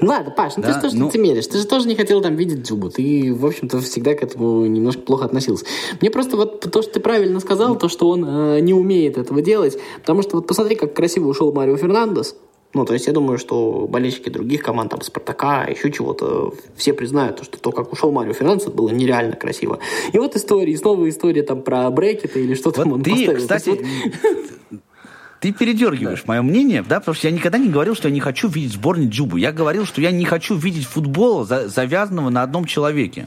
Ну 0.00 0.08
ладно, 0.08 0.30
Паш, 0.30 0.56
ну 0.56 0.62
да, 0.62 0.68
ты 0.68 0.74
же 0.74 0.80
тоже 0.80 0.96
ну... 0.96 1.06
лицемеришь. 1.06 1.46
Ты 1.46 1.58
же 1.58 1.66
тоже 1.66 1.88
не 1.88 1.96
хотел 1.96 2.20
там 2.20 2.36
видеть 2.36 2.62
Дзюбу. 2.62 2.90
Ты, 2.90 3.34
в 3.34 3.44
общем-то, 3.44 3.80
всегда 3.80 4.14
к 4.14 4.22
этому 4.22 4.66
немножко 4.66 5.02
плохо 5.02 5.24
относился. 5.24 5.64
Мне 6.00 6.10
просто 6.10 6.36
вот 6.36 6.60
то, 6.60 6.82
что 6.82 6.94
ты 6.94 7.00
правильно 7.00 7.40
сказал, 7.40 7.76
то, 7.76 7.88
что 7.88 8.08
он 8.08 8.24
э, 8.24 8.60
не 8.60 8.74
умеет 8.74 9.16
этого 9.16 9.42
делать, 9.42 9.78
потому 10.00 10.22
что 10.22 10.36
вот 10.36 10.46
посмотри, 10.46 10.76
как 10.76 10.94
красиво 10.94 11.28
ушел 11.28 11.52
Марио 11.52 11.76
Фернандес. 11.76 12.36
Ну, 12.76 12.84
то 12.84 12.92
есть 12.92 13.06
я 13.06 13.14
думаю, 13.14 13.38
что 13.38 13.86
болельщики 13.88 14.28
других 14.28 14.62
команд, 14.62 14.90
там, 14.90 15.00
Спартака, 15.00 15.64
еще 15.64 15.90
чего-то, 15.90 16.52
все 16.76 16.92
признают, 16.92 17.42
что 17.42 17.58
то, 17.58 17.72
как 17.72 17.90
ушел 17.90 18.12
Марио 18.12 18.34
Фернандес, 18.34 18.66
было 18.66 18.90
нереально 18.90 19.34
красиво. 19.34 19.78
И 20.12 20.18
вот 20.18 20.36
история, 20.36 20.76
снова 20.76 21.08
история 21.08 21.42
там 21.42 21.62
про 21.62 21.90
брекеты 21.90 22.44
или 22.44 22.54
что 22.54 22.72
то 22.72 22.82
вот 22.84 22.92
он 22.92 23.02
ты, 23.02 23.12
поставил. 23.12 23.38
Кстати, 23.38 23.80
Ты 25.40 25.52
передергиваешь 25.52 26.26
мое 26.26 26.42
мнение, 26.42 26.84
да, 26.86 27.00
потому 27.00 27.14
что 27.14 27.28
я 27.28 27.34
никогда 27.34 27.56
не 27.56 27.70
говорил, 27.70 27.94
что 27.94 28.08
я 28.08 28.14
не 28.14 28.20
хочу 28.20 28.48
видеть 28.48 28.72
сборник 28.72 29.08
Джубу. 29.08 29.38
Я 29.38 29.52
говорил, 29.52 29.86
что 29.86 30.02
я 30.02 30.10
не 30.10 30.26
хочу 30.26 30.54
видеть 30.54 30.84
футбола, 30.84 31.46
за- 31.46 31.68
завязанного 31.68 32.28
на 32.28 32.42
одном 32.42 32.66
человеке. 32.66 33.26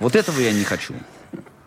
Вот 0.00 0.16
этого 0.16 0.40
я 0.40 0.52
не 0.52 0.64
хочу. 0.64 0.94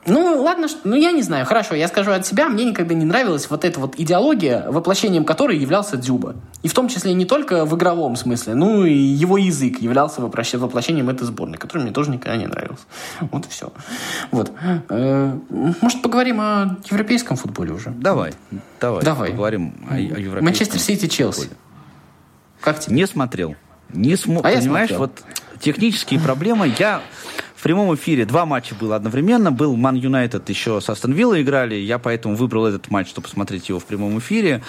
Ну, 0.08 0.42
ладно, 0.42 0.68
что- 0.70 0.80
ну 0.86 0.96
я 0.96 1.12
не 1.12 1.22
знаю, 1.22 1.46
хорошо, 1.46 1.76
я 1.76 1.88
скажу 1.90 2.12
от 2.12 2.26
себя, 2.26 2.48
мне 2.48 2.64
никогда 2.64 2.96
не 2.96 3.04
нравилась 3.06 3.50
вот 3.50 3.66
эта 3.66 3.80
вот 3.80 3.96
идеология, 4.00 4.66
воплощением 4.72 5.26
которой 5.26 5.58
являлся 5.58 5.98
Дзюба. 5.98 6.36
И 6.64 6.70
в 6.70 6.74
том 6.74 6.88
числе 6.88 7.14
не 7.14 7.26
только 7.26 7.66
в 7.66 7.76
игровом 7.76 8.16
смысле, 8.16 8.56
ну 8.56 8.86
и 8.86 8.94
его 8.94 9.38
язык 9.38 9.80
являлся 9.80 10.22
воплощ- 10.22 10.58
воплощением 10.58 11.10
этой 11.10 11.26
сборной, 11.26 11.58
который 11.58 11.84
мне 11.84 11.92
тоже 11.92 12.10
никогда 12.12 12.38
не 12.38 12.48
нравился. 12.48 12.84
Вот 13.20 13.46
и 13.46 13.50
все. 13.50 13.72
Вот. 14.32 14.52
Э, 14.90 15.38
Может, 15.82 16.02
поговорим 16.02 16.40
о 16.40 16.78
европейском 16.90 17.36
футболе 17.36 17.74
уже? 17.74 17.90
Давай, 17.92 18.34
давай, 18.80 19.04
Давай. 19.04 19.32
поговорим 19.32 19.74
о, 19.90 19.96
о 19.96 19.98
европейском 20.00 20.46
Манчестер 20.46 20.80
Сити, 20.80 21.08
Челси. 21.08 21.50
Как 22.62 22.80
тебе? 22.80 22.96
Не 22.96 23.06
смотрел. 23.08 23.56
Не 23.94 24.16
смо... 24.16 24.42
А 24.44 24.52
я 24.52 24.60
Понимаешь, 24.60 24.90
смотрел. 24.90 25.00
вот 25.00 25.24
технические 25.60 26.20
проблемы. 26.20 26.74
Я 26.80 27.02
прямом 27.68 27.94
эфире 27.96 28.24
два 28.24 28.46
матча 28.46 28.76
было 28.76 28.96
одновременно. 28.96 29.52
Был 29.52 29.76
Ман 29.76 29.96
Юнайтед 29.96 30.48
еще 30.48 30.80
с 30.80 30.90
Астон 30.90 31.12
Виллой 31.12 31.42
играли. 31.42 31.76
Я 31.76 32.00
поэтому 32.00 32.34
выбрал 32.38 32.66
этот 32.66 32.90
матч, 32.90 33.10
чтобы 33.10 33.26
посмотреть 33.28 33.68
его 33.68 33.78
в 33.78 33.84
прямом 33.84 34.18
эфире. 34.20 34.64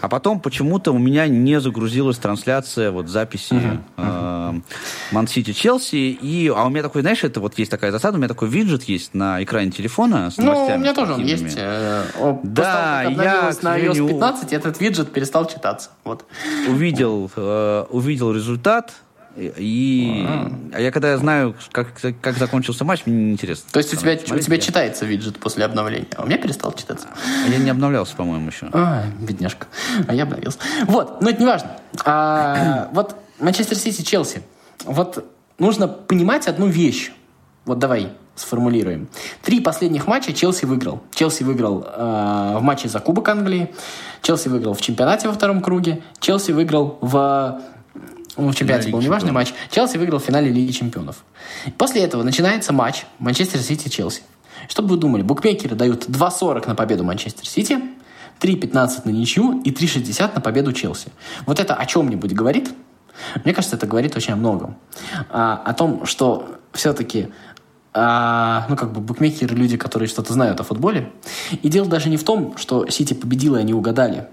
А 0.00 0.08
потом 0.08 0.38
почему-то 0.38 0.92
у 0.92 0.98
меня 0.98 1.26
не 1.26 1.58
загрузилась 1.60 2.18
трансляция 2.18 2.92
вот 2.92 3.08
записи 3.08 3.60
Ман 3.96 5.26
Сити 5.26 5.52
Челси. 5.52 5.96
И, 5.96 6.46
а 6.54 6.66
у 6.66 6.68
меня 6.68 6.84
такой, 6.84 7.02
знаешь, 7.02 7.24
это 7.24 7.40
вот 7.40 7.58
есть 7.58 7.70
такая 7.70 7.90
засада, 7.90 8.14
у 8.16 8.18
меня 8.18 8.28
такой 8.28 8.48
виджет 8.48 8.84
есть 8.84 9.14
на 9.14 9.42
экране 9.42 9.72
телефона 9.72 10.30
с 10.30 10.36
Ну, 10.38 10.66
у 10.66 10.78
меня 10.78 10.94
тоже 10.94 11.14
он 11.14 11.24
есть. 11.24 11.56
э, 11.56 12.04
Да, 12.44 13.02
я, 13.02 13.10
на 13.10 13.22
iOS 13.22 13.52
сожалению, 13.54 14.06
15, 14.06 14.52
этот 14.52 14.80
виджет 14.80 15.12
перестал 15.12 15.46
читаться. 15.48 15.90
Вот. 16.04 16.24
увидел, 16.68 17.28
э, 17.34 17.84
увидел 17.90 18.32
результат, 18.32 18.92
и 19.36 20.26
а 20.72 20.80
я 20.80 20.90
когда 20.90 21.16
знаю, 21.18 21.54
как, 21.72 21.88
как 22.20 22.36
закончился 22.38 22.84
матч, 22.84 23.02
мне 23.06 23.16
неинтересно. 23.16 23.68
То 23.70 23.78
есть 23.78 23.92
у 23.92 23.96
тебя, 23.96 24.12
у 24.12 24.38
тебя 24.38 24.56
я- 24.56 24.60
читается 24.60 25.04
виджет 25.04 25.38
после 25.38 25.64
обновления, 25.64 26.08
а 26.16 26.22
у 26.22 26.26
меня 26.26 26.38
перестал 26.38 26.72
читаться. 26.72 27.08
Я 27.48 27.58
не 27.58 27.70
обновлялся, 27.70 28.16
по-моему, 28.16 28.48
еще. 28.48 28.68
А, 28.72 29.04
бедняжка. 29.20 29.66
А 30.06 30.14
я 30.14 30.22
обновился. 30.24 30.58
Вот, 30.86 31.20
но 31.20 31.30
это 31.30 31.40
не 31.40 31.46
важно. 31.46 31.76
А, 32.04 32.88
вот 32.92 33.16
Манчестер 33.38 33.76
Сити, 33.76 34.02
Челси. 34.02 34.42
Вот 34.84 35.24
нужно 35.58 35.88
понимать 35.88 36.46
одну 36.48 36.66
вещь. 36.66 37.12
Вот 37.64 37.78
давай 37.78 38.12
сформулируем. 38.36 39.08
Три 39.42 39.60
последних 39.60 40.06
матча 40.06 40.32
Челси 40.32 40.66
выиграл. 40.66 41.02
Челси 41.14 41.42
выиграл 41.42 41.86
э, 41.86 42.56
в 42.58 42.62
матче 42.62 42.88
за 42.88 43.00
Кубок 43.00 43.28
Англии. 43.28 43.74
Челси 44.22 44.48
выиграл 44.48 44.74
в 44.74 44.80
чемпионате 44.80 45.28
во 45.28 45.34
втором 45.34 45.62
круге. 45.62 46.02
Челси 46.20 46.52
выиграл 46.52 46.98
в... 47.00 47.60
ну, 48.36 48.50
в 48.50 48.54
чемпионате 48.54 48.90
был 48.90 49.00
неважный 49.00 49.32
матч. 49.32 49.52
Челси 49.70 49.96
выиграл 49.96 50.18
в 50.18 50.24
финале 50.24 50.50
Лиги 50.50 50.72
Чемпионов. 50.72 51.24
После 51.78 52.02
этого 52.02 52.22
начинается 52.22 52.72
матч 52.72 53.06
Манчестер 53.18 53.60
Сити-Челси. 53.60 54.22
Что 54.68 54.82
бы 54.82 54.90
вы 54.90 54.96
думали? 54.96 55.22
Букмекеры 55.22 55.74
дают 55.74 56.08
2.40 56.08 56.68
на 56.68 56.74
победу 56.74 57.04
Манчестер 57.04 57.46
Сити, 57.46 57.78
3.15 58.40 59.02
на 59.04 59.10
ничью 59.10 59.60
и 59.62 59.70
3.60 59.70 60.34
на 60.34 60.40
победу 60.40 60.72
Челси. 60.72 61.08
Вот 61.46 61.60
это 61.60 61.74
о 61.74 61.86
чем-нибудь 61.86 62.32
говорит? 62.32 62.70
Мне 63.44 63.54
кажется, 63.54 63.76
это 63.76 63.86
говорит 63.86 64.16
очень 64.16 64.34
о 64.34 64.36
многом. 64.36 64.76
А, 65.30 65.62
о 65.64 65.72
том, 65.72 66.04
что 66.04 66.58
все-таки 66.72 67.28
а, 67.98 68.66
ну, 68.68 68.76
как 68.76 68.92
бы 68.92 69.00
букмекеры 69.00 69.56
люди, 69.56 69.78
которые 69.78 70.06
что-то 70.06 70.34
знают 70.34 70.60
о 70.60 70.64
футболе. 70.64 71.10
И 71.62 71.68
дело 71.68 71.88
даже 71.88 72.10
не 72.10 72.18
в 72.18 72.24
том, 72.24 72.54
что 72.58 72.86
Сити 72.90 73.14
победила, 73.14 73.56
и 73.56 73.60
они 73.60 73.72
угадали. 73.72 74.28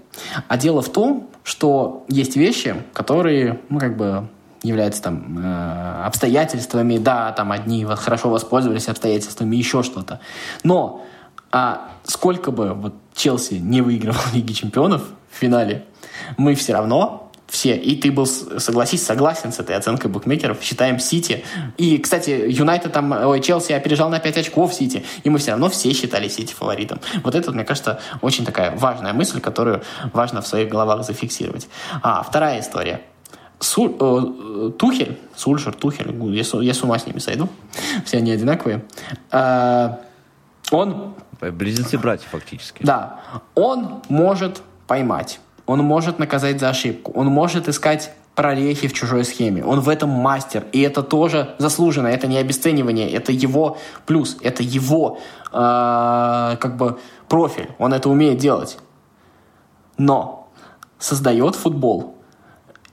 А 0.48 0.58
дело 0.58 0.82
в 0.82 0.90
том, 0.90 1.30
что 1.44 2.04
есть 2.08 2.36
вещи, 2.36 2.76
которые, 2.92 3.60
ну, 3.70 3.80
как 3.80 3.96
бы 3.96 4.28
являются 4.62 5.02
там 5.02 5.38
э, 5.38 6.02
обстоятельствами, 6.04 6.98
да, 6.98 7.32
там 7.32 7.52
одни 7.52 7.86
хорошо 7.86 8.28
воспользовались 8.28 8.88
обстоятельствами, 8.88 9.56
еще 9.56 9.82
что-то. 9.82 10.20
Но 10.62 11.02
а 11.50 11.88
сколько 12.02 12.50
бы 12.50 12.74
вот 12.74 12.94
Челси 13.14 13.54
не 13.54 13.80
выигрывал 13.80 14.20
Лиги 14.34 14.52
Чемпионов 14.52 15.04
в 15.30 15.38
финале, 15.38 15.86
мы 16.36 16.54
все 16.54 16.74
равно 16.74 17.23
все, 17.54 17.76
и 17.76 17.94
ты 17.94 18.10
был, 18.10 18.26
согласись, 18.26 19.06
согласен 19.06 19.52
с 19.52 19.60
этой 19.60 19.76
оценкой 19.76 20.10
букмекеров, 20.10 20.60
считаем 20.60 20.98
Сити. 20.98 21.44
И, 21.78 21.98
кстати, 21.98 22.30
Юнайтед 22.48 22.92
там, 22.92 23.12
ой, 23.12 23.40
Челси 23.40 23.72
опережал 23.74 24.10
на 24.10 24.18
5 24.18 24.38
очков 24.38 24.74
Сити, 24.74 25.04
и 25.22 25.30
мы 25.30 25.38
все 25.38 25.52
равно 25.52 25.68
все 25.68 25.92
считали 25.92 26.26
Сити 26.26 26.52
фаворитом. 26.52 26.98
Вот 27.22 27.36
это, 27.36 27.52
мне 27.52 27.62
кажется, 27.62 28.00
очень 28.22 28.44
такая 28.44 28.76
важная 28.76 29.12
мысль, 29.12 29.40
которую 29.40 29.82
важно 30.12 30.42
в 30.42 30.48
своих 30.48 30.68
головах 30.68 31.04
зафиксировать. 31.04 31.68
А, 32.02 32.24
вторая 32.24 32.58
история. 32.60 33.02
Су- 33.60 33.96
э, 34.00 34.66
э, 34.68 34.70
Тухель, 34.76 35.16
Сульшер, 35.36 35.74
Тухель, 35.74 36.12
я, 36.34 36.42
с- 36.42 36.60
я 36.60 36.74
с 36.74 36.82
ума 36.82 36.98
с 36.98 37.06
ними 37.06 37.20
сойду, 37.20 37.48
все 38.04 38.16
они 38.16 38.32
одинаковые. 38.32 38.84
А, 39.30 40.00
он 40.72 41.14
Близнецы-братья 41.40 42.26
фактически. 42.28 42.82
да, 42.84 43.20
он 43.54 44.02
может 44.08 44.60
поймать, 44.88 45.38
он 45.66 45.80
может 45.80 46.18
наказать 46.18 46.60
за 46.60 46.68
ошибку, 46.68 47.12
он 47.14 47.26
может 47.26 47.68
искать 47.68 48.12
прорехи 48.34 48.88
в 48.88 48.92
чужой 48.92 49.24
схеме. 49.24 49.64
Он 49.64 49.80
в 49.80 49.88
этом 49.88 50.10
мастер, 50.10 50.64
и 50.72 50.80
это 50.80 51.02
тоже 51.02 51.54
заслуженно, 51.58 52.08
это 52.08 52.26
не 52.26 52.36
обесценивание, 52.36 53.10
это 53.12 53.32
его 53.32 53.78
плюс, 54.06 54.36
это 54.42 54.62
его 54.62 55.18
э, 55.52 56.56
как 56.60 56.76
бы 56.76 56.98
профиль, 57.28 57.70
он 57.78 57.94
это 57.94 58.08
умеет 58.10 58.38
делать. 58.38 58.78
Но 59.98 60.48
создает 60.98 61.54
футбол, 61.54 62.16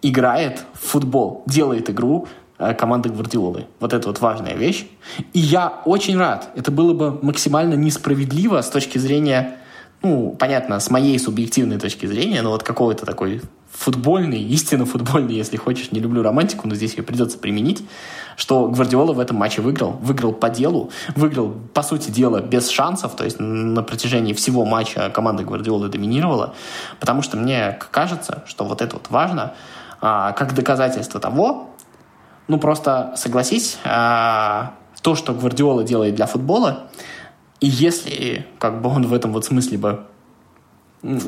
играет 0.01 0.63
в 0.73 0.87
футбол, 0.87 1.43
делает 1.47 1.89
игру 1.89 2.27
э, 2.59 2.73
команды 2.75 3.09
Гвардиолы. 3.09 3.65
Вот 3.79 3.93
это 3.93 4.07
вот 4.07 4.21
важная 4.21 4.53
вещь. 4.53 4.87
И 5.33 5.39
я 5.39 5.81
очень 5.85 6.17
рад. 6.17 6.49
Это 6.55 6.71
было 6.71 6.93
бы 6.93 7.19
максимально 7.23 7.73
несправедливо 7.73 8.61
с 8.61 8.69
точки 8.69 8.99
зрения, 8.99 9.57
ну, 10.03 10.35
понятно, 10.37 10.79
с 10.79 10.89
моей 10.89 11.19
субъективной 11.19 11.77
точки 11.77 12.05
зрения, 12.05 12.41
но 12.41 12.49
вот 12.49 12.63
какого-то 12.63 13.05
такой 13.05 13.41
футбольный, 13.71 14.41
истинно 14.41 14.85
футбольный, 14.85 15.35
если 15.35 15.57
хочешь, 15.57 15.91
не 15.91 15.99
люблю 15.99 16.23
романтику, 16.23 16.67
но 16.67 16.75
здесь 16.75 16.95
ее 16.95 17.03
придется 17.03 17.37
применить, 17.37 17.83
что 18.35 18.67
Гвардиола 18.67 19.13
в 19.13 19.19
этом 19.19 19.37
матче 19.37 19.61
выиграл. 19.61 19.91
Выиграл 19.91 20.33
по 20.33 20.49
делу, 20.49 20.91
выиграл, 21.15 21.53
по 21.73 21.83
сути 21.83 22.09
дела, 22.09 22.41
без 22.41 22.69
шансов, 22.69 23.15
то 23.15 23.23
есть 23.23 23.37
на 23.39 23.83
протяжении 23.83 24.33
всего 24.33 24.65
матча 24.65 25.09
команда 25.09 25.43
Гвардиолы 25.43 25.87
доминировала, 25.89 26.53
потому 26.99 27.21
что 27.21 27.37
мне 27.37 27.79
кажется, 27.91 28.43
что 28.47 28.65
вот 28.65 28.81
это 28.81 28.95
вот 28.95 29.09
важно, 29.09 29.53
а, 30.01 30.31
как 30.33 30.53
доказательство 30.55 31.19
того, 31.19 31.69
ну 32.47 32.59
просто 32.59 33.13
согласись, 33.15 33.77
а, 33.85 34.73
то, 35.01 35.15
что 35.15 35.33
Гвардиола 35.33 35.83
делает 35.83 36.15
для 36.15 36.25
футбола, 36.25 36.87
и 37.61 37.67
если 37.67 38.45
как 38.59 38.81
бы 38.81 38.89
он 38.89 39.07
в 39.07 39.13
этом 39.13 39.31
вот 39.31 39.45
смысле 39.45 39.77
бы 39.77 40.05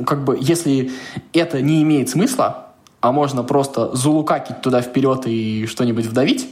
как 0.06 0.24
бы, 0.24 0.38
если 0.40 0.92
это 1.34 1.62
не 1.62 1.82
имеет 1.82 2.10
смысла, 2.10 2.68
а 3.02 3.12
можно 3.12 3.44
просто 3.44 3.96
залукакить 3.96 4.62
туда 4.62 4.82
вперед 4.82 5.26
и 5.26 5.66
что-нибудь 5.66 6.06
вдавить, 6.06 6.48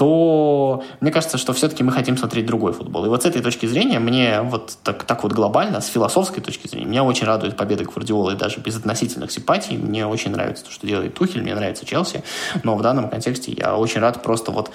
то 0.00 0.82
мне 1.00 1.10
кажется, 1.12 1.36
что 1.36 1.52
все-таки 1.52 1.84
мы 1.84 1.92
хотим 1.92 2.16
смотреть 2.16 2.46
другой 2.46 2.72
футбол. 2.72 3.04
И 3.04 3.08
вот 3.10 3.22
с 3.22 3.26
этой 3.26 3.42
точки 3.42 3.66
зрения 3.66 3.98
мне 3.98 4.40
вот 4.40 4.78
так, 4.82 5.04
так 5.04 5.22
вот 5.24 5.32
глобально, 5.32 5.82
с 5.82 5.88
философской 5.88 6.40
точки 6.42 6.68
зрения, 6.68 6.86
меня 6.86 7.04
очень 7.04 7.26
радует 7.26 7.54
победа 7.54 7.84
Гвардиолы 7.84 8.34
даже 8.34 8.60
без 8.60 8.78
относительных 8.78 9.30
симпатий. 9.30 9.76
Мне 9.76 10.06
очень 10.06 10.30
нравится 10.30 10.64
то, 10.64 10.70
что 10.70 10.86
делает 10.86 11.12
Тухель, 11.12 11.42
мне 11.42 11.54
нравится 11.54 11.84
Челси. 11.84 12.24
Но 12.62 12.76
в 12.76 12.82
данном 12.82 13.10
контексте 13.10 13.52
я 13.52 13.76
очень 13.76 14.00
рад 14.00 14.22
просто 14.22 14.52
вот 14.52 14.70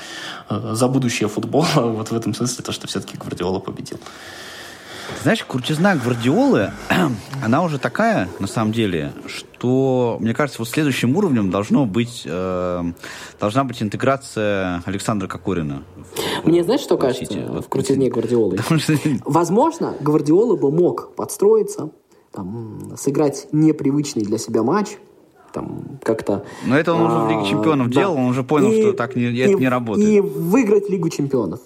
э, 0.52 0.74
за 0.74 0.88
будущее 0.88 1.28
футбола, 1.28 1.66
вот 1.76 2.12
в 2.12 2.16
этом 2.16 2.36
смысле, 2.36 2.64
то, 2.64 2.72
что 2.72 2.86
все-таки 2.86 3.18
Гвардиола 3.18 3.58
победил. 3.58 3.98
Знаешь, 5.24 5.44
крутизна 5.46 5.96
Гвардиолы, 5.96 6.72
она 7.44 7.64
уже 7.64 7.80
такая, 7.80 8.28
на 8.40 8.48
самом 8.48 8.72
деле, 8.72 9.12
что, 9.28 10.18
мне 10.20 10.34
кажется, 10.34 10.60
вот 10.62 10.70
следующим 10.70 11.16
уровнем 11.18 11.50
должно 11.52 11.86
быть, 11.86 12.24
э, 12.26 12.84
должна 13.40 13.64
быть 13.64 13.82
интеграция 13.82 14.82
Александра 14.86 15.28
Кокорина. 15.28 15.84
в- 16.44 16.48
Мне 16.48 16.64
знаешь, 16.64 16.82
что 16.82 16.96
в 16.96 17.00
кажется 17.00 17.26
Сити? 17.26 17.46
В 17.48 17.68
крутизне 17.70 18.10
Гвардиолы? 18.10 18.58
Что- 18.58 18.94
Возможно, 19.26 19.94
Гвардиола 20.00 20.56
бы 20.56 20.72
мог 20.72 21.16
подстроиться, 21.16 21.90
там, 22.32 22.94
сыграть 22.98 23.48
непривычный 23.52 24.24
для 24.24 24.38
себя 24.38 24.62
матч, 24.64 24.98
там, 25.54 26.00
как-то... 26.04 26.46
Но 26.66 26.78
это 26.78 26.94
он 26.94 27.04
уже 27.04 27.18
в 27.18 27.30
Лиге 27.30 27.42
а, 27.42 27.46
Чемпионов 27.46 27.88
да. 27.88 27.94
делал, 27.94 28.16
он 28.18 28.26
уже 28.26 28.44
понял, 28.44 28.72
что 28.74 28.94
так 28.94 29.16
не- 29.16 29.34
это 29.40 29.54
не 29.54 29.70
работает. 29.70 30.08
И 30.10 30.20
выиграть 30.20 30.90
Лигу 30.90 31.10
Чемпионов. 31.10 31.62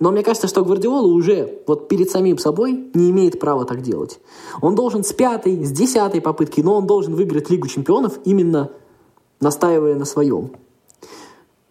Но 0.00 0.10
мне 0.10 0.22
кажется, 0.22 0.48
что 0.48 0.64
Гвардиола 0.64 1.06
уже 1.06 1.62
вот 1.66 1.88
перед 1.88 2.10
самим 2.10 2.38
собой 2.38 2.90
не 2.94 3.10
имеет 3.10 3.40
права 3.40 3.64
так 3.64 3.82
делать. 3.82 4.20
Он 4.60 4.74
должен 4.74 5.04
с 5.04 5.12
пятой, 5.12 5.64
с 5.64 5.70
десятой 5.70 6.20
попытки, 6.20 6.60
но 6.60 6.74
он 6.76 6.86
должен 6.86 7.14
выиграть 7.14 7.50
Лигу 7.50 7.68
Чемпионов 7.68 8.18
именно 8.24 8.70
настаивая 9.40 9.96
на 9.96 10.04
своем. 10.04 10.52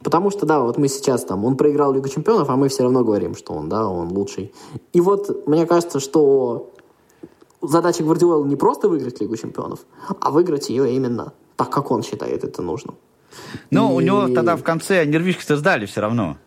Потому 0.04 0.32
что, 0.32 0.46
да, 0.46 0.62
вот 0.62 0.78
мы 0.78 0.88
сейчас 0.88 1.24
там, 1.24 1.46
он 1.46 1.58
проиграл 1.58 1.94
Лигу 1.94 2.08
Чемпионов, 2.10 2.50
а 2.50 2.56
мы 2.56 2.70
все 2.70 2.84
равно 2.84 3.04
говорим, 3.04 3.36
что 3.36 3.54
он, 3.54 3.70
да, 3.70 3.88
он 3.88 4.12
лучший. 4.12 4.52
И 4.94 5.02
вот 5.02 5.48
мне 5.48 5.66
кажется, 5.68 6.00
что 6.00 6.72
задача 7.62 8.04
Гвардиолы 8.04 8.48
не 8.48 8.56
просто 8.56 8.90
выиграть 8.90 9.22
Лигу 9.22 9.38
Чемпионов, 9.38 9.80
а 10.20 10.32
выиграть 10.32 10.70
ее 10.70 10.92
именно 10.94 11.34
так, 11.56 11.70
как 11.70 11.92
он 11.92 12.02
считает 12.02 12.44
это 12.44 12.62
нужным. 12.62 12.96
Но 13.70 13.92
и... 13.92 13.96
у 13.96 14.00
него 14.00 14.28
тогда 14.34 14.56
в 14.56 14.64
конце 14.64 15.06
нервишки-то 15.06 15.56
сдали 15.58 15.86
все 15.86 16.02
равно. 16.02 16.38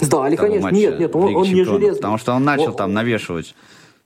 Сдали, 0.00 0.36
конечно. 0.36 0.70
Нет, 0.70 0.98
нет, 0.98 1.14
он, 1.14 1.34
он 1.34 1.44
не 1.44 1.64
железный. 1.64 1.96
Потому 1.96 2.18
что 2.18 2.32
он 2.32 2.44
начал 2.44 2.70
он, 2.70 2.76
там 2.76 2.92
навешивать. 2.92 3.54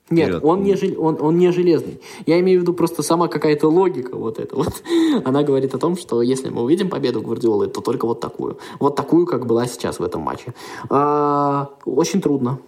Нет, 0.09 0.27
вперед. 0.27 0.43
он 0.43 0.63
не, 0.63 0.75
жел, 0.75 1.03
он, 1.03 1.17
он 1.19 1.37
не 1.37 1.51
железный. 1.51 1.99
Я 2.27 2.39
имею 2.39 2.59
в 2.59 2.61
виду 2.61 2.73
просто 2.73 3.01
сама 3.01 3.27
какая-то 3.27 3.67
логика 3.67 4.15
вот 4.15 4.39
эта 4.39 4.55
вот. 4.55 4.83
Она 5.25 5.41
говорит 5.41 5.73
о 5.73 5.79
том, 5.79 5.97
что 5.97 6.21
если 6.21 6.49
мы 6.49 6.61
увидим 6.61 6.89
победу 6.89 7.21
Гвардиолы, 7.21 7.67
то 7.67 7.81
только 7.81 8.05
вот 8.05 8.19
такую. 8.19 8.59
Вот 8.79 8.95
такую, 8.95 9.25
как 9.25 9.47
была 9.47 9.65
сейчас 9.65 9.99
в 9.99 10.03
этом 10.03 10.21
матче. 10.21 10.53
А, 10.89 11.69
очень 11.85 12.21
трудно. 12.21 12.59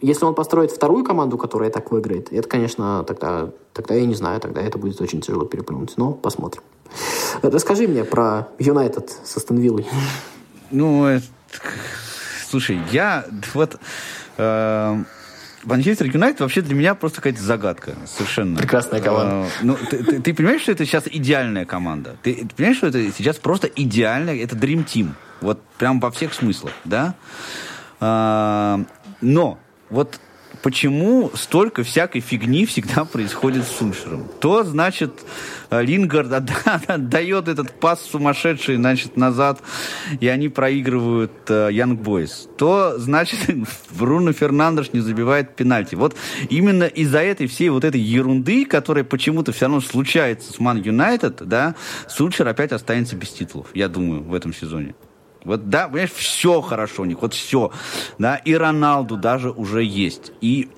Если 0.00 0.24
он 0.24 0.34
построит 0.34 0.72
вторую 0.72 1.04
команду, 1.04 1.38
которая 1.38 1.70
так 1.70 1.92
выиграет, 1.92 2.32
это, 2.32 2.48
конечно, 2.48 3.04
тогда, 3.06 3.50
тогда 3.72 3.94
я 3.94 4.04
не 4.04 4.14
знаю, 4.14 4.40
тогда 4.40 4.60
это 4.60 4.78
будет 4.78 5.00
очень 5.00 5.20
тяжело 5.20 5.44
переплюнуть. 5.44 5.92
Но 5.96 6.12
посмотрим. 6.12 6.62
Расскажи 7.42 7.86
мне 7.86 8.02
про 8.02 8.48
Юнайтед 8.58 9.14
со 9.24 9.38
Станвиллой. 9.38 9.86
Ну, 10.72 11.04
это... 11.06 11.24
слушай, 12.48 12.78
я 12.90 13.24
вот... 13.54 13.80
Э 14.36 15.02
Манчестер 15.64 16.06
Юнайтед 16.06 16.40
вообще 16.40 16.62
для 16.62 16.74
меня 16.74 16.94
просто 16.94 17.16
какая-то 17.16 17.42
загадка. 17.42 17.94
Совершенно. 18.06 18.56
Прекрасная 18.56 19.00
команда. 19.00 19.32
А, 19.32 19.46
ну, 19.62 19.76
ты, 19.90 20.04
ты, 20.04 20.20
ты 20.22 20.32
понимаешь, 20.32 20.62
что 20.62 20.72
это 20.72 20.86
сейчас 20.86 21.04
идеальная 21.06 21.64
команда? 21.64 22.16
Ты, 22.22 22.34
ты 22.34 22.54
понимаешь, 22.54 22.78
что 22.78 22.86
это 22.86 23.02
сейчас 23.12 23.36
просто 23.36 23.66
идеальная, 23.66 24.36
это 24.36 24.56
Dream 24.56 24.86
Team. 24.86 25.10
Вот 25.40 25.62
прям 25.76 26.00
во 26.00 26.10
всех 26.10 26.32
смыслах, 26.32 26.72
да? 26.84 27.14
А, 28.00 28.80
но 29.20 29.58
вот 29.90 30.20
почему 30.68 31.30
столько 31.32 31.82
всякой 31.82 32.20
фигни 32.20 32.66
всегда 32.66 33.06
происходит 33.06 33.64
с 33.64 33.78
Сульшером. 33.78 34.28
То, 34.38 34.64
значит, 34.64 35.12
Лингард 35.70 36.30
отдает 36.86 37.48
этот 37.48 37.80
пас 37.80 38.02
сумасшедший, 38.02 38.76
значит, 38.76 39.16
назад, 39.16 39.62
и 40.20 40.28
они 40.28 40.50
проигрывают 40.50 41.32
Янг 41.48 42.00
uh, 42.00 42.02
Бойс. 42.02 42.50
То, 42.58 42.98
значит, 42.98 43.38
Бруно 43.98 44.34
Фернандеш 44.34 44.92
не 44.92 45.00
забивает 45.00 45.56
пенальти. 45.56 45.94
Вот 45.94 46.14
именно 46.50 46.84
из-за 46.84 47.20
этой 47.20 47.46
всей 47.46 47.70
вот 47.70 47.84
этой 47.84 48.02
ерунды, 48.02 48.66
которая 48.66 49.04
почему-то 49.04 49.52
все 49.52 49.64
равно 49.64 49.80
случается 49.80 50.52
с 50.52 50.58
Ман 50.58 50.82
Юнайтед, 50.82 51.48
да, 51.48 51.76
Сульшер 52.10 52.46
опять 52.46 52.72
останется 52.72 53.16
без 53.16 53.30
титулов, 53.30 53.68
я 53.72 53.88
думаю, 53.88 54.22
в 54.22 54.34
этом 54.34 54.52
сезоне. 54.52 54.94
Вот, 55.44 55.68
да, 55.70 55.86
понимаешь, 55.86 56.12
все 56.12 56.60
хорошо 56.60 57.02
у 57.02 57.04
них, 57.04 57.22
вот 57.22 57.34
все. 57.34 57.70
Да, 58.18 58.36
и 58.36 58.54
Роналду 58.54 59.16
даже 59.16 59.50
уже 59.50 59.82
есть. 59.84 60.32
И 60.40 60.68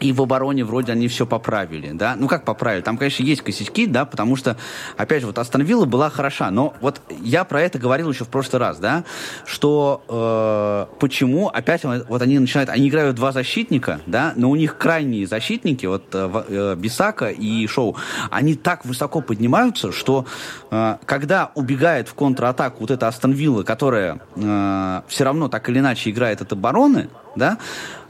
и 0.00 0.12
в 0.12 0.22
обороне 0.22 0.64
вроде 0.64 0.92
они 0.92 1.08
все 1.08 1.26
поправили, 1.26 1.92
да. 1.92 2.16
Ну, 2.16 2.28
как 2.28 2.44
поправили? 2.44 2.82
Там, 2.82 2.96
конечно, 2.96 3.22
есть 3.22 3.42
косячки, 3.42 3.86
да, 3.86 4.04
потому 4.04 4.36
что, 4.36 4.56
опять 4.96 5.20
же, 5.20 5.26
вот 5.26 5.38
Астон 5.38 5.66
была 5.86 6.10
хороша, 6.10 6.50
но 6.50 6.74
вот 6.80 7.00
я 7.22 7.44
про 7.44 7.62
это 7.62 7.78
говорил 7.78 8.10
еще 8.10 8.24
в 8.24 8.28
прошлый 8.28 8.60
раз, 8.60 8.78
да, 8.78 9.04
что 9.44 10.02
э, 10.08 10.98
почему 11.00 11.48
опять 11.48 11.84
вот 11.84 12.22
они 12.22 12.38
начинают, 12.38 12.70
они 12.70 12.88
играют 12.88 13.16
два 13.16 13.32
защитника, 13.32 14.00
да, 14.06 14.32
но 14.36 14.50
у 14.50 14.56
них 14.56 14.76
крайние 14.76 15.26
защитники, 15.26 15.86
вот 15.86 16.04
э, 16.12 16.44
э 16.48 16.76
Бисака 16.76 17.30
и 17.30 17.66
Шоу, 17.66 17.96
они 18.30 18.54
так 18.54 18.84
высоко 18.84 19.20
поднимаются, 19.20 19.92
что 19.92 20.26
э, 20.70 20.96
когда 21.04 21.50
убегает 21.54 22.08
в 22.08 22.14
контратаку 22.14 22.80
вот 22.80 22.90
эта 22.90 23.08
Астон 23.08 23.36
которая 23.64 24.20
э, 24.34 25.02
все 25.08 25.24
равно 25.24 25.48
так 25.48 25.68
или 25.68 25.78
иначе 25.78 26.10
играет 26.10 26.42
от 26.42 26.52
обороны, 26.52 27.08
да, 27.34 27.58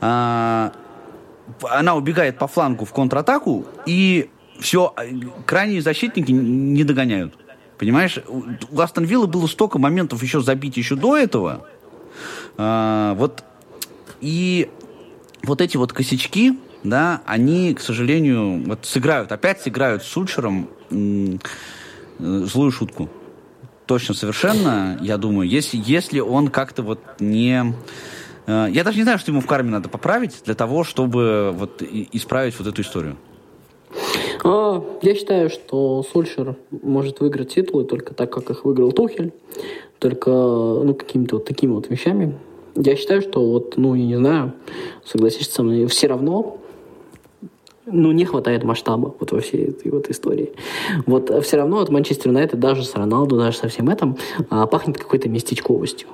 э, 0.01 0.71
она 1.63 1.95
убегает 1.95 2.39
по 2.39 2.47
флангу 2.47 2.85
в 2.85 2.93
контратаку, 2.93 3.67
и 3.87 4.31
все, 4.59 4.95
крайние 5.47 5.83
защитники 5.83 6.31
не 6.31 6.85
догоняют. 6.85 7.35
Понимаешь, 7.79 8.19
у 8.27 8.81
Астон 8.81 9.05
Виллы 9.05 9.27
было 9.27 9.47
столько 9.47 9.79
моментов 9.79 10.23
еще 10.23 10.41
забить 10.41 10.77
еще 10.77 10.97
до 10.97 11.17
этого. 11.17 11.67
А, 12.57 13.15
вот 13.15 13.45
и 14.21 14.71
вот 15.43 15.61
эти 15.61 15.77
вот 15.77 15.93
косячки, 15.93 16.59
да, 16.85 17.21
они, 17.27 17.75
к 17.75 17.81
сожалению, 17.81 18.65
вот 18.67 18.87
сыграют, 18.87 19.31
опять 19.31 19.61
сыграют 19.61 20.03
с 20.03 20.07
Сульшером 20.07 20.69
злую 22.19 22.71
шутку. 22.71 23.11
Точно, 23.85 24.15
совершенно, 24.15 24.99
я 25.03 25.19
думаю, 25.19 25.49
если, 25.49 25.81
если 25.85 26.19
он 26.19 26.49
как-то 26.49 26.83
вот 26.83 27.01
не 27.21 27.63
Э, 27.63 28.16
я 28.47 28.85
даже 28.85 28.97
не 28.97 29.03
знаю, 29.03 29.19
что 29.19 29.31
ему 29.31 29.41
в 29.41 29.47
карме 29.47 29.71
надо 29.71 29.89
поправить 29.89 30.43
для 30.45 30.55
того, 30.55 30.85
чтобы 30.85 31.51
вот 31.53 31.83
исправить 31.83 32.59
вот 32.59 32.69
эту 32.69 32.83
историю. 32.83 33.17
А, 34.45 34.85
я 35.03 35.15
считаю, 35.15 35.51
что 35.51 36.03
Сульшер 36.03 36.57
может 36.71 37.21
выиграть 37.21 37.55
титулы 37.55 37.85
только 37.85 38.15
так, 38.15 38.31
как 38.33 38.51
их 38.51 38.65
выиграл 38.65 38.93
Тухель, 38.93 39.33
только 39.99 40.31
ну, 40.31 40.95
какими-то 40.95 41.37
вот 41.37 41.45
такими 41.45 41.73
вот 41.73 41.91
вещами. 41.91 42.39
Я 42.75 42.95
считаю, 42.95 43.23
что 43.23 43.45
вот, 43.45 43.77
ну, 43.77 43.95
я 43.95 44.05
не 44.05 44.17
знаю, 44.17 44.53
согласишься 45.05 45.53
со 45.53 45.63
мной, 45.63 45.87
все 45.87 46.07
равно 46.07 46.59
ну, 47.87 48.13
не 48.13 48.25
хватает 48.25 48.65
масштаба 48.65 49.15
вот 49.19 49.33
во 49.33 49.41
всей 49.41 49.69
этой 49.69 49.91
вот 49.91 50.11
истории. 50.11 50.53
Вот 51.07 51.31
все 51.45 51.57
равно 51.57 51.81
от 51.81 51.89
Манчестер 51.89 52.29
Юнайтед 52.29 52.61
даже 52.61 52.85
с 52.85 52.95
Роналду, 52.95 53.37
даже 53.37 53.57
со 53.57 53.69
всем 53.69 53.89
этим 53.89 54.17
а, 54.51 54.67
пахнет 54.67 54.99
какой-то 54.99 55.29
местечковостью. 55.29 56.09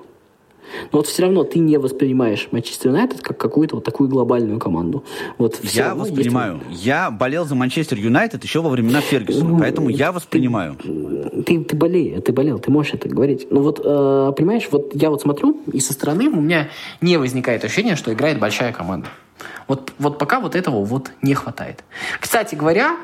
Но 0.90 0.98
вот 0.98 1.06
все 1.06 1.22
равно 1.22 1.44
ты 1.44 1.58
не 1.58 1.78
воспринимаешь 1.78 2.48
Манчестер 2.50 2.90
Юнайтед 2.90 3.20
как 3.20 3.38
какую-то 3.38 3.76
вот 3.76 3.84
такую 3.84 4.08
глобальную 4.08 4.58
команду. 4.58 5.04
Вот 5.38 5.60
я 5.62 5.94
воспринимаю. 5.94 6.60
Есть... 6.70 6.84
Я 6.84 7.10
болел 7.10 7.44
за 7.44 7.54
Манчестер 7.54 7.98
Юнайтед 7.98 8.42
еще 8.44 8.60
во 8.60 8.70
времена 8.70 9.00
Фергюсона, 9.00 9.50
ну, 9.50 9.58
поэтому 9.58 9.88
я 9.88 10.12
воспринимаю. 10.12 10.76
Ты, 10.76 11.64
ты 11.64 11.76
болел, 11.76 12.20
ты 12.20 12.32
болел, 12.32 12.58
ты 12.58 12.70
можешь 12.70 12.94
это 12.94 13.08
говорить. 13.08 13.46
Ну 13.50 13.62
вот, 13.62 13.80
э, 13.84 14.32
понимаешь, 14.36 14.68
вот 14.70 14.94
я 14.94 15.10
вот 15.10 15.22
смотрю, 15.22 15.60
и 15.72 15.80
со 15.80 15.92
стороны 15.92 16.28
у 16.28 16.40
меня 16.40 16.68
не 17.00 17.16
возникает 17.16 17.64
ощущения, 17.64 17.96
что 17.96 18.12
играет 18.12 18.38
большая 18.38 18.72
команда. 18.72 19.08
Вот, 19.68 19.92
вот 19.98 20.18
пока 20.18 20.40
вот 20.40 20.54
этого 20.54 20.84
вот 20.84 21.10
не 21.22 21.34
хватает. 21.34 21.84
Кстати 22.20 22.54
говоря, 22.54 22.96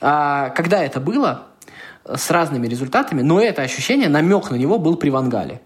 э, 0.00 0.50
когда 0.54 0.82
это 0.82 1.00
было, 1.00 1.46
с 2.06 2.30
разными 2.30 2.66
результатами, 2.66 3.22
но 3.22 3.40
это 3.40 3.62
ощущение, 3.62 4.08
намек 4.08 4.50
на 4.50 4.56
него 4.56 4.78
был 4.78 4.96
при 4.96 5.10
Вангале 5.10 5.60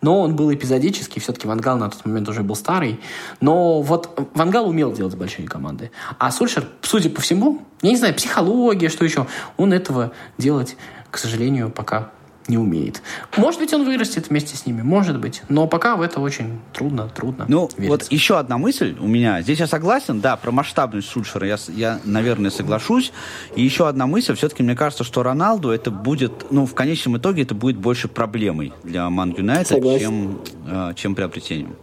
но 0.00 0.20
он 0.20 0.36
был 0.36 0.52
эпизодический, 0.52 1.20
все-таки 1.20 1.46
Вангал 1.46 1.78
на 1.78 1.90
тот 1.90 2.04
момент 2.04 2.28
уже 2.28 2.42
был 2.42 2.54
старый, 2.54 3.00
но 3.40 3.82
вот 3.82 4.30
Вангал 4.34 4.68
умел 4.68 4.92
делать 4.92 5.14
большие 5.14 5.48
команды, 5.48 5.90
а 6.18 6.30
Сульшер, 6.30 6.68
судя 6.82 7.10
по 7.10 7.20
всему, 7.20 7.62
я 7.82 7.90
не 7.90 7.96
знаю, 7.96 8.14
психология, 8.14 8.88
что 8.88 9.04
еще, 9.04 9.26
он 9.56 9.72
этого 9.72 10.12
делать, 10.36 10.76
к 11.10 11.18
сожалению, 11.18 11.70
пока 11.70 12.10
не 12.48 12.58
умеет. 12.58 13.02
Может 13.36 13.60
быть, 13.60 13.72
он 13.72 13.84
вырастет 13.84 14.30
вместе 14.30 14.56
с 14.56 14.66
ними, 14.66 14.82
может 14.82 15.18
быть, 15.18 15.42
но 15.48 15.66
пока 15.66 15.96
в 15.96 16.02
это 16.02 16.20
очень 16.20 16.58
трудно, 16.72 17.08
трудно. 17.08 17.44
Ну, 17.48 17.68
верится. 17.76 17.88
вот 17.88 18.12
еще 18.12 18.38
одна 18.38 18.58
мысль 18.58 18.96
у 18.98 19.06
меня. 19.06 19.42
Здесь 19.42 19.60
я 19.60 19.66
согласен, 19.66 20.20
да, 20.20 20.36
про 20.36 20.50
масштабность 20.50 21.08
Сульшера 21.08 21.46
я, 21.46 21.56
я, 21.68 22.00
наверное, 22.04 22.50
соглашусь. 22.50 23.12
И 23.54 23.62
еще 23.62 23.88
одна 23.88 24.06
мысль, 24.06 24.34
все-таки 24.34 24.62
мне 24.62 24.74
кажется, 24.74 25.04
что 25.04 25.22
Роналду 25.22 25.70
это 25.70 25.90
будет, 25.90 26.50
ну, 26.50 26.66
в 26.66 26.74
конечном 26.74 27.18
итоге 27.18 27.42
это 27.42 27.54
будет 27.54 27.76
больше 27.76 28.08
проблемой 28.08 28.72
для 28.82 29.08
Ман 29.10 29.34
Юнайтед, 29.36 29.82
чем, 30.00 30.40
э, 30.66 30.92
чем 30.96 31.14
приобретением. 31.14 31.76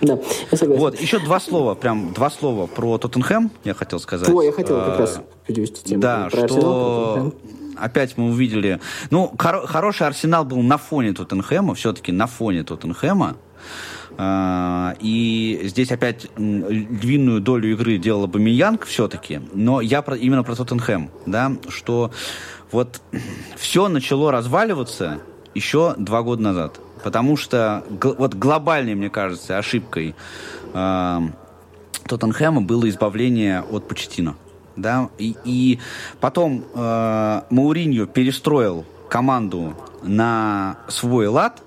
Да, 0.00 0.18
я 0.50 0.58
согласен. 0.58 0.80
Вот, 0.80 1.00
еще 1.00 1.18
два 1.18 1.38
слова, 1.38 1.74
прям 1.74 2.12
два 2.12 2.30
слова 2.30 2.66
про 2.66 2.98
Тоттенхэм 2.98 3.50
я 3.64 3.74
хотел 3.74 4.00
сказать. 4.00 4.28
О, 4.28 4.42
я 4.42 4.52
хотел 4.52 4.78
как 4.80 4.98
раз 4.98 5.20
перевести 5.46 5.84
тему. 5.84 6.00
Да, 6.00 6.28
про 6.30 6.48
что... 6.48 7.14
Арсенал, 7.22 7.34
опять 7.76 8.16
мы 8.16 8.30
увидели... 8.30 8.80
Ну, 9.10 9.34
хор- 9.38 9.66
хороший 9.66 10.06
Арсенал 10.06 10.44
был 10.44 10.62
на 10.62 10.78
фоне 10.78 11.12
Тоттенхэма, 11.12 11.74
все-таки 11.74 12.12
на 12.12 12.26
фоне 12.26 12.64
Тоттенхэма. 12.64 13.36
Uh, 14.18 14.94
и 15.00 15.60
здесь 15.64 15.90
опять 15.90 16.26
львиную 16.36 17.40
долю 17.40 17.72
игры 17.72 17.96
делал 17.96 18.26
Бамиянг 18.26 18.84
все-таки, 18.84 19.40
но 19.54 19.80
я 19.80 20.02
про, 20.02 20.16
именно 20.16 20.42
про 20.42 20.54
Тоттенхэм, 20.54 21.10
да, 21.24 21.52
что 21.68 22.10
вот 22.70 23.00
все 23.56 23.88
начало 23.88 24.30
разваливаться 24.30 25.20
еще 25.54 25.94
два 25.96 26.22
года 26.22 26.42
назад, 26.42 26.78
потому 27.02 27.38
что 27.38 27.84
вот 27.88 28.34
глобальной, 28.34 28.94
мне 28.94 29.08
кажется, 29.08 29.56
ошибкой 29.56 30.14
uh, 30.74 31.32
Тоттенхэма 32.06 32.60
было 32.60 32.90
избавление 32.90 33.62
от 33.62 33.88
Почетина 33.88 34.36
да, 34.76 35.08
и, 35.18 35.36
и 35.44 35.78
потом 36.20 36.64
э, 36.74 37.42
Мауриньо 37.50 38.06
перестроил 38.06 38.84
команду 39.08 39.74
на 40.02 40.78
свой 40.88 41.26
лад, 41.26 41.62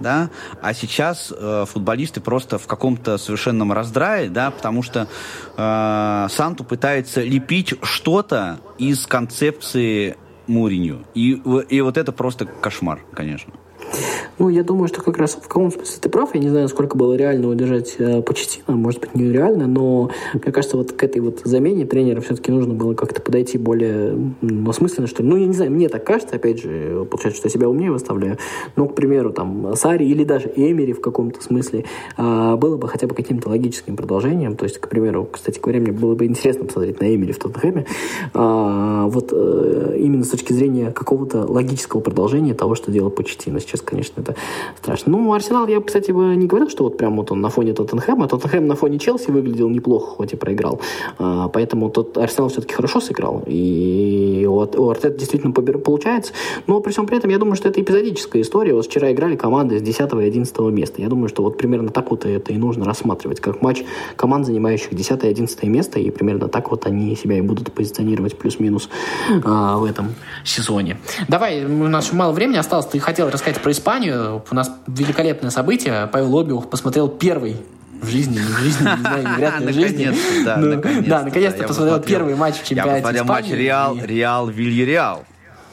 да, 0.00 0.30
а 0.62 0.72
сейчас 0.74 1.32
э, 1.36 1.64
футболисты 1.68 2.20
просто 2.20 2.58
в 2.58 2.66
каком-то 2.66 3.18
совершенном 3.18 3.72
раздрае, 3.72 4.30
да, 4.30 4.50
потому 4.50 4.82
что 4.82 5.08
э, 5.56 6.26
Санту 6.30 6.64
пытается 6.64 7.22
лепить 7.22 7.74
что-то 7.82 8.58
из 8.78 9.06
концепции 9.06 10.16
Муринью. 10.46 11.04
И, 11.14 11.32
и 11.68 11.80
вот 11.80 11.96
это 11.96 12.12
просто 12.12 12.46
кошмар, 12.46 13.00
конечно. 13.12 13.52
Ну, 14.38 14.48
я 14.48 14.62
думаю, 14.62 14.88
что 14.88 15.02
как 15.02 15.18
раз 15.18 15.32
в 15.32 15.42
каком 15.42 15.70
смысле 15.70 15.98
ты 16.00 16.08
прав. 16.08 16.34
Я 16.34 16.40
не 16.40 16.48
знаю, 16.48 16.68
сколько 16.68 16.96
было 16.96 17.14
реально 17.14 17.48
удержать 17.48 17.96
э, 17.98 18.22
Почетина. 18.22 18.76
Может 18.76 19.00
быть, 19.00 19.14
нереально, 19.14 19.66
но 19.66 20.10
мне 20.32 20.52
кажется, 20.52 20.76
вот 20.76 20.92
к 20.92 21.02
этой 21.02 21.20
вот 21.20 21.40
замене 21.44 21.84
тренера 21.84 22.20
все-таки 22.20 22.50
нужно 22.50 22.74
было 22.74 22.94
как-то 22.94 23.20
подойти 23.20 23.58
более 23.58 24.16
ну, 24.40 24.70
осмысленно, 24.70 25.06
что 25.06 25.22
ли. 25.22 25.28
Ну, 25.28 25.36
я 25.36 25.46
не 25.46 25.52
знаю, 25.52 25.70
мне 25.70 25.88
так 25.88 26.04
кажется, 26.04 26.36
опять 26.36 26.62
же, 26.62 27.06
получается, 27.10 27.38
что 27.38 27.48
я 27.48 27.52
себя 27.52 27.68
умнее 27.68 27.90
выставляю. 27.90 28.38
Но, 28.76 28.88
к 28.88 28.94
примеру, 28.94 29.32
там, 29.32 29.74
Сари 29.76 30.04
или 30.04 30.24
даже 30.24 30.50
Эмери 30.56 30.92
в 30.92 31.00
каком-то 31.00 31.42
смысле 31.42 31.84
э, 32.16 32.56
было 32.56 32.76
бы 32.76 32.88
хотя 32.88 33.06
бы 33.06 33.14
каким-то 33.14 33.48
логическим 33.50 33.96
продолжением. 33.96 34.56
То 34.56 34.64
есть, 34.64 34.78
к 34.78 34.88
примеру, 34.88 35.28
кстати 35.30 35.60
говоря, 35.60 35.80
мне 35.80 35.92
было 35.92 36.14
бы 36.14 36.24
интересно 36.26 36.64
посмотреть 36.64 37.00
на 37.00 37.14
Эмери 37.14 37.32
в 37.32 37.38
Тоттенхэме. 37.38 37.86
Э, 38.34 39.04
вот 39.06 39.32
э, 39.32 39.96
именно 39.98 40.24
с 40.24 40.28
точки 40.28 40.52
зрения 40.52 40.92
какого-то 40.92 41.44
логического 41.44 42.00
продолжения 42.00 42.54
того, 42.54 42.74
что 42.74 42.90
делал 42.90 43.10
Почетина. 43.10 43.60
Сейчас, 43.60 43.79
конечно, 43.84 44.20
это 44.20 44.34
страшно. 44.78 45.12
Ну, 45.12 45.32
Арсенал, 45.32 45.66
я, 45.66 45.80
кстати, 45.80 46.10
не 46.10 46.46
говорил, 46.46 46.68
что 46.70 46.84
вот 46.84 46.96
прям 46.96 47.16
вот 47.16 47.30
он 47.30 47.40
на 47.40 47.48
фоне 47.48 47.72
Тоттенхэма. 47.72 48.28
Тоттенхэм 48.28 48.66
на 48.66 48.76
фоне 48.76 48.98
Челси 48.98 49.30
выглядел 49.30 49.68
неплохо, 49.68 50.16
хоть 50.16 50.32
и 50.32 50.36
проиграл. 50.36 50.80
А, 51.18 51.48
поэтому 51.48 51.90
тот 51.90 52.16
Арсенал 52.18 52.48
все-таки 52.48 52.74
хорошо 52.74 53.00
сыграл. 53.00 53.42
И 53.46 54.46
у 54.48 54.90
Артета 54.90 55.18
действительно 55.18 55.52
получается. 55.52 56.32
Но 56.66 56.80
при 56.80 56.92
всем 56.92 57.06
при 57.06 57.18
этом, 57.18 57.30
я 57.30 57.38
думаю, 57.38 57.56
что 57.56 57.68
это 57.68 57.80
эпизодическая 57.80 58.42
история. 58.42 58.74
Вот 58.74 58.86
вчера 58.86 59.12
играли 59.12 59.36
команды 59.36 59.78
с 59.78 59.82
10 59.82 60.12
и 60.12 60.24
11 60.24 60.58
места. 60.58 61.02
Я 61.02 61.08
думаю, 61.08 61.28
что 61.28 61.42
вот 61.42 61.58
примерно 61.58 61.90
так 61.90 62.10
вот 62.10 62.24
это 62.24 62.52
и 62.52 62.56
нужно 62.56 62.84
рассматривать, 62.84 63.40
как 63.40 63.62
матч 63.62 63.84
команд, 64.16 64.46
занимающих 64.46 64.94
10 64.94 65.24
и 65.24 65.28
11 65.28 65.62
место, 65.64 65.98
и 65.98 66.10
примерно 66.10 66.48
так 66.48 66.70
вот 66.70 66.86
они 66.86 67.16
себя 67.16 67.38
и 67.38 67.40
будут 67.40 67.72
позиционировать 67.72 68.36
плюс-минус 68.36 68.88
а, 69.44 69.78
в 69.78 69.84
этом 69.84 70.14
сезоне. 70.44 70.98
Давай, 71.28 71.64
у 71.64 71.88
нас 71.88 72.12
мало 72.12 72.32
времени 72.32 72.56
осталось. 72.56 72.86
Ты 72.86 72.98
хотел 72.98 73.30
рассказать 73.30 73.60
про 73.60 73.69
Испанию. 73.70 74.42
У 74.50 74.54
нас 74.54 74.70
великолепное 74.86 75.50
событие. 75.50 76.08
Павел 76.12 76.34
Лобиух 76.34 76.70
посмотрел 76.70 77.08
первый 77.08 77.56
в 78.02 78.08
жизни, 78.08 78.38
в 78.38 78.58
жизни, 78.58 78.82
не 78.84 79.00
знаю, 79.00 79.28
вряд 79.36 79.60
ли 79.60 79.66
в 79.72 79.74
жизни. 79.74 80.12
Да, 80.44 80.56
Ну, 80.56 80.74
наконец-то. 80.76 81.10
Да, 81.10 81.22
наконец-то 81.22 81.64
посмотрел 81.64 82.00
первый 82.00 82.34
матч 82.34 82.54
в 82.56 82.60
Я 82.60 82.64
чемпионате 82.64 83.02
посмотрел 83.02 83.24
матч. 83.26 83.46
Реал, 83.50 83.96
Реал, 84.02 84.48
Вильяреал. 84.48 85.24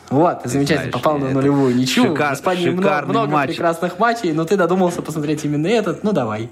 Вот, 0.10 0.44
ты 0.44 0.50
замечательно 0.50 0.90
знаешь, 0.90 0.94
попал 0.94 1.18
на 1.18 1.32
нулевую 1.32 1.76
ничью. 1.76 2.06
шикар- 2.06 2.32
в 2.32 2.40
Испании 2.40 2.70
много, 2.70 3.06
много 3.08 3.28
матч. 3.28 3.50
прекрасных 3.50 4.00
матчей, 4.00 4.32
но 4.32 4.46
ты 4.46 4.56
додумался 4.56 5.02
посмотреть 5.02 5.44
именно 5.44 5.68
этот. 5.68 6.04
Ну, 6.04 6.14
давай. 6.14 6.50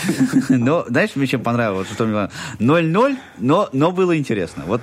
Но, 0.50 0.84
знаешь, 0.88 1.10
мне 1.14 1.26
чем 1.26 1.42
понравилось? 1.42 1.88
Что 1.90 2.04
мне 2.04 2.28
понравилось? 2.58 2.86
0-0, 2.86 3.16
но, 3.38 3.68
но 3.72 3.92
было 3.92 4.16
интересно. 4.16 4.64
Вот 4.66 4.82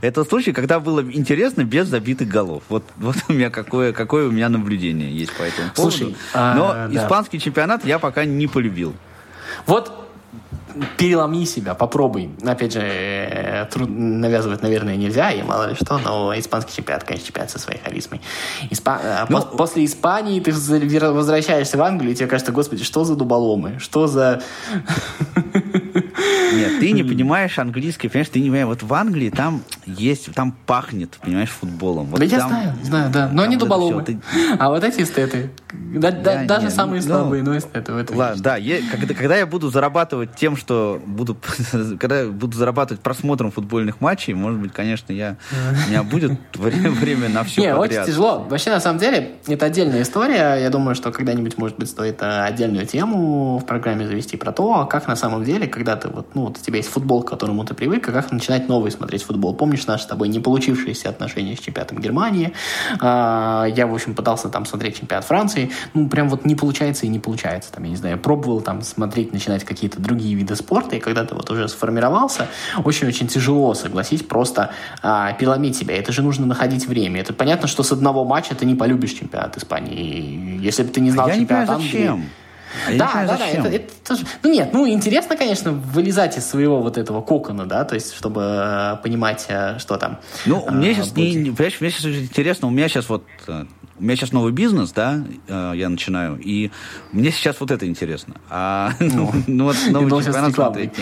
это 0.00 0.24
случай, 0.24 0.52
когда 0.52 0.78
было 0.78 1.00
интересно 1.00 1.64
без 1.64 1.88
забитых 1.88 2.28
голов. 2.28 2.62
Вот, 2.68 2.84
вот 2.96 3.16
у 3.28 3.32
меня 3.32 3.50
какое, 3.50 3.92
какое 3.92 4.28
у 4.28 4.30
меня 4.30 4.48
наблюдение 4.48 5.10
есть 5.10 5.32
по 5.32 5.42
этому 5.42 5.70
поводу. 5.74 5.96
Слушай, 5.96 6.16
а, 6.34 6.54
но 6.54 6.72
да. 6.72 7.04
испанский 7.04 7.40
чемпионат 7.40 7.84
я 7.84 7.98
пока 7.98 8.24
не 8.24 8.46
полюбил. 8.46 8.94
Вот 9.66 10.07
переломи 10.96 11.44
себя, 11.44 11.74
попробуй. 11.74 12.30
Опять 12.44 12.72
же, 12.72 12.80
э, 12.80 13.66
труд- 13.70 13.88
навязывать, 13.90 14.62
наверное, 14.62 14.96
нельзя, 14.96 15.30
и 15.30 15.42
мало 15.42 15.68
ли 15.70 15.74
что, 15.74 15.98
но 15.98 16.38
испанский 16.38 16.76
чемпионат, 16.76 17.04
конечно, 17.04 17.26
чемпионат 17.26 17.50
со 17.50 17.58
своей 17.58 17.80
харизмой. 17.80 18.20
Испа- 18.70 19.00
э, 19.02 19.26
Ну, 19.28 19.38
пос- 19.38 19.56
после 19.56 19.84
Испании 19.84 20.40
ты 20.40 20.52
возвращаешься 20.52 21.76
в 21.78 21.82
Англию, 21.82 22.12
и 22.12 22.14
тебе 22.14 22.26
кажется, 22.28 22.52
господи, 22.52 22.84
что 22.84 23.04
за 23.04 23.14
дуболомы, 23.16 23.78
что 23.78 24.06
за... 24.06 24.40
Нет, 25.72 26.80
ты 26.80 26.92
не 26.92 27.02
понимаешь 27.02 27.58
английский, 27.58 28.08
понимаешь, 28.08 28.28
ты 28.28 28.40
не 28.40 28.46
понимаешь. 28.50 28.66
Вот 28.66 28.82
в 28.82 28.92
Англии 28.94 29.30
там 29.30 29.62
есть, 29.86 30.32
там 30.34 30.52
пахнет, 30.66 31.18
понимаешь, 31.22 31.50
футболом. 31.50 32.06
Вот 32.06 32.18
да 32.20 32.24
я 32.24 32.38
там- 32.38 32.48
знаю, 32.48 32.72
знаю, 32.82 33.10
да, 33.12 33.28
но 33.32 33.42
они 33.42 33.56
вот 33.56 33.64
дуболомы. 33.64 34.02
ты- 34.04 34.18
А 34.58 34.70
вот 34.70 34.82
эти 34.84 35.02
эстеты, 35.02 35.50
да- 35.72 36.10
да- 36.10 36.18
Да, 36.38 36.44
даже 36.44 36.66
не, 36.66 36.70
самые 36.70 37.00
ну, 37.02 37.06
слабые, 37.08 37.42
но 37.42 37.56
эстеты 37.56 37.92
в 37.92 37.96
этом 37.96 38.16
Ладно, 38.16 38.42
да, 38.42 38.56
е- 38.56 38.82
когда, 38.90 39.14
когда 39.14 39.36
я 39.36 39.46
буду 39.46 39.68
зарабатывать 39.70 40.34
тем, 40.36 40.56
что 40.56 41.00
буду, 41.04 41.36
когда 42.00 42.20
я 42.22 42.28
буду 42.28 42.56
зарабатывать 42.56 43.02
просмотром 43.02 43.50
футбольных 43.50 44.00
матчей, 44.00 44.34
может 44.34 44.58
быть, 44.60 44.72
конечно, 44.72 45.12
я, 45.12 45.36
у 45.86 45.90
меня 45.90 46.02
будет 46.02 46.32
время, 46.54 46.90
время 46.90 47.28
на 47.28 47.44
все 47.44 47.60
Не, 47.62 47.74
подряд. 47.74 48.02
очень 48.02 48.12
тяжело. 48.12 48.46
Вообще, 48.48 48.70
на 48.70 48.80
самом 48.80 48.98
деле, 48.98 49.32
это 49.46 49.66
отдельная 49.66 50.02
история. 50.02 50.56
Я 50.60 50.70
думаю, 50.70 50.94
что 50.94 51.10
когда-нибудь, 51.12 51.58
может 51.58 51.76
быть, 51.78 51.88
стоит 51.88 52.22
э, 52.22 52.42
отдельную 52.44 52.86
тему 52.86 53.58
в 53.58 53.66
программе 53.66 54.06
завести 54.06 54.36
про 54.36 54.52
то, 54.52 54.86
как 54.86 55.06
на 55.08 55.16
самом 55.16 55.44
деле, 55.44 55.57
когда 55.66 55.96
ты 55.96 56.08
вот, 56.08 56.34
ну, 56.34 56.42
вот 56.46 56.58
у 56.58 56.60
тебя 56.60 56.76
есть 56.78 56.88
футбол, 56.88 57.22
к 57.22 57.30
которому 57.30 57.64
ты 57.64 57.74
привык, 57.74 58.08
а 58.08 58.12
как 58.12 58.32
начинать 58.32 58.68
новый 58.68 58.90
смотреть 58.90 59.22
футбол. 59.22 59.54
Помнишь 59.54 59.86
наши 59.86 60.04
с 60.04 60.06
тобой 60.06 60.28
не 60.28 60.40
получившиеся 60.40 61.08
отношения 61.08 61.56
с 61.56 61.60
чемпионатом 61.60 61.98
Германии? 61.98 62.52
А, 63.00 63.66
Я, 63.66 63.86
в 63.86 63.94
общем, 63.94 64.14
пытался 64.14 64.48
там 64.48 64.66
смотреть 64.66 64.98
чемпионат 64.98 65.24
Франции. 65.24 65.70
Ну, 65.94 66.08
прям 66.08 66.28
вот 66.28 66.44
не 66.44 66.54
получается 66.54 67.06
и 67.06 67.08
не 67.08 67.18
получается. 67.18 67.72
Там, 67.72 67.84
я 67.84 67.90
не 67.90 67.96
знаю, 67.96 68.18
пробовал 68.18 68.60
там 68.60 68.82
смотреть, 68.82 69.32
начинать 69.32 69.64
какие-то 69.64 70.00
другие 70.00 70.34
виды 70.34 70.56
спорта, 70.56 70.96
и 70.96 71.00
когда 71.00 71.24
ты 71.24 71.34
вот 71.34 71.50
уже 71.50 71.68
сформировался, 71.68 72.48
очень-очень 72.84 73.28
тяжело, 73.28 73.74
согласись, 73.74 74.22
просто 74.22 74.70
а, 75.02 75.32
переломить 75.32 75.76
себя. 75.76 75.96
Это 75.96 76.12
же 76.12 76.22
нужно 76.22 76.46
находить 76.46 76.86
время. 76.86 77.20
Это 77.20 77.32
понятно, 77.32 77.68
что 77.68 77.82
с 77.82 77.92
одного 77.92 78.24
матча 78.24 78.54
ты 78.54 78.64
не 78.64 78.74
полюбишь 78.74 79.12
чемпионат 79.12 79.56
Испании. 79.56 80.58
Если 80.60 80.82
бы 80.82 80.90
ты 80.90 81.00
не 81.00 81.10
знал 81.10 81.26
А 81.26 81.30
я 81.30 81.36
не 81.36 81.46
понимаю, 81.46 81.66
чемпионат 81.66 81.82
Англии... 81.82 81.98
зачем. 81.98 82.24
Я 82.90 82.98
Да, 82.98 83.06
понимаю, 83.06 83.28
да, 83.28 83.36
да, 83.36 83.46
зачем. 83.46 83.64
это, 83.64 83.76
это 83.76 83.92
тоже- 84.06 84.22
Ну 84.42 84.50
нет, 84.52 84.70
ну 84.72 84.88
интересно, 84.88 85.36
конечно, 85.36 85.72
вылезать 85.72 86.36
из 86.36 86.46
своего 86.46 86.80
вот 86.82 86.98
этого 86.98 87.22
кокона, 87.22 87.66
да, 87.66 87.84
то 87.84 87.94
есть, 87.94 88.14
чтобы 88.14 88.40
э, 88.42 88.96
понимать, 89.02 89.46
э, 89.48 89.78
что 89.78 89.96
там. 89.96 90.18
Ну, 90.46 90.64
э, 90.66 90.70
мне 90.70 90.94
сейчас 90.94 91.08
будет. 91.12 91.36
не- 91.36 91.50
понимаешь, 91.50 91.80
мне 91.80 91.90
сейчас 91.90 92.04
интересно, 92.06 92.68
у 92.68 92.70
меня 92.70 92.88
сейчас 92.88 93.08
вот, 93.08 93.24
э, 93.46 93.64
у 93.98 94.02
меня 94.02 94.16
сейчас 94.16 94.32
новый 94.32 94.52
бизнес, 94.52 94.92
да, 94.92 95.22
э, 95.48 95.72
я 95.76 95.88
начинаю, 95.88 96.38
и 96.38 96.70
мне 97.12 97.30
сейчас 97.30 97.58
вот 97.60 97.70
это 97.70 97.86
интересно. 97.86 98.34
А, 98.50 98.92
ну, 99.00 99.32
ну, 99.46 99.64
вот 99.64 99.76
новый 99.90 100.10
чемпионат 100.22 100.54
смотреть. 100.54 100.92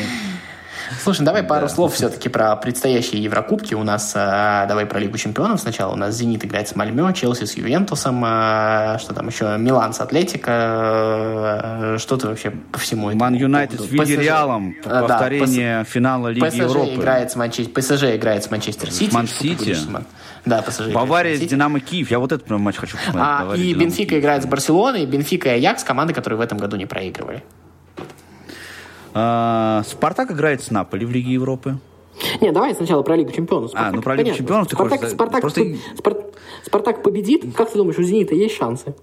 Слушай, 1.03 1.25
давай 1.25 1.43
пару 1.43 1.69
слов 1.69 1.95
все-таки 1.95 2.29
про 2.29 2.55
предстоящие 2.57 3.23
Еврокубки. 3.23 3.75
У 3.75 3.83
нас, 3.83 4.13
э, 4.15 4.67
давай 4.69 4.87
про 4.87 4.99
Лигу 4.99 5.19
Чемпионов 5.19 5.61
сначала. 5.61 5.93
У 5.93 5.97
нас 5.97 6.15
Зенит 6.15 6.45
играет 6.45 6.69
с 6.69 6.77
Мальмё, 6.77 7.11
Челси 7.13 7.45
с 7.45 7.57
Ювентусом, 7.57 8.23
э, 8.25 8.99
что 9.01 9.15
там 9.15 9.29
еще, 9.29 9.57
Милан 9.59 9.93
с 9.93 10.01
Атлетико. 10.01 10.51
э, 11.95 11.99
Что 11.99 12.17
ты 12.17 12.29
вообще 12.29 12.51
по 12.51 12.79
всему 12.79 13.11
Ман 13.15 13.35
Юнайтед 13.35 13.81
с. 13.81 13.87
Вильяреалом, 13.87 14.75
да, 14.85 15.03
повторение 15.03 15.85
финала 15.85 16.29
Лиги 16.29 16.45
ПСЖ 16.45 16.57
Европы. 16.59 16.95
играет 16.95 17.31
с 17.31 17.37
Манчестер, 17.37 17.73
ПСЖ 17.73 18.05
играет 18.17 18.45
с 18.45 18.51
Манчестер 18.51 18.91
Сити. 18.91 19.15
Ман 19.15 19.27
Что 19.27 19.39
ты 19.41 19.49
Сити. 19.49 19.59
будешь 19.59 19.81
с 19.81 19.87
Ман- 19.89 20.05
Да, 20.45 20.63
ПСЖ 20.63 20.93
Бавария 20.93 21.37
с. 21.37 21.41
Динамо 21.41 21.81
Киев. 21.81 22.11
Я 22.11 22.19
вот 22.19 22.33
этот 22.33 22.47
прям 22.47 22.61
матч 22.61 22.77
хочу 22.77 22.97
посмотреть. 22.97 23.23
А, 23.27 23.41
Бавария, 23.43 23.65
и 23.65 23.75
Бенфика 23.75 24.19
играет 24.19 24.43
с 24.43 24.47
Барселоной, 24.47 25.05
Бенфика 25.07 25.49
и 25.49 25.53
Аякс, 25.53 25.83
команды, 25.85 26.15
которые 26.15 26.39
в 26.39 26.41
этом 26.41 26.59
году 26.59 26.77
не 26.77 26.87
проигрывали. 26.87 27.43
А, 29.19 29.83
Спартак 29.87 30.31
играет 30.31 30.63
с 30.63 30.71
Наполи 30.71 31.07
в 31.07 31.11
Лиге 31.11 31.33
Европы. 31.33 31.79
Не, 32.43 32.53
давай 32.53 32.75
сначала 32.75 33.03
про 33.03 33.17
Лигу 33.17 33.33
Чемпионов. 33.33 33.71
А, 33.75 33.91
ну, 33.91 34.03
про 34.03 34.13
Лигу 34.15 34.25
понятно. 34.25 34.39
Чемпионов 34.39 34.69
ты 34.69 34.75
Спартак, 34.77 35.01
хочешь, 35.01 35.15
Спартак, 35.15 35.41
просто- 35.41 35.61
Спар- 35.97 36.25
Спартак 36.65 37.03
победит. 37.03 37.45
Как 37.57 37.71
ты 37.71 37.79
думаешь, 37.79 37.99
у 37.99 38.03
Зенита 38.03 38.35
есть 38.35 38.55
шансы? 38.57 38.95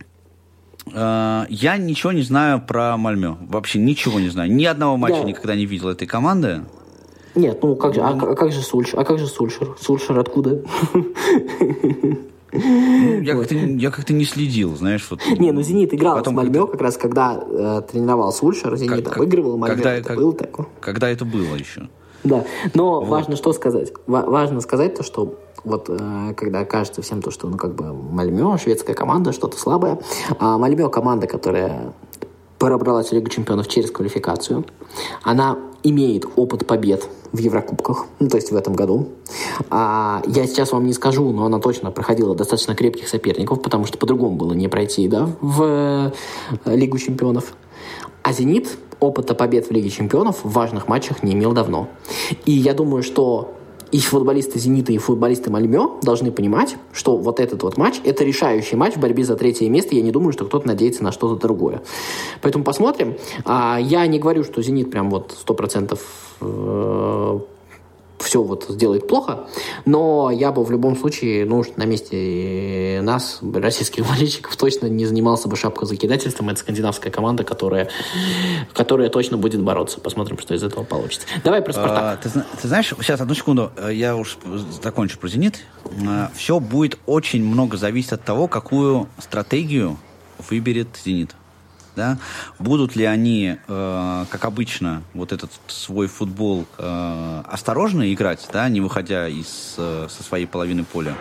А, 0.94 1.48
Я 1.50 1.78
ничего 1.78 2.12
не 2.12 2.22
знаю 2.22 2.62
про 2.62 2.96
Мальмё. 2.98 3.38
Вообще 3.42 3.80
ничего 3.80 4.20
не 4.20 4.30
знаю. 4.30 4.52
Ни 4.54 4.66
одного 4.66 4.98
матча 4.98 5.22
Да. 5.22 5.24
никогда 5.24 5.56
не 5.56 5.66
видел 5.66 5.90
этой 5.90 6.06
команды. 6.08 6.62
Нет, 7.34 7.64
ну 7.64 7.76
как 7.76 7.96
же, 7.96 8.02
а, 8.02 8.10
а 8.10 8.36
как 8.36 8.52
же 8.52 8.62
Сульшер? 8.62 9.00
А 9.00 9.04
как 9.04 9.18
же 9.18 9.26
Сульшер? 9.26 9.76
Сульшер 9.82 10.20
откуда? 10.20 10.62
Ну, 12.54 13.22
Я 13.22 13.36
как-то, 13.36 13.56
я 13.56 13.92
как-то 13.92 14.14
не 14.14 14.26
следил, 14.26 14.76
знаешь, 14.76 15.06
вот. 15.10 15.20
Не, 15.40 15.52
ну 15.52 15.62
Зенит 15.62 15.94
играл 15.94 16.18
Потом 16.18 16.36
с 16.36 16.38
Мальмё, 16.38 16.68
как 16.68 16.82
раз 16.82 16.98
когда 16.98 17.44
э, 17.46 17.82
тренировал 17.92 18.32
Сульшер, 18.32 18.76
Зенит 18.78 19.06
Как- 19.06 19.18
обыгрывал 19.18 19.58
Мальмё. 19.58 19.76
когда- 19.76 19.94
это 19.96 20.08
как- 20.10 20.18
было 20.18 20.34
такое. 20.34 20.68
Когда 20.80 21.10
это 21.10 21.26
было 21.26 21.56
еще? 21.56 21.90
Да, 22.24 22.46
но 22.74 23.02
важно 23.02 23.36
что 23.36 23.52
сказать. 23.54 23.92
Ва- 24.08 24.26
важно 24.28 24.62
сказать 24.62 24.96
то, 24.96 25.04
что 25.04 25.36
вот 25.66 25.86
э, 25.90 26.34
когда 26.38 26.64
кажется 26.66 27.02
всем 27.02 27.22
то, 27.22 27.32
что 27.32 27.48
ну 27.48 27.58
как 27.58 27.74
бы 27.76 27.94
Мальмё, 27.94 28.58
шведская 28.58 28.94
команда, 28.94 29.32
что-то 29.34 29.58
слабое. 29.58 30.00
А 30.40 30.58
Мальмё 30.58 30.90
команда, 30.90 31.28
которая 31.28 31.94
пробралась 32.60 33.10
в 33.10 33.14
Лигу 33.14 33.30
Чемпионов 33.30 33.68
через 33.68 33.92
квалификацию. 33.92 34.64
Она 35.24 35.58
имеет 35.84 36.26
опыт 36.38 36.66
побед 36.66 37.10
в 37.34 37.40
Еврокубках, 37.40 38.06
ну, 38.20 38.30
то 38.30 38.38
есть 38.38 38.52
в 38.52 38.56
этом 38.56 38.76
году. 38.76 39.10
А, 39.70 40.22
я 40.28 40.46
сейчас 40.46 40.72
вам 40.72 40.86
не 40.86 40.94
скажу, 40.94 41.32
но 41.32 41.46
она 41.46 41.60
точно 41.60 41.92
проходила 41.92 42.36
достаточно 42.36 42.76
крепких 42.76 43.10
соперников, 43.10 43.62
потому 43.62 43.86
что 43.86 43.98
по-другому 43.98 44.38
было 44.38 44.54
не 44.54 44.68
пройти 44.68 45.08
да, 45.08 45.30
в 45.42 46.14
э, 46.66 46.76
Лигу 46.76 47.00
Чемпионов. 47.00 47.56
А 48.22 48.32
«Зенит» 48.32 48.78
опыта 49.00 49.34
побед 49.34 49.68
в 49.68 49.72
Лиге 49.72 49.90
Чемпионов 49.90 50.46
в 50.46 50.52
важных 50.52 50.88
матчах 50.88 51.24
не 51.24 51.34
имел 51.34 51.52
давно. 51.54 51.90
И 52.46 52.52
я 52.52 52.74
думаю, 52.74 53.04
что 53.04 53.54
и 53.94 54.00
футболисты 54.00 54.58
«Зенита», 54.58 54.92
и 54.92 54.98
футболисты 54.98 55.52
«Мальмё» 55.52 56.00
должны 56.02 56.32
понимать, 56.32 56.78
что 56.92 57.16
вот 57.16 57.40
этот 57.40 57.62
вот 57.62 57.78
матч– 57.78 58.02
это 58.04 58.24
решающий 58.24 58.76
матч 58.76 58.96
в 58.96 59.00
борьбе 59.00 59.24
за 59.24 59.36
третье 59.36 59.70
место. 59.70 59.94
Я 59.94 60.02
не 60.02 60.12
думаю, 60.12 60.34
что 60.34 60.46
кто-то 60.46 60.68
надеется 60.68 61.04
на 61.04 61.12
что-то 61.12 61.40
другое. 61.40 61.84
Поэтому 62.42 62.64
посмотрим. 62.64 63.16
А, 63.46 63.78
я 63.80 64.08
не 64.08 64.18
говорю, 64.18 64.44
что 64.44 64.64
«Зенит» 64.64 64.90
прям 64.90 65.12
вот 65.12 65.36
100% 65.46 66.00
все 68.24 68.42
вот 68.42 68.66
сделает 68.70 69.08
плохо, 69.08 69.48
но 69.86 70.32
я 70.32 70.52
бы 70.52 70.64
в 70.64 70.72
любом 70.72 70.98
случае, 70.98 71.46
ну, 71.46 71.64
на 71.76 71.86
месте 71.86 73.00
нас, 73.04 73.40
российских 73.42 74.08
болельщиков, 74.10 74.56
точно 74.56 74.88
не 74.88 75.06
занимался 75.06 75.48
бы 75.48 75.56
шапкозакидательством. 75.56 76.50
Это 76.50 76.60
скандинавская 76.60 77.12
команда, 77.12 77.44
которая, 77.44 77.90
которая 78.74 79.10
точно 79.10 79.38
будет 79.38 79.62
бороться. 79.62 80.00
Посмотрим, 80.00 80.40
что 80.40 80.54
из 80.54 80.64
этого 80.64 80.84
получится. 80.84 81.28
Давай 81.44 81.62
про 81.62 81.74
Спартак. 81.74 82.04
А, 82.04 82.18
ты, 82.18 82.30
ты 82.62 82.68
знаешь, 82.68 82.94
сейчас, 83.00 83.22
одну 83.22 83.36
секунду, 83.36 83.72
я 83.92 84.16
уж 84.16 84.38
закончу 84.82 85.20
про 85.20 85.28
«Зенит». 85.28 85.60
Все 86.36 86.60
будет 86.60 86.98
очень 87.06 87.44
много 87.44 87.78
зависеть 87.78 88.14
от 88.14 88.24
того, 88.24 88.48
какую 88.48 89.08
стратегию 89.20 89.98
выберет 90.50 90.88
«Зенит» 91.04 91.36
да, 91.96 92.18
будут 92.60 92.96
ли 92.96 93.06
они, 93.06 93.58
э, 93.68 94.26
как 94.30 94.46
обычно, 94.46 95.04
вот 95.14 95.32
этот 95.32 95.52
свой 95.68 96.08
футбол 96.08 96.66
э, 96.78 97.44
осторожно 97.48 98.12
играть, 98.14 98.48
да, 98.52 98.68
не 98.70 98.82
выходя 98.82 99.28
из, 99.28 99.76
э, 99.78 100.08
со 100.10 100.24
своей 100.24 100.46
половины 100.46 100.84
поля 100.84 101.16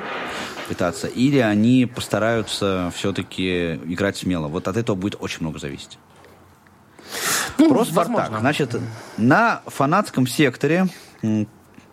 пытаться, 0.68 1.06
или 1.06 1.38
они 1.38 1.86
постараются 1.86 2.92
все-таки 2.94 3.74
играть 3.84 4.16
смело. 4.16 4.48
Вот 4.48 4.68
от 4.68 4.76
этого 4.76 4.96
будет 4.96 5.16
очень 5.20 5.40
много 5.40 5.58
зависеть. 5.58 5.98
Ну, 7.58 7.68
Про 7.68 7.84
«Спартак». 7.84 8.16
Возможно. 8.16 8.40
Значит, 8.40 8.80
на 9.18 9.62
фанатском 9.66 10.26
секторе 10.26 10.88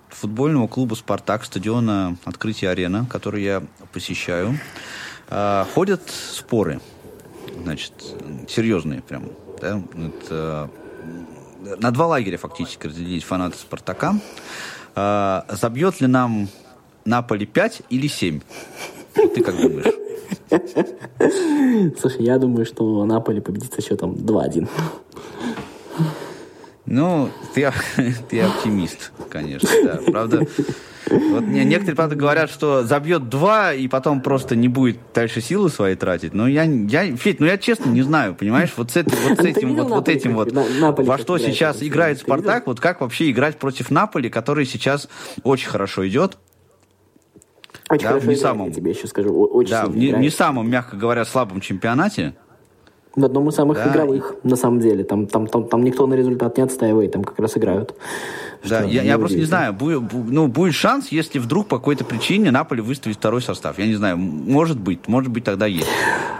футбольного 0.10 0.68
клуба 0.68 0.96
«Спартак», 0.96 1.44
стадиона 1.44 2.18
«Открытие 2.26 2.70
арена», 2.70 3.06
который 3.10 3.44
я 3.44 3.64
посещаю, 3.92 4.58
э, 5.30 5.66
ходят 5.74 6.02
споры– 6.10 6.80
значит, 7.64 7.94
серьезные 8.48 9.02
прям. 9.02 9.24
Да? 9.62 9.82
Это, 9.96 10.70
на 11.80 11.92
два 11.92 12.08
лагеря 12.08 12.38
фактически 12.38 12.88
разделились 12.88 13.24
фанаты 13.24 13.58
«Спартака». 13.58 14.16
А, 14.96 15.46
забьет 15.50 16.02
ли 16.02 16.08
нам 16.08 16.48
Наполи 17.06 17.46
5 17.46 17.84
или 17.90 18.08
7? 18.08 18.42
Ты 19.14 19.44
как 19.44 19.56
думаешь? 19.56 19.94
Слушай, 22.00 22.24
я 22.24 22.38
думаю, 22.38 22.66
что 22.66 23.06
Наполи 23.06 23.42
победит 23.42 23.74
со 23.74 23.82
счетом 23.82 24.14
2-1. 24.14 24.68
Ну, 26.90 27.30
ты, 27.54 27.72
ты 28.30 28.42
оптимист, 28.42 29.12
конечно, 29.30 29.70
да. 29.84 30.00
Правда, 30.12 30.48
вот 31.08 31.44
некоторые, 31.44 31.96
правда, 31.96 32.16
говорят, 32.16 32.50
что 32.50 32.84
забьет 32.84 33.30
два 33.30 33.74
и 33.74 33.88
потом 33.88 34.22
просто 34.22 34.56
не 34.56 34.68
будет 34.68 34.98
дальше 35.14 35.40
силы 35.40 35.70
свои 35.70 35.96
тратить. 35.96 36.34
Но 36.34 36.48
я, 36.48 36.64
я 36.64 37.16
Федь, 37.16 37.40
ну 37.40 37.46
я 37.46 37.60
честно 37.60 37.92
не 37.92 38.02
знаю, 38.02 38.34
понимаешь, 38.34 38.74
вот 38.76 38.92
с, 38.92 38.98
этим, 38.98 39.16
вот 39.28 39.40
с 39.40 39.46
этим, 39.46 39.76
вот, 39.76 39.90
вот 39.90 40.10
этим 40.10 40.34
вот, 40.34 40.52
во 40.52 41.18
что 41.20 41.38
сейчас 41.38 41.84
играет 41.84 42.20
Спартак, 42.20 42.66
вот 42.66 42.80
как 42.80 43.02
вообще 43.02 43.30
играть 43.30 43.58
против 43.58 43.92
Наполи, 43.92 44.30
который 44.30 44.66
сейчас 44.66 45.10
очень 45.44 45.70
хорошо 45.70 46.08
идет. 46.08 46.38
Очень 47.88 48.04
да, 48.04 48.10
хорошо 48.10 48.28
не 48.28 48.34
играет, 48.34 48.42
самом, 48.42 48.68
я 48.68 48.74
тебе 48.74 48.92
еще 48.92 49.08
скажу. 49.08 49.34
Очень 49.34 49.72
да, 49.72 49.86
не, 49.88 50.12
не 50.12 50.30
самом, 50.32 50.70
мягко 50.70 50.98
говоря, 50.98 51.24
слабом 51.24 51.62
чемпионате. 51.62 52.34
В 53.16 53.26
одном 53.26 53.50
из 53.50 53.56
самых 53.56 53.78
да. 53.78 53.92
игровых, 53.92 54.36
на 54.44 54.56
самом 54.56 54.80
деле. 54.80 55.04
Там, 55.04 55.26
там, 55.28 55.48
там, 55.48 55.68
там 55.68 55.84
никто 55.84 56.06
на 56.06 56.14
результат 56.14 56.58
не 56.58 56.64
отстаивает, 56.64 57.12
там 57.12 57.24
как 57.24 57.40
раз 57.40 57.58
играют. 57.58 57.96
Да, 58.68 58.84
я, 58.84 59.04
я 59.04 59.18
просто 59.18 59.38
не 59.38 59.46
знаю, 59.46 59.74
будет, 59.74 60.04
ну, 60.14 60.48
будет 60.48 60.76
шанс, 60.76 61.10
если 61.10 61.40
вдруг 61.40 61.68
по 61.68 61.78
какой-то 61.78 62.04
причине 62.04 62.52
Наполе 62.52 62.82
выставит 62.82 63.18
второй 63.18 63.42
состав. 63.42 63.80
Я 63.80 63.88
не 63.88 63.96
знаю, 63.96 64.18
может 64.18 64.80
быть, 64.80 65.08
может 65.08 65.32
быть 65.32 65.44
тогда 65.44 65.66
есть 65.66 65.88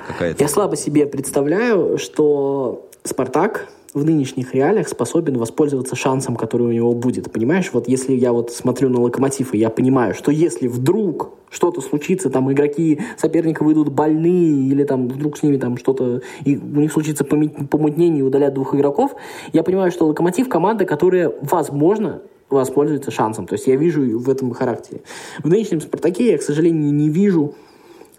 какая-то. 0.08 0.44
Я 0.44 0.50
слабо 0.50 0.76
себе 0.76 1.06
представляю, 1.08 1.98
что 1.98 2.88
Спартак 3.04 3.68
в 3.94 4.06
нынешних 4.06 4.54
реалиях 4.54 4.88
способен 4.88 5.38
воспользоваться 5.38 5.96
шансом, 5.96 6.36
который 6.36 6.68
у 6.68 6.72
него 6.72 6.94
будет. 6.94 7.32
Понимаешь, 7.32 7.70
вот 7.74 7.88
если 7.88 8.14
я 8.14 8.34
вот 8.34 8.52
смотрю 8.52 8.90
на 8.90 9.02
локомотив, 9.02 9.54
и 9.54 9.58
я 9.58 9.70
понимаю, 9.70 10.14
что 10.14 10.32
если 10.32 10.68
вдруг 10.68 11.32
что-то 11.50 11.82
случится, 11.82 12.30
там 12.30 12.52
игроки 12.52 13.00
соперника 13.18 13.64
выйдут 13.64 13.90
больные, 13.90 14.70
или 14.70 14.84
там 14.84 15.08
вдруг 15.08 15.38
с 15.38 15.44
ними 15.44 15.58
там 15.58 15.78
что-то, 15.78 16.22
и 16.46 16.58
у 16.58 16.80
них 16.80 16.92
случится 16.92 17.24
помутнение 17.24 18.20
и 18.20 18.24
удалят 18.24 18.54
двух 18.54 18.76
игроков, 18.76 19.16
я 19.54 19.64
понимаю, 19.64 19.92
что 19.92 20.06
локомотив 20.06 20.48
команда, 20.50 20.86
которая, 20.86 21.34
возможно, 21.42 22.22
воспользуется 22.50 23.12
шансом. 23.12 23.48
То 23.48 23.54
есть 23.54 23.68
я 23.68 23.76
вижу 23.76 24.20
в 24.20 24.30
этом 24.30 24.52
характере. 24.52 25.02
В 25.44 25.50
нынешнем 25.50 25.82
«Спартаке» 25.82 26.32
я, 26.32 26.38
к 26.38 26.42
сожалению, 26.42 26.94
не 26.94 27.10
вижу 27.10 27.56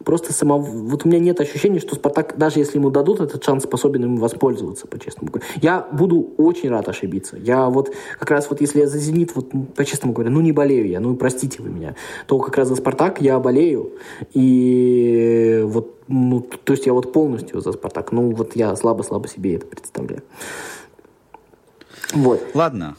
просто 0.04 0.32
самого... 0.32 0.62
Вот 0.62 1.04
у 1.04 1.08
меня 1.08 1.18
нет 1.18 1.40
ощущения, 1.40 1.80
что 1.80 1.94
Спартак, 1.94 2.36
даже 2.36 2.58
если 2.58 2.78
ему 2.78 2.90
дадут 2.90 3.20
этот 3.20 3.44
шанс, 3.44 3.64
способен 3.64 4.04
им 4.04 4.16
воспользоваться, 4.16 4.86
по-честному 4.86 5.30
говоря. 5.30 5.46
Я 5.60 5.86
буду 5.92 6.34
очень 6.36 6.70
рад 6.70 6.88
ошибиться. 6.88 7.36
Я 7.36 7.68
вот 7.68 7.92
как 8.18 8.30
раз 8.30 8.48
вот 8.50 8.60
если 8.60 8.80
я 8.80 8.86
за 8.86 8.98
«Зенит», 8.98 9.34
вот 9.34 9.52
ну, 9.52 9.64
по-честному 9.64 10.12
говоря, 10.14 10.30
ну 10.30 10.40
не 10.40 10.52
болею 10.52 10.88
я, 10.88 11.00
ну 11.00 11.14
простите 11.16 11.62
вы 11.62 11.68
меня, 11.68 11.94
то 12.26 12.38
как 12.38 12.56
раз 12.56 12.68
за 12.68 12.76
«Спартак» 12.76 13.20
я 13.20 13.38
болею. 13.38 13.92
И 14.32 15.62
вот, 15.64 15.96
ну, 16.08 16.40
то 16.40 16.72
есть 16.72 16.86
я 16.86 16.92
вот 16.92 17.12
полностью 17.12 17.60
за 17.60 17.72
«Спартак». 17.72 18.12
Ну 18.12 18.30
вот 18.32 18.56
я 18.56 18.74
слабо-слабо 18.76 19.28
себе 19.28 19.56
это 19.56 19.66
представляю. 19.66 20.22
Вот. 22.12 22.40
Ладно. 22.54 22.96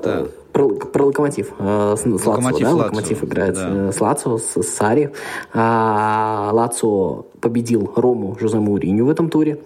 Да. 0.00 0.26
Про, 0.52 0.68
про 0.68 1.06
локомотив. 1.06 1.52
Э, 1.58 1.94
с, 1.96 2.02
с 2.02 2.26
локомотив, 2.26 2.66
Лацио, 2.66 2.78
да? 2.78 2.84
Локомотив 2.84 3.24
играет 3.24 3.54
да. 3.54 3.88
Э, 3.88 3.92
с 3.92 4.00
Лацио, 4.00 4.38
с, 4.38 4.62
с 4.62 4.68
Сари. 4.68 5.12
А, 5.54 6.50
Лацио 6.52 7.26
победил 7.42 7.92
Рому 7.96 8.38
Жозе 8.40 8.58
Мауриню 8.58 9.04
в 9.04 9.10
этом 9.10 9.28
туре. 9.28 9.58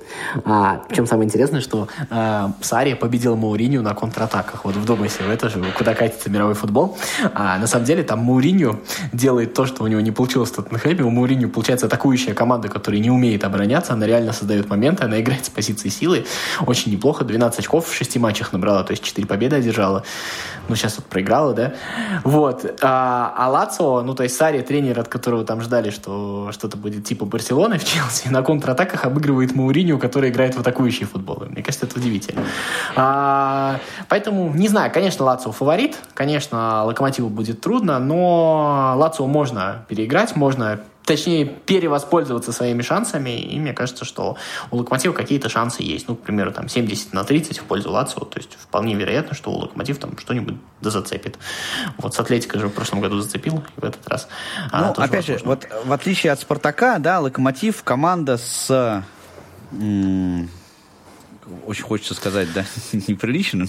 А, 0.45 0.83
причем 0.89 1.07
самое 1.07 1.27
интересное, 1.27 1.61
что 1.61 1.89
а, 2.11 2.53
Сари 2.63 2.95
победил 2.95 3.37
Мауриню 3.37 3.83
на 3.83 3.95
контратаках. 3.95 4.65
Вот 4.65 4.75
вдумайся 4.75 5.23
в 5.23 5.31
это 5.31 5.51
же, 5.51 5.63
куда 5.77 5.95
катится 5.95 6.31
мировой 6.31 6.55
футбол. 6.55 6.97
А 7.35 7.59
на 7.59 7.67
самом 7.67 7.85
деле 7.85 8.03
там 8.03 8.21
Мауриню 8.21 8.81
делает 9.13 9.55
то, 9.55 9.67
что 9.67 9.85
у 9.85 9.87
него 9.87 10.01
не 10.01 10.11
получилось 10.11 10.51
в 10.51 10.55
Тоттенхэме. 10.57 11.05
У 11.05 11.11
Мауриню 11.11 11.51
получается 11.51 11.87
атакующая 11.87 12.35
команда, 12.35 12.69
которая 12.69 13.01
не 13.01 13.11
умеет 13.11 13.45
обороняться. 13.45 13.93
Она 13.93 14.07
реально 14.07 14.33
создает 14.33 14.69
моменты, 14.69 15.05
она 15.05 15.21
играет 15.21 15.45
с 15.45 15.51
позиции 15.51 15.91
силы. 15.91 16.25
Очень 16.67 16.93
неплохо. 16.93 17.25
12 17.25 17.59
очков 17.61 17.89
в 17.89 17.95
6 17.95 18.17
матчах 18.17 18.53
набрала, 18.53 18.83
то 18.85 18.93
есть 18.93 19.05
4 19.05 19.27
победы 19.27 19.57
одержала. 19.57 20.03
Ну, 20.69 20.77
сейчас 20.77 20.97
вот 20.97 21.07
проиграла, 21.07 21.53
да? 21.53 21.75
Вот. 22.25 22.79
А, 22.83 23.35
а 23.37 23.51
Лацо, 23.51 24.03
ну, 24.03 24.15
то 24.15 24.23
есть 24.23 24.35
Сари, 24.35 24.63
тренер, 24.63 24.99
от 24.99 25.09
которого 25.09 25.45
там 25.45 25.61
ждали, 25.61 25.91
что 25.91 26.51
что-то 26.53 26.77
будет 26.77 27.05
типа 27.05 27.27
Барселона, 27.67 27.79
в 27.79 27.85
Челси 27.85 28.29
на 28.29 28.43
контратаках 28.43 29.05
обыгрывает 29.05 29.55
Мауриню, 29.55 29.99
который 29.99 30.31
играет 30.31 30.55
в 30.55 30.61
атакующий 30.61 31.07
футбол. 31.07 31.43
Мне 31.49 31.63
кажется, 31.63 31.87
это 31.87 31.99
удивительно. 31.99 32.43
А, 32.95 33.79
поэтому, 34.09 34.53
не 34.55 34.69
знаю, 34.69 34.93
конечно, 34.93 35.25
Лацио 35.25 35.53
фаворит, 35.53 35.97
конечно, 36.15 36.85
Локомотиву 36.85 37.29
будет 37.29 37.61
трудно, 37.61 37.99
но 37.99 38.95
Лацио 38.97 39.27
можно 39.27 39.85
переиграть, 39.89 40.37
можно 40.37 40.81
точнее, 41.07 41.47
перевоспользоваться 41.47 42.53
своими 42.53 42.83
шансами, 42.83 43.31
и 43.31 43.59
мне 43.59 43.73
кажется, 43.73 44.05
что 44.05 44.37
у 44.71 44.77
Локомотива 44.77 45.13
какие-то 45.13 45.49
шансы 45.49 45.83
есть. 45.83 46.09
Ну, 46.09 46.17
к 46.17 46.23
примеру, 46.23 46.53
там 46.53 46.69
70 46.69 47.15
на 47.15 47.25
30 47.25 47.61
в 47.61 47.65
пользу 47.65 47.91
Лацио, 47.93 48.25
то 48.25 48.39
есть 48.39 48.55
вполне 48.61 48.95
вероятно, 48.95 49.35
что 49.35 49.51
у 49.53 49.57
Локомотив 49.57 49.99
там 49.99 50.19
что-нибудь 50.19 50.57
да 50.81 50.91
зацепит. 50.91 51.39
Вот 51.97 52.15
с 52.15 52.21
Атлетикой 52.21 52.61
же 52.61 52.67
в 52.67 52.73
прошлом 52.73 53.01
году 53.01 53.21
зацепил, 53.21 53.63
и 53.77 53.81
в 53.81 53.85
этот 53.85 54.07
раз. 54.09 54.29
Ну, 54.73 54.91
опять 54.91 55.29
возможно. 55.29 55.39
же, 55.39 55.45
вот 55.45 55.69
в 55.85 55.93
отличие 55.93 56.33
от 56.33 56.41
Спартака, 56.41 56.99
да, 56.99 57.21
Локомотив 57.21 57.83
команда 57.85 58.37
с 58.37 59.03
очень 61.67 61.85
хочется 61.85 62.15
сказать, 62.15 62.49
да, 62.55 62.65
неприлично. 62.93 63.67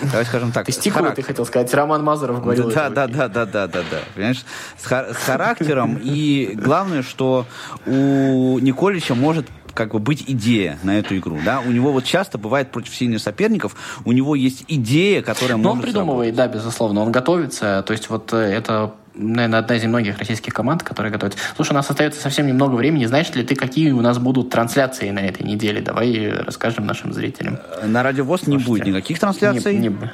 Давай 0.00 0.24
скажем 0.24 0.52
так. 0.52 0.66
Ты 0.66 0.72
стиху 0.72 1.04
ты 1.14 1.22
хотел 1.22 1.46
сказать, 1.46 1.72
Роман 1.74 2.04
Мазуров 2.04 2.42
говорил. 2.42 2.70
Да, 2.70 2.90
да, 2.90 3.06
да, 3.06 3.28
да, 3.28 3.46
да, 3.46 3.66
да, 3.66 3.82
да. 3.90 3.98
Понимаешь, 4.14 4.44
с, 4.78 4.84
с 4.86 5.16
характером. 5.16 5.98
И 6.02 6.52
главное, 6.54 7.02
что 7.02 7.46
у 7.86 8.58
Николича 8.58 9.14
может 9.14 9.46
как 9.74 9.92
бы 9.92 9.98
быть 9.98 10.24
идея 10.26 10.78
на 10.82 10.98
эту 10.98 11.16
игру, 11.16 11.38
да? 11.44 11.60
У 11.60 11.70
него 11.70 11.92
вот 11.92 12.04
часто 12.04 12.38
бывает 12.38 12.70
против 12.70 12.94
сильных 12.94 13.20
соперников, 13.20 13.76
у 14.04 14.12
него 14.12 14.34
есть 14.34 14.64
идея, 14.68 15.22
которая 15.22 15.56
Но 15.56 15.70
может 15.70 15.76
он 15.76 15.82
придумывает, 15.82 16.34
сработать. 16.34 16.52
да, 16.52 16.58
безусловно, 16.58 17.00
он 17.00 17.12
готовится, 17.12 17.82
то 17.86 17.92
есть 17.92 18.10
вот 18.10 18.32
э, 18.32 18.36
это 18.36 18.94
наверное, 19.14 19.60
одна 19.60 19.76
из 19.76 19.82
немногих 19.82 20.18
российских 20.18 20.54
команд, 20.54 20.82
которые 20.82 21.12
готовят. 21.12 21.36
Слушай, 21.56 21.72
у 21.72 21.74
нас 21.74 21.90
остается 21.90 22.20
совсем 22.20 22.46
немного 22.46 22.74
времени. 22.74 23.06
Знаешь 23.06 23.30
ли 23.34 23.42
ты, 23.42 23.54
какие 23.54 23.90
у 23.92 24.00
нас 24.00 24.18
будут 24.18 24.50
трансляции 24.50 25.10
на 25.10 25.20
этой 25.20 25.42
неделе? 25.42 25.80
Давай 25.80 26.30
расскажем 26.30 26.86
нашим 26.86 27.12
зрителям. 27.12 27.58
На 27.84 28.02
Радиовоз 28.02 28.46
не 28.46 28.58
будет 28.58 28.86
никаких 28.86 29.18
трансляций. 29.18 29.74
Не, 29.74 29.88
не, 29.88 30.10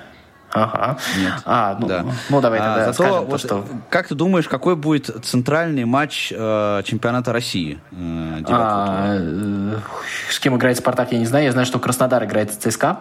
Ага. 0.57 0.99
Нет. 1.19 1.35
А, 1.45 1.77
ну, 1.79 1.87
да. 1.87 2.05
ну 2.31 2.41
давай 2.41 2.59
тогда 2.61 2.89
а, 2.89 2.93
зато 2.93 3.21
вот, 3.21 3.31
то, 3.31 3.39
что... 3.39 3.65
Как 3.91 4.09
ты 4.09 4.15
думаешь, 4.15 4.49
какой 4.49 4.75
будет 4.75 5.11
центральный 5.23 5.85
матч 5.85 6.33
э, 6.35 6.83
чемпионата 6.85 7.31
России? 7.33 7.79
Э, 7.93 8.43
а, 8.49 9.17
э, 9.19 9.77
с 10.31 10.41
кем 10.41 10.57
играет 10.57 10.79
Спартак, 10.79 11.13
я 11.13 11.19
не 11.19 11.27
знаю. 11.27 11.45
Я 11.45 11.53
знаю, 11.53 11.67
что 11.67 11.79
Краснодар 11.79 12.25
играет 12.25 12.55
с 12.55 12.57
ЦСКА. 12.57 13.01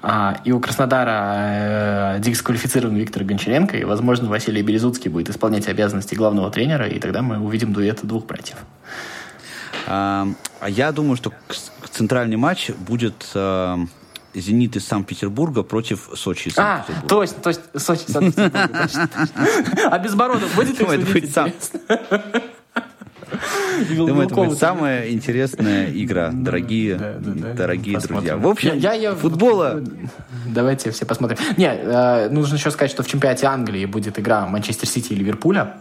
А, 0.00 0.36
и 0.44 0.52
у 0.52 0.60
Краснодара 0.60 2.16
э, 2.16 2.18
дисквалифицирован 2.20 2.94
Виктор 2.94 3.24
Гончаренко. 3.24 3.76
И, 3.78 3.84
возможно, 3.84 4.28
Василий 4.28 4.62
Березуцкий 4.62 5.10
будет 5.10 5.28
исполнять 5.28 5.66
обязанности 5.66 6.14
главного 6.14 6.52
тренера. 6.52 6.86
И 6.86 7.00
тогда 7.00 7.22
мы 7.22 7.40
увидим 7.40 7.72
дуэт 7.72 7.98
двух 8.04 8.26
братьев. 8.26 8.58
А, 9.88 10.28
а 10.60 10.70
я 10.70 10.92
думаю, 10.92 11.16
что 11.16 11.32
центральный 11.90 12.36
матч 12.36 12.70
будет... 12.70 13.28
Э, 13.34 13.78
«Зенит» 14.34 14.76
из 14.76 14.86
Санкт-Петербурга 14.86 15.62
против 15.62 16.08
Сочи 16.14 16.48
из 16.48 16.58
А, 16.58 16.84
Санкт-Петербурга. 16.86 17.08
точно, 17.08 17.36
точно, 17.42 17.62
Сочи, 17.80 18.10
Санкт-Петербург, 18.10 18.70
точно, 18.82 19.08
точно. 19.08 19.90
А 19.90 19.98
Безбородов 19.98 20.54
будет 20.54 20.78
ли 20.78 20.84
Думаю, 23.96 24.26
это 24.26 24.34
будет 24.34 24.58
самая 24.58 25.10
интересная 25.10 25.90
игра, 25.90 26.30
дорогие, 26.32 26.96
да, 26.96 27.14
да, 27.18 27.32
да. 27.34 27.52
дорогие 27.54 27.94
Посмотрим. 27.94 28.16
друзья. 28.18 28.36
В 28.36 28.46
общем, 28.50 28.76
Я- 28.78 28.92
я- 28.92 29.14
футбола... 29.14 29.82
Давайте 30.46 30.90
все 30.90 31.06
посмотрим. 31.06 31.38
Не, 31.56 31.64
э, 31.72 32.28
нужно 32.28 32.56
еще 32.56 32.70
сказать, 32.70 32.90
что 32.90 33.02
в 33.02 33.06
чемпионате 33.06 33.46
Англии 33.46 33.86
будет 33.86 34.18
игра 34.18 34.46
Манчестер 34.46 34.86
Сити 34.86 35.14
и 35.14 35.16
Ливерпуля. 35.16 35.76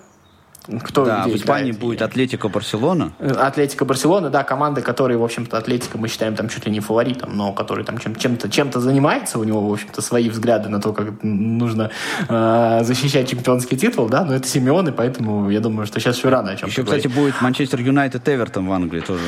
Кто 0.84 1.05
Да, 1.05 1.24
в 1.28 1.36
Испании 1.36 1.72
играет? 1.72 1.80
будет 1.80 2.01
Атлетико 2.03 2.47
Барселона. 2.47 3.14
Атлетика 3.20 3.84
Барселона, 3.84 4.30
да, 4.30 4.43
команды, 4.43 4.82
которые, 4.82 5.18
в 5.18 5.24
общем-то, 5.24 5.57
Атлетика 5.57 5.97
мы 5.97 6.07
считаем 6.07 6.36
там 6.36 6.49
чуть 6.49 6.66
ли 6.68 6.72
не 6.72 6.80
фаворитом, 6.80 7.36
но 7.36 7.51
который 7.51 7.84
там 7.84 7.97
чем- 7.97 8.16
чем-то 8.16 8.47
чем 8.49 8.72
занимается, 8.72 9.39
у 9.39 9.43
него, 9.43 9.68
в 9.68 9.74
общем-то, 9.74 10.01
свои 10.01 10.30
взгляды 10.30 10.70
на 10.70 10.80
то, 10.80 10.93
как 10.93 11.24
нужно 11.24 11.89
э, 12.30 12.80
защищать 12.84 13.28
чемпионский 13.30 13.76
титул, 13.76 14.07
да, 14.07 14.24
но 14.24 14.36
это 14.36 14.47
Симеон, 14.47 14.89
и 14.89 14.91
поэтому 14.91 15.49
я 15.49 15.62
думаю, 15.62 15.88
что 15.88 15.99
сейчас 15.99 16.18
еще 16.18 16.30
рано 16.30 16.51
о 16.51 16.55
чем 16.55 16.70
Еще, 16.70 16.84
кстати, 16.84 17.07
будет 17.07 17.41
Манчестер 17.41 17.82
Юнайтед 17.82 18.28
Эвертон 18.30 18.68
в 18.68 18.72
Англии 18.72 18.99
тоже. 19.01 19.24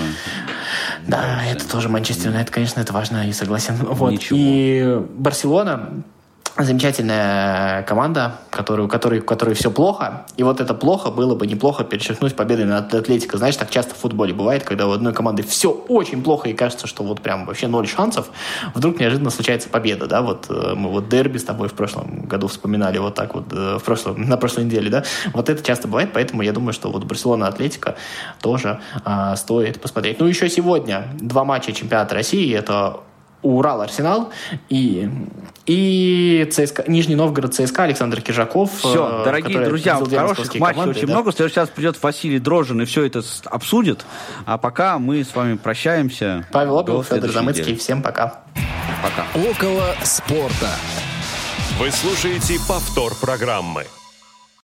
Да, 1.08 1.42
это 1.52 1.68
тоже 1.68 1.90
Манчестер 1.90 2.30
Юнайтед, 2.30 2.54
конечно, 2.54 2.80
это 2.80 2.94
важно, 2.94 3.28
и 3.28 3.34
согласен. 3.34 3.76
Вот. 3.82 4.12
Ничего. 4.12 4.38
И 4.40 5.02
Барселона 5.18 6.04
замечательная 6.58 7.84
команда, 7.84 8.40
которую, 8.52 8.88
которой, 8.88 9.22
которой 9.22 9.56
все 9.56 9.72
плохо. 9.72 10.26
И 10.38 10.44
вот 10.44 10.62
это 10.62 10.74
плохо 10.74 11.10
было 11.10 11.36
бы 11.36 11.48
неплохо 11.48 11.84
перечеркнуть 11.84 12.36
победой 12.36 12.66
над 12.66 12.94
Атлетико. 12.94 13.38
Знаешь, 13.38 13.56
так 13.56 13.72
часто 13.72 13.96
в 13.96 13.98
футболе 13.98 14.34
бывает, 14.34 14.64
когда 14.64 14.88
у 14.88 14.92
одной 14.92 15.14
команды 15.14 15.42
все 15.44 15.72
очень 15.72 16.24
плохо 16.24 16.50
и 16.50 16.54
кажется, 16.54 16.86
что 16.86 17.04
вот 17.04 17.22
прям 17.22 17.46
вообще 17.46 17.68
ноль 17.68 17.88
шансов. 17.88 18.28
Вдруг 18.76 19.00
неожиданно 19.00 19.32
случается 19.32 19.70
победа, 19.70 20.06
да? 20.06 20.22
Вот 20.22 20.46
э, 20.50 20.74
мы 20.76 20.92
вот 20.92 21.10
дерби 21.10 21.38
с 21.38 21.44
тобой 21.44 21.70
в 21.70 21.74
прошлом 21.74 22.26
году 22.28 22.48
вспоминали 22.48 23.00
вот 23.00 23.16
так 23.16 23.34
вот 23.34 23.52
э, 23.52 23.78
в 23.80 23.84
прошлом, 23.84 24.22
на 24.22 24.38
прошлой 24.38 24.66
неделе, 24.66 24.90
да? 24.90 25.04
Вот 25.34 25.50
это 25.50 25.64
часто 25.64 25.88
бывает, 25.88 26.12
поэтому 26.14 26.44
я 26.44 26.52
думаю, 26.52 26.74
что 26.74 26.92
вот 26.92 27.04
Барселона 27.04 27.48
Атлетика 27.48 27.96
тоже 28.42 28.80
а, 29.04 29.36
стоит 29.36 29.82
посмотреть. 29.82 30.20
Ну, 30.20 30.28
еще 30.28 30.50
сегодня 30.50 31.08
два 31.20 31.44
матча 31.44 31.74
чемпионата 31.74 32.14
России. 32.14 32.54
Это 32.54 33.00
Урал 33.44 33.82
Арсенал 33.82 34.32
и, 34.70 35.10
и 35.66 36.50
ЦСКА, 36.52 36.86
Нижний 36.88 37.16
Новгород 37.16 37.54
ЦСКА 37.54 37.84
Александр 37.84 38.22
Кижаков. 38.22 38.72
Все, 38.80 39.22
э, 39.22 39.26
дорогие 39.26 39.50
который 39.50 39.68
друзья, 39.68 40.00
две 40.00 40.18
хороших 40.18 40.56
матчей 40.56 40.60
команды, 40.60 40.98
очень 40.98 41.08
да. 41.08 41.14
много. 41.14 41.32
Сейчас 41.32 41.70
придет 41.70 42.02
Василий 42.02 42.40
Дрожжин 42.40 42.82
и 42.82 42.86
все 42.86 43.06
это 43.06 43.22
обсудит. 43.46 44.06
А 44.46 44.58
пока 44.58 44.98
мы 44.98 45.24
с 45.24 45.36
вами 45.36 45.56
прощаемся. 45.56 46.48
Павел 46.52 46.76
До 46.76 46.80
Обил, 46.80 47.04
Федор 47.04 47.32
Замыцкий. 47.32 47.64
недели. 47.64 47.78
Всем 47.78 48.02
пока. 48.02 48.42
Пока. 49.04 49.26
Около 49.50 49.96
спорта. 50.04 50.70
Вы 51.80 51.92
слушаете 51.92 52.60
повтор 52.68 53.14
программы. 53.20 53.86